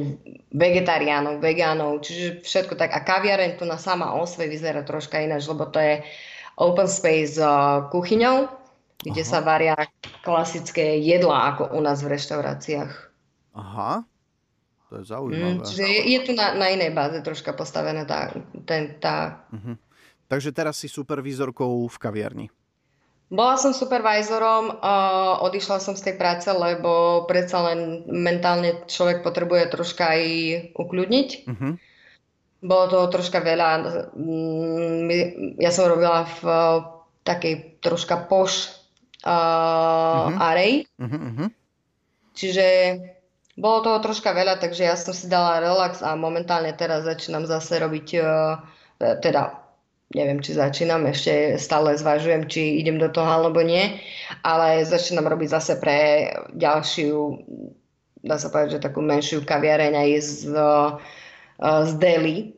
vegetariánov, 0.55 1.43
vegánov, 1.43 1.99
čiže 1.99 2.47
všetko 2.47 2.79
tak. 2.79 2.95
A 2.95 3.03
kaviareň 3.03 3.59
tu 3.59 3.67
na 3.67 3.75
sama 3.75 4.15
o 4.15 4.23
vyzerá 4.23 4.87
troška 4.87 5.19
ináč, 5.19 5.51
lebo 5.51 5.67
to 5.67 5.83
je 5.83 5.99
open 6.55 6.87
space 6.87 7.35
uh, 7.43 7.91
kuchyňou 7.91 8.62
kde 9.03 9.21
Aha. 9.23 9.29
sa 9.29 9.39
varia 9.43 9.75
klasické 10.23 10.97
jedlá, 11.03 11.53
ako 11.53 11.75
u 11.75 11.79
nás 11.83 11.99
v 11.99 12.15
reštauráciách. 12.15 12.91
Aha, 13.53 14.07
to 14.89 15.03
je 15.03 15.05
zaujímavé. 15.11 15.59
Mm, 15.59 15.65
čiže 15.67 15.85
je, 15.85 16.01
je 16.15 16.19
tu 16.23 16.31
na, 16.33 16.55
na 16.55 16.71
inej 16.71 16.95
báze 16.95 17.19
troška 17.21 17.51
postavené 17.53 18.07
tá... 18.07 18.31
Ten, 18.63 18.97
tá... 18.97 19.45
Uh-huh. 19.51 19.75
Takže 20.31 20.55
teraz 20.55 20.79
si 20.79 20.87
supervízorkou 20.87 21.85
v 21.89 21.97
kaviarni. 21.99 22.47
Bola 23.33 23.57
som 23.57 23.73
supervizorom, 23.73 24.77
uh, 24.77 25.41
odišla 25.41 25.81
som 25.81 25.97
z 25.97 26.05
tej 26.05 26.15
práce, 26.21 26.45
lebo 26.45 27.25
predsa 27.25 27.65
len 27.73 28.05
mentálne 28.05 28.85
človek 28.85 29.25
potrebuje 29.25 29.73
troška 29.73 30.13
aj 30.13 30.23
ukľudniť. 30.77 31.29
Uh-huh. 31.49 31.73
Bolo 32.61 32.85
to 32.87 33.09
troška 33.09 33.41
veľa. 33.41 33.69
Mm, 34.13 35.57
ja 35.57 35.73
som 35.73 35.89
robila 35.89 36.29
v 36.39 36.45
takej 37.25 37.81
troška 37.81 38.29
poš 38.29 38.82
uh, 39.23 40.29
uh-huh. 40.29 40.37
array. 40.39 40.87
Uh-huh, 40.99 41.15
uh-huh. 41.15 41.47
Čiže 42.33 42.65
bolo 43.55 43.85
toho 43.85 43.99
troška 44.01 44.33
veľa, 44.33 44.57
takže 44.57 44.89
ja 44.89 44.95
som 44.97 45.13
si 45.13 45.29
dala 45.29 45.61
relax 45.61 46.01
a 46.01 46.17
momentálne 46.17 46.73
teraz 46.73 47.05
začínam 47.05 47.45
zase 47.45 47.77
robiť, 47.77 48.07
uh, 48.19 48.59
teda 49.21 49.63
neviem, 50.13 50.41
či 50.41 50.53
začínam, 50.53 51.09
ešte 51.09 51.57
stále 51.57 51.97
zvažujem, 51.97 52.45
či 52.45 52.77
idem 52.81 53.01
do 53.01 53.09
toho 53.09 53.25
alebo 53.25 53.65
nie, 53.65 53.97
ale 54.45 54.85
začínam 54.85 55.25
robiť 55.25 55.49
zase 55.49 55.73
pre 55.81 56.29
ďalšiu, 56.53 57.17
dá 58.21 58.37
sa 58.37 58.53
povedať, 58.53 58.77
že 58.77 58.85
takú 58.85 59.01
menšiu 59.01 59.41
kaviareň 59.41 59.93
aj 59.97 60.09
z, 60.21 60.33
uh, 60.53 61.01
z 61.61 61.91
Delhi, 61.97 62.53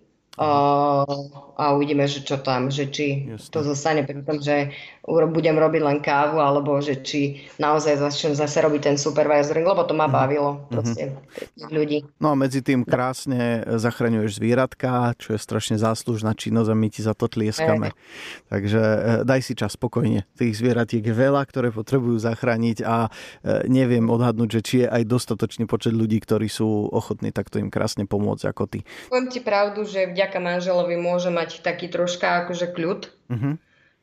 a 1.56 1.72
uvidíme, 1.72 2.04
že 2.06 2.22
čo 2.22 2.40
tam, 2.44 2.68
že 2.68 2.92
či 2.92 3.32
Jasne. 3.32 3.52
to 3.52 3.60
zostane 3.64 4.02
pri 4.04 4.22
tom, 4.28 4.44
že 4.44 4.76
budem 5.06 5.56
robiť 5.56 5.82
len 5.86 6.00
kávu, 6.02 6.42
alebo 6.42 6.82
že 6.82 7.00
či 7.06 7.46
naozaj 7.62 8.02
začnem 8.02 8.34
zase 8.34 8.58
robiť 8.60 8.82
ten 8.92 8.98
supervisoring, 8.98 9.64
lebo 9.64 9.86
to 9.86 9.94
ma 9.94 10.10
mhm. 10.10 10.14
bavilo 10.14 10.50
proste 10.68 11.14
mm-hmm. 11.14 11.70
ľudí. 11.72 11.98
No 12.18 12.34
a 12.34 12.36
medzi 12.36 12.66
tým 12.66 12.84
krásne 12.84 13.64
zachraňuješ 13.78 14.42
zvieratka, 14.42 15.14
čo 15.22 15.38
je 15.38 15.40
strašne 15.40 15.78
záslužná 15.78 16.34
činnosť 16.34 16.70
a 16.74 16.76
my 16.76 16.88
ti 16.90 17.02
za 17.06 17.14
to 17.14 17.30
tlieskame. 17.30 17.94
E. 17.94 17.96
Takže 18.50 18.82
daj 19.24 19.42
si 19.46 19.54
čas 19.54 19.78
spokojne. 19.78 20.26
Tých 20.36 20.58
zvieratiek 20.58 21.06
je 21.06 21.16
veľa, 21.16 21.46
ktoré 21.46 21.70
potrebujú 21.70 22.18
zachrániť 22.18 22.78
a 22.82 23.08
e, 23.08 23.70
neviem 23.70 24.04
odhadnúť, 24.10 24.50
že 24.60 24.62
či 24.62 24.76
je 24.84 24.88
aj 24.90 25.04
dostatočný 25.06 25.70
počet 25.70 25.94
ľudí, 25.94 26.18
ktorí 26.18 26.50
sú 26.50 26.90
ochotní 26.90 27.30
takto 27.30 27.62
im 27.62 27.70
krásne 27.70 28.10
pomôcť 28.10 28.44
ako 28.50 28.64
ty. 28.66 28.80
Poviem 29.12 29.30
ti 29.30 29.40
pravdu, 29.40 29.86
že 29.86 30.10
vďaka 30.10 30.42
manželovi 30.42 30.98
môže 30.98 31.30
mať 31.30 31.45
taký 31.50 31.88
troška 31.92 32.46
akože 32.46 32.74
kľud. 32.74 33.02
Uh-huh 33.30 33.56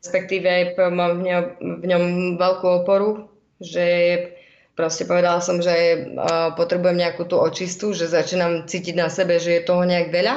respektíve 0.02 0.74
mám 0.90 1.22
v 1.22 1.30
ňom, 1.30 1.44
v 1.78 1.84
ňom 1.86 2.04
veľkú 2.36 2.66
oporu, 2.82 3.30
že 3.62 3.86
proste 4.74 5.06
povedala 5.06 5.38
som, 5.38 5.62
že 5.62 6.10
potrebujem 6.58 6.98
nejakú 6.98 7.22
tú 7.30 7.38
očistu, 7.38 7.94
že 7.94 8.10
začínam 8.10 8.66
cítiť 8.66 8.98
na 8.98 9.06
sebe, 9.06 9.38
že 9.38 9.62
je 9.62 9.62
toho 9.62 9.86
nejak 9.86 10.10
veľa. 10.10 10.36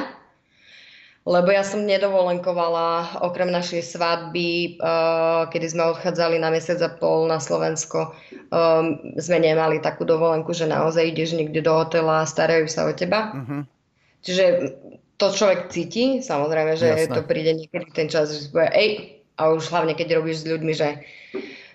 Lebo 1.26 1.50
ja 1.50 1.66
som 1.66 1.82
nedovolenkovala, 1.82 3.18
okrem 3.26 3.50
našej 3.50 3.82
svadby, 3.82 4.78
kedy 5.50 5.66
sme 5.66 5.90
odchádzali 5.90 6.38
na 6.38 6.54
mesiac 6.54 6.78
a 6.86 6.90
pol 6.94 7.26
na 7.26 7.42
Slovensko, 7.42 8.14
sme 9.18 9.38
nemali 9.42 9.82
takú 9.82 10.06
dovolenku, 10.06 10.54
že 10.54 10.70
naozaj 10.70 11.10
ideš 11.10 11.34
niekde 11.34 11.66
do 11.66 11.74
hotela 11.74 12.22
a 12.22 12.30
starajú 12.30 12.70
sa 12.70 12.86
o 12.86 12.94
teba. 12.94 13.34
Uh-huh. 13.34 13.66
Čiže 14.22 14.44
to 15.16 15.26
človek 15.32 15.72
cíti, 15.72 16.20
samozrejme, 16.20 16.76
že 16.76 17.08
Jasne. 17.08 17.14
to 17.16 17.22
príde 17.24 17.52
niekedy 17.56 17.88
ten 17.92 18.08
čas, 18.12 18.32
že 18.32 18.52
povie, 18.52 18.70
ej, 18.76 18.90
a 19.36 19.52
už 19.52 19.68
hlavne 19.68 19.92
keď 19.96 20.20
robíš 20.20 20.44
s 20.44 20.48
ľuďmi, 20.48 20.72
že, 20.72 20.90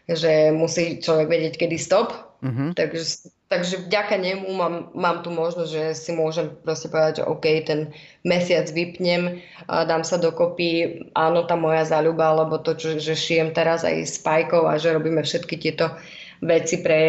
že 0.09 0.49
musí 0.53 1.01
človek 1.01 1.29
vedieť, 1.29 1.53
kedy 1.61 1.77
stop. 1.77 2.13
Uh-huh. 2.41 2.73
Takže, 2.73 3.29
takže 3.53 3.85
vďaka 3.85 4.17
nemu 4.17 4.49
mám, 4.49 4.89
mám 4.97 5.17
tu 5.21 5.29
možnosť, 5.29 5.69
že 5.69 5.83
si 5.93 6.09
môžem 6.09 6.49
proste 6.65 6.89
povedať, 6.89 7.21
že 7.21 7.29
OK, 7.29 7.45
ten 7.69 7.93
mesiac 8.25 8.65
vypnem, 8.73 9.45
a 9.69 9.85
dám 9.85 10.01
sa 10.01 10.17
dokopy, 10.17 11.05
áno, 11.13 11.45
tá 11.45 11.53
moja 11.53 11.85
záľuba, 11.85 12.33
alebo 12.33 12.57
to, 12.57 12.73
čo, 12.73 12.97
že 12.97 13.13
šijem 13.13 13.53
teraz 13.53 13.85
aj 13.85 13.93
s 14.09 14.17
pajkou 14.25 14.65
a 14.65 14.81
že 14.81 14.89
robíme 14.89 15.21
všetky 15.21 15.53
tieto 15.61 15.93
veci 16.41 16.81
pre 16.81 17.01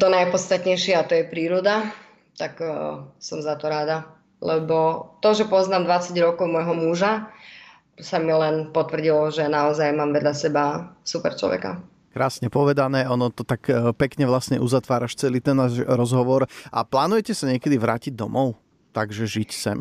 to 0.00 0.06
najpodstatnejšie 0.08 0.98
a 0.98 1.06
to 1.06 1.20
je 1.20 1.30
príroda, 1.30 1.94
tak 2.34 2.58
uh, 2.64 3.06
som 3.22 3.38
za 3.44 3.54
to 3.54 3.70
rada. 3.70 4.19
Lebo 4.40 5.12
to, 5.20 5.36
že 5.36 5.44
poznám 5.44 5.84
20 5.84 6.16
rokov 6.24 6.48
môjho 6.48 6.72
muža, 6.72 7.28
sa 8.00 8.16
mi 8.16 8.32
len 8.32 8.72
potvrdilo, 8.72 9.28
že 9.28 9.44
naozaj 9.46 9.92
mám 9.92 10.16
vedľa 10.16 10.34
seba 10.34 10.64
super 11.04 11.36
človeka. 11.36 11.84
Krásne 12.10 12.50
povedané, 12.50 13.06
ono 13.06 13.30
to 13.30 13.46
tak 13.46 13.70
e, 13.70 13.94
pekne 13.94 14.26
vlastne 14.26 14.58
uzatváraš 14.58 15.14
celý 15.14 15.38
ten 15.38 15.54
náš 15.54 15.78
rozhovor. 15.86 16.50
A 16.74 16.82
plánujete 16.82 17.38
sa 17.38 17.46
niekedy 17.46 17.78
vrátiť 17.78 18.18
domov? 18.18 18.58
Takže 18.90 19.30
žiť 19.30 19.50
sem? 19.54 19.78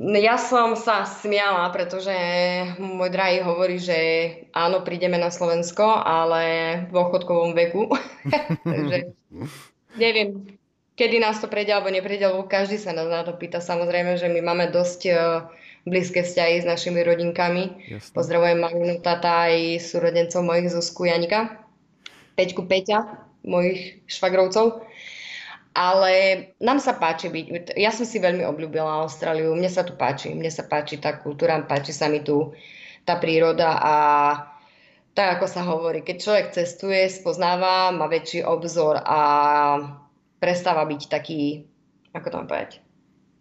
Ja 0.00 0.36
som 0.36 0.76
sa 0.76 1.08
smiala, 1.08 1.72
pretože 1.72 2.12
môj 2.76 3.08
drahý 3.08 3.40
hovorí, 3.40 3.80
že 3.80 3.98
áno, 4.52 4.84
prídeme 4.84 5.16
na 5.16 5.32
Slovensko, 5.32 5.82
ale 5.82 6.42
v 6.86 6.90
dôchodkovom 6.92 7.56
veku. 7.56 7.88
Takže 8.76 9.16
neviem, 10.02 10.59
kedy 11.00 11.16
nás 11.16 11.40
to 11.40 11.48
prejde 11.48 11.72
alebo 11.72 11.88
neprejde, 11.88 12.28
lebo 12.28 12.44
každý 12.44 12.76
sa 12.76 12.92
nás 12.92 13.08
na 13.08 13.24
to 13.24 13.32
pýta. 13.32 13.64
Samozrejme, 13.64 14.20
že 14.20 14.28
my 14.28 14.44
máme 14.44 14.68
dosť 14.68 15.00
e, 15.08 15.12
blízke 15.88 16.20
vzťahy 16.20 16.60
s 16.60 16.68
našimi 16.68 17.00
rodinkami. 17.00 17.88
Jasne. 17.88 18.12
Pozdravujem 18.12 18.60
maminu, 18.60 19.00
tata 19.00 19.48
aj 19.48 19.80
súrodencov 19.80 20.44
mojich 20.44 20.68
Zuzku 20.68 21.08
Janika, 21.08 21.64
Peťku 22.36 22.68
Peťa, 22.68 23.16
mojich 23.48 24.04
švagrovcov. 24.12 24.84
Ale 25.72 26.12
nám 26.60 26.84
sa 26.84 26.92
páči 26.92 27.32
byť. 27.32 27.78
Ja 27.80 27.94
som 27.96 28.04
si 28.04 28.20
veľmi 28.20 28.44
obľúbila 28.44 29.00
Austráliu. 29.00 29.56
Mne 29.56 29.72
sa 29.72 29.86
tu 29.86 29.96
páči. 29.96 30.36
Mne 30.36 30.52
sa 30.52 30.68
páči 30.68 31.00
tá 31.00 31.16
kultúra, 31.16 31.56
páči 31.64 31.96
sa 31.96 32.12
mi 32.12 32.20
tu 32.20 32.52
tá 33.08 33.16
príroda 33.16 33.80
a 33.80 33.94
tak 35.16 35.40
ako 35.40 35.46
sa 35.50 35.62
hovorí, 35.66 36.06
keď 36.06 36.16
človek 36.22 36.46
cestuje, 36.54 37.10
spoznáva, 37.10 37.90
má 37.90 38.06
väčší 38.06 38.46
obzor 38.46 39.02
a 39.02 39.20
prestáva 40.40 40.82
byť 40.88 41.02
taký, 41.06 41.68
ako 42.16 42.26
to 42.26 42.36
mám 42.40 42.48
povedať, 42.48 42.70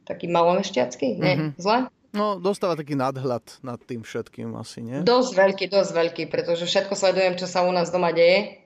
taký 0.03 0.25
malomešťacký, 0.27 1.07
nie? 1.17 1.33
Mm-hmm. 1.33 1.51
Zle? 1.57 1.87
No, 2.09 2.41
dostáva 2.41 2.73
taký 2.73 2.97
nadhľad 2.97 3.61
nad 3.61 3.79
tým 3.85 4.01
všetkým 4.01 4.53
asi, 4.57 4.81
nie? 4.81 5.05
Dosť 5.05 5.31
veľký, 5.37 5.65
dosť 5.69 5.91
veľký, 5.93 6.23
pretože 6.27 6.65
všetko 6.65 6.93
sledujem, 6.97 7.37
čo 7.37 7.45
sa 7.45 7.61
u 7.61 7.71
nás 7.71 7.93
doma 7.93 8.09
deje, 8.09 8.65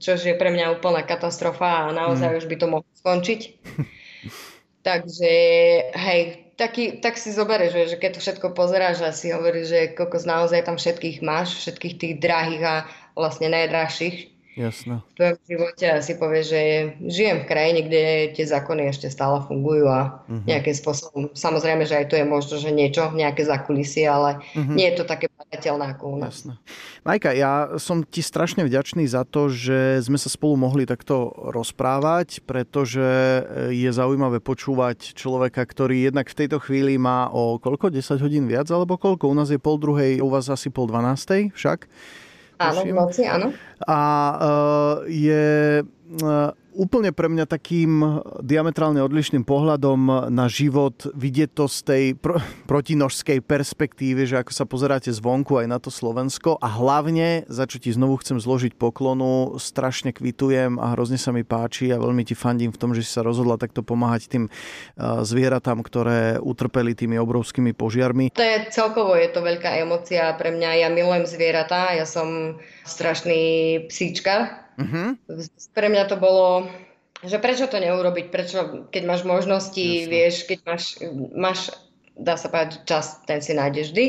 čo 0.00 0.16
je 0.16 0.36
pre 0.36 0.48
mňa 0.52 0.80
úplná 0.80 1.04
katastrofa 1.04 1.88
a 1.88 1.92
naozaj 1.92 2.28
mm. 2.32 2.38
už 2.40 2.44
by 2.48 2.56
to 2.56 2.66
mohlo 2.68 2.92
skončiť. 2.96 3.40
Takže, 4.88 5.32
hej, 5.92 6.20
taký, 6.56 7.04
tak 7.04 7.20
si 7.20 7.28
zoberieš, 7.28 7.72
že, 7.76 7.82
že 7.92 7.96
keď 8.00 8.10
to 8.16 8.20
všetko 8.24 8.46
pozeráš 8.56 9.04
a 9.04 9.12
si 9.12 9.28
hovoríš, 9.36 9.66
že 9.68 9.80
kokos 9.92 10.24
naozaj 10.24 10.64
tam 10.64 10.80
všetkých 10.80 11.20
máš, 11.20 11.60
všetkých 11.60 11.94
tých 12.00 12.14
drahých 12.24 12.62
a 12.64 12.76
vlastne 13.12 13.52
najdrahších, 13.52 14.37
Jasné. 14.58 15.06
v 15.06 15.14
tvojom 15.14 15.38
živote 15.46 15.84
a 15.86 16.02
si 16.02 16.18
povieš, 16.18 16.46
že 16.50 16.60
žijem 17.06 17.46
v 17.46 17.48
krajine, 17.48 17.80
kde 17.86 18.02
tie 18.34 18.42
zákony 18.42 18.90
ešte 18.90 19.06
stále 19.06 19.38
fungujú 19.46 19.86
a 19.86 20.26
uh-huh. 20.26 20.42
nejakým 20.50 20.74
spôsobom, 20.74 21.30
samozrejme, 21.30 21.86
že 21.86 22.02
aj 22.02 22.10
tu 22.10 22.18
je 22.18 22.26
možno, 22.26 22.58
že 22.58 22.74
niečo, 22.74 23.14
nejaké 23.14 23.46
zakulisie, 23.46 24.10
ale 24.10 24.42
uh-huh. 24.42 24.74
nie 24.74 24.90
je 24.90 24.98
to 24.98 25.04
také 25.06 25.30
badateľné 25.30 25.94
ako 25.94 26.04
u 26.10 26.16
nás. 26.18 26.42
Jasné. 26.42 26.58
Majka, 27.06 27.30
ja 27.38 27.78
som 27.78 28.02
ti 28.02 28.18
strašne 28.18 28.66
vďačný 28.66 29.06
za 29.06 29.22
to, 29.22 29.46
že 29.46 30.02
sme 30.02 30.18
sa 30.18 30.26
spolu 30.26 30.58
mohli 30.58 30.84
takto 30.84 31.30
rozprávať, 31.54 32.42
pretože 32.42 33.06
je 33.70 33.90
zaujímavé 33.94 34.42
počúvať 34.42 35.14
človeka, 35.14 35.62
ktorý 35.62 36.10
jednak 36.10 36.26
v 36.26 36.38
tejto 36.44 36.58
chvíli 36.58 36.98
má 36.98 37.30
o 37.30 37.62
koľko? 37.62 37.94
10 37.94 38.18
hodín 38.18 38.44
viac 38.50 38.66
alebo 38.74 38.98
koľko? 38.98 39.30
U 39.30 39.34
nás 39.38 39.48
je 39.48 39.62
pol 39.62 39.78
druhej, 39.78 40.18
u 40.18 40.28
vás 40.28 40.50
asi 40.50 40.68
pol 40.68 40.90
dvanástej 40.90 41.54
však? 41.54 41.86
Áno, 42.58 42.82
v 42.82 42.92
noci, 42.92 43.22
áno. 43.22 43.54
A 43.86 43.98
uh, 44.34 44.94
je 45.06 45.82
uh, 45.82 46.50
úplne 46.78 47.10
pre 47.10 47.26
mňa 47.26 47.50
takým 47.50 48.22
diametrálne 48.38 49.02
odlišným 49.02 49.42
pohľadom 49.42 50.30
na 50.30 50.46
život 50.46 51.10
vidieť 51.10 51.50
to 51.50 51.66
z 51.66 51.78
tej 51.82 52.04
pr- 52.14 52.38
protinožskej 52.70 53.42
perspektívy, 53.42 54.30
že 54.30 54.38
ako 54.38 54.52
sa 54.54 54.62
pozeráte 54.62 55.10
zvonku 55.10 55.58
aj 55.58 55.66
na 55.66 55.82
to 55.82 55.90
Slovensko 55.90 56.54
a 56.62 56.70
hlavne, 56.70 57.42
za 57.50 57.66
čo 57.66 57.82
ti 57.82 57.90
znovu 57.90 58.22
chcem 58.22 58.38
zložiť 58.38 58.78
poklonu, 58.78 59.58
strašne 59.58 60.14
kvitujem 60.14 60.78
a 60.78 60.94
hrozne 60.94 61.18
sa 61.18 61.34
mi 61.34 61.42
páči 61.42 61.90
a 61.90 61.98
veľmi 61.98 62.22
ti 62.22 62.38
fandím 62.38 62.70
v 62.70 62.78
tom, 62.78 62.94
že 62.94 63.02
si 63.02 63.10
sa 63.10 63.26
rozhodla 63.26 63.58
takto 63.58 63.82
pomáhať 63.82 64.30
tým 64.30 64.44
zvieratám, 65.26 65.82
ktoré 65.82 66.38
utrpeli 66.38 66.94
tými 66.94 67.18
obrovskými 67.18 67.74
požiarmi. 67.74 68.30
To 68.38 68.44
je 68.44 68.70
celkovo, 68.70 69.18
je 69.18 69.34
to 69.34 69.42
veľká 69.42 69.82
emocia 69.82 70.30
pre 70.38 70.54
mňa. 70.54 70.86
Ja 70.86 70.88
milujem 70.94 71.26
zvieratá, 71.26 71.96
ja 71.98 72.06
som 72.06 72.60
strašný 72.86 73.82
psíčka, 73.90 74.67
Uh-huh. 74.78 75.18
Pre 75.74 75.86
mňa 75.90 76.04
to 76.06 76.16
bolo, 76.16 76.70
že 77.26 77.42
prečo 77.42 77.66
to 77.66 77.82
neurobiť, 77.82 78.26
prečo, 78.30 78.58
keď 78.94 79.02
máš 79.04 79.22
možnosti, 79.26 79.82
Jasne. 79.82 80.10
vieš, 80.10 80.34
keď 80.46 80.58
máš, 80.62 80.84
máš, 81.34 81.60
dá 82.14 82.38
sa 82.38 82.46
povedať, 82.46 82.86
čas, 82.86 83.18
ten 83.26 83.42
si 83.42 83.58
nájdeš 83.58 83.90
vždy 83.90 84.06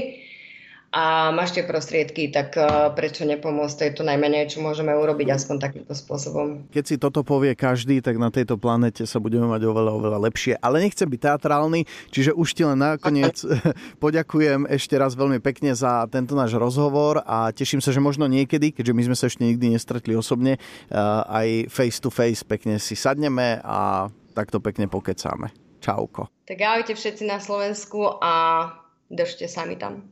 a 0.90 1.30
máš 1.30 1.54
tie 1.54 1.62
prostriedky, 1.62 2.34
tak 2.34 2.58
eh, 2.58 2.66
prečo 2.98 3.22
nepomôcť? 3.22 3.76
To 3.78 3.86
je 3.86 3.94
to 3.94 4.04
najmenej, 4.06 4.50
čo 4.50 4.66
môžeme 4.66 4.90
urobiť 4.90 5.38
aspoň 5.38 5.56
takýmto 5.62 5.94
spôsobom. 5.94 6.66
Keď 6.74 6.84
si 6.86 6.96
toto 6.98 7.22
povie 7.22 7.54
každý, 7.54 8.02
tak 8.02 8.18
na 8.18 8.34
tejto 8.34 8.58
planete 8.58 9.06
sa 9.06 9.22
budeme 9.22 9.46
mať 9.46 9.70
oveľa, 9.70 9.92
oveľa 9.94 10.20
lepšie. 10.26 10.58
Ale 10.58 10.82
nechcem 10.82 11.06
byť 11.06 11.22
teatrálny, 11.22 11.86
čiže 12.10 12.34
už 12.34 12.58
ti 12.58 12.66
len 12.66 12.82
nakoniec 12.82 13.38
poďakujem 14.04 14.66
ešte 14.66 14.98
raz 14.98 15.14
veľmi 15.14 15.38
pekne 15.38 15.78
za 15.78 16.10
tento 16.10 16.34
náš 16.34 16.58
rozhovor 16.58 17.22
a 17.22 17.54
teším 17.54 17.86
sa, 17.86 17.94
že 17.94 18.02
možno 18.02 18.26
niekedy, 18.26 18.74
keďže 18.74 18.96
my 18.98 19.04
sme 19.14 19.16
sa 19.18 19.30
ešte 19.30 19.46
nikdy 19.46 19.78
nestretli 19.78 20.18
osobne, 20.18 20.58
eh, 20.58 20.96
aj 21.30 21.70
face 21.70 22.02
to 22.02 22.10
face 22.10 22.42
pekne 22.42 22.82
si 22.82 22.98
sadneme 22.98 23.62
a 23.62 24.10
takto 24.34 24.58
pekne 24.58 24.90
pokecáme. 24.90 25.54
Čauko. 25.80 26.28
Tak 26.50 26.60
ahojte 26.60 26.98
všetci 26.98 27.24
na 27.30 27.40
Slovensku 27.40 28.20
a 28.20 28.68
držte 29.08 29.48
sa 29.48 29.64
mi 29.64 29.80
tam. 29.80 30.12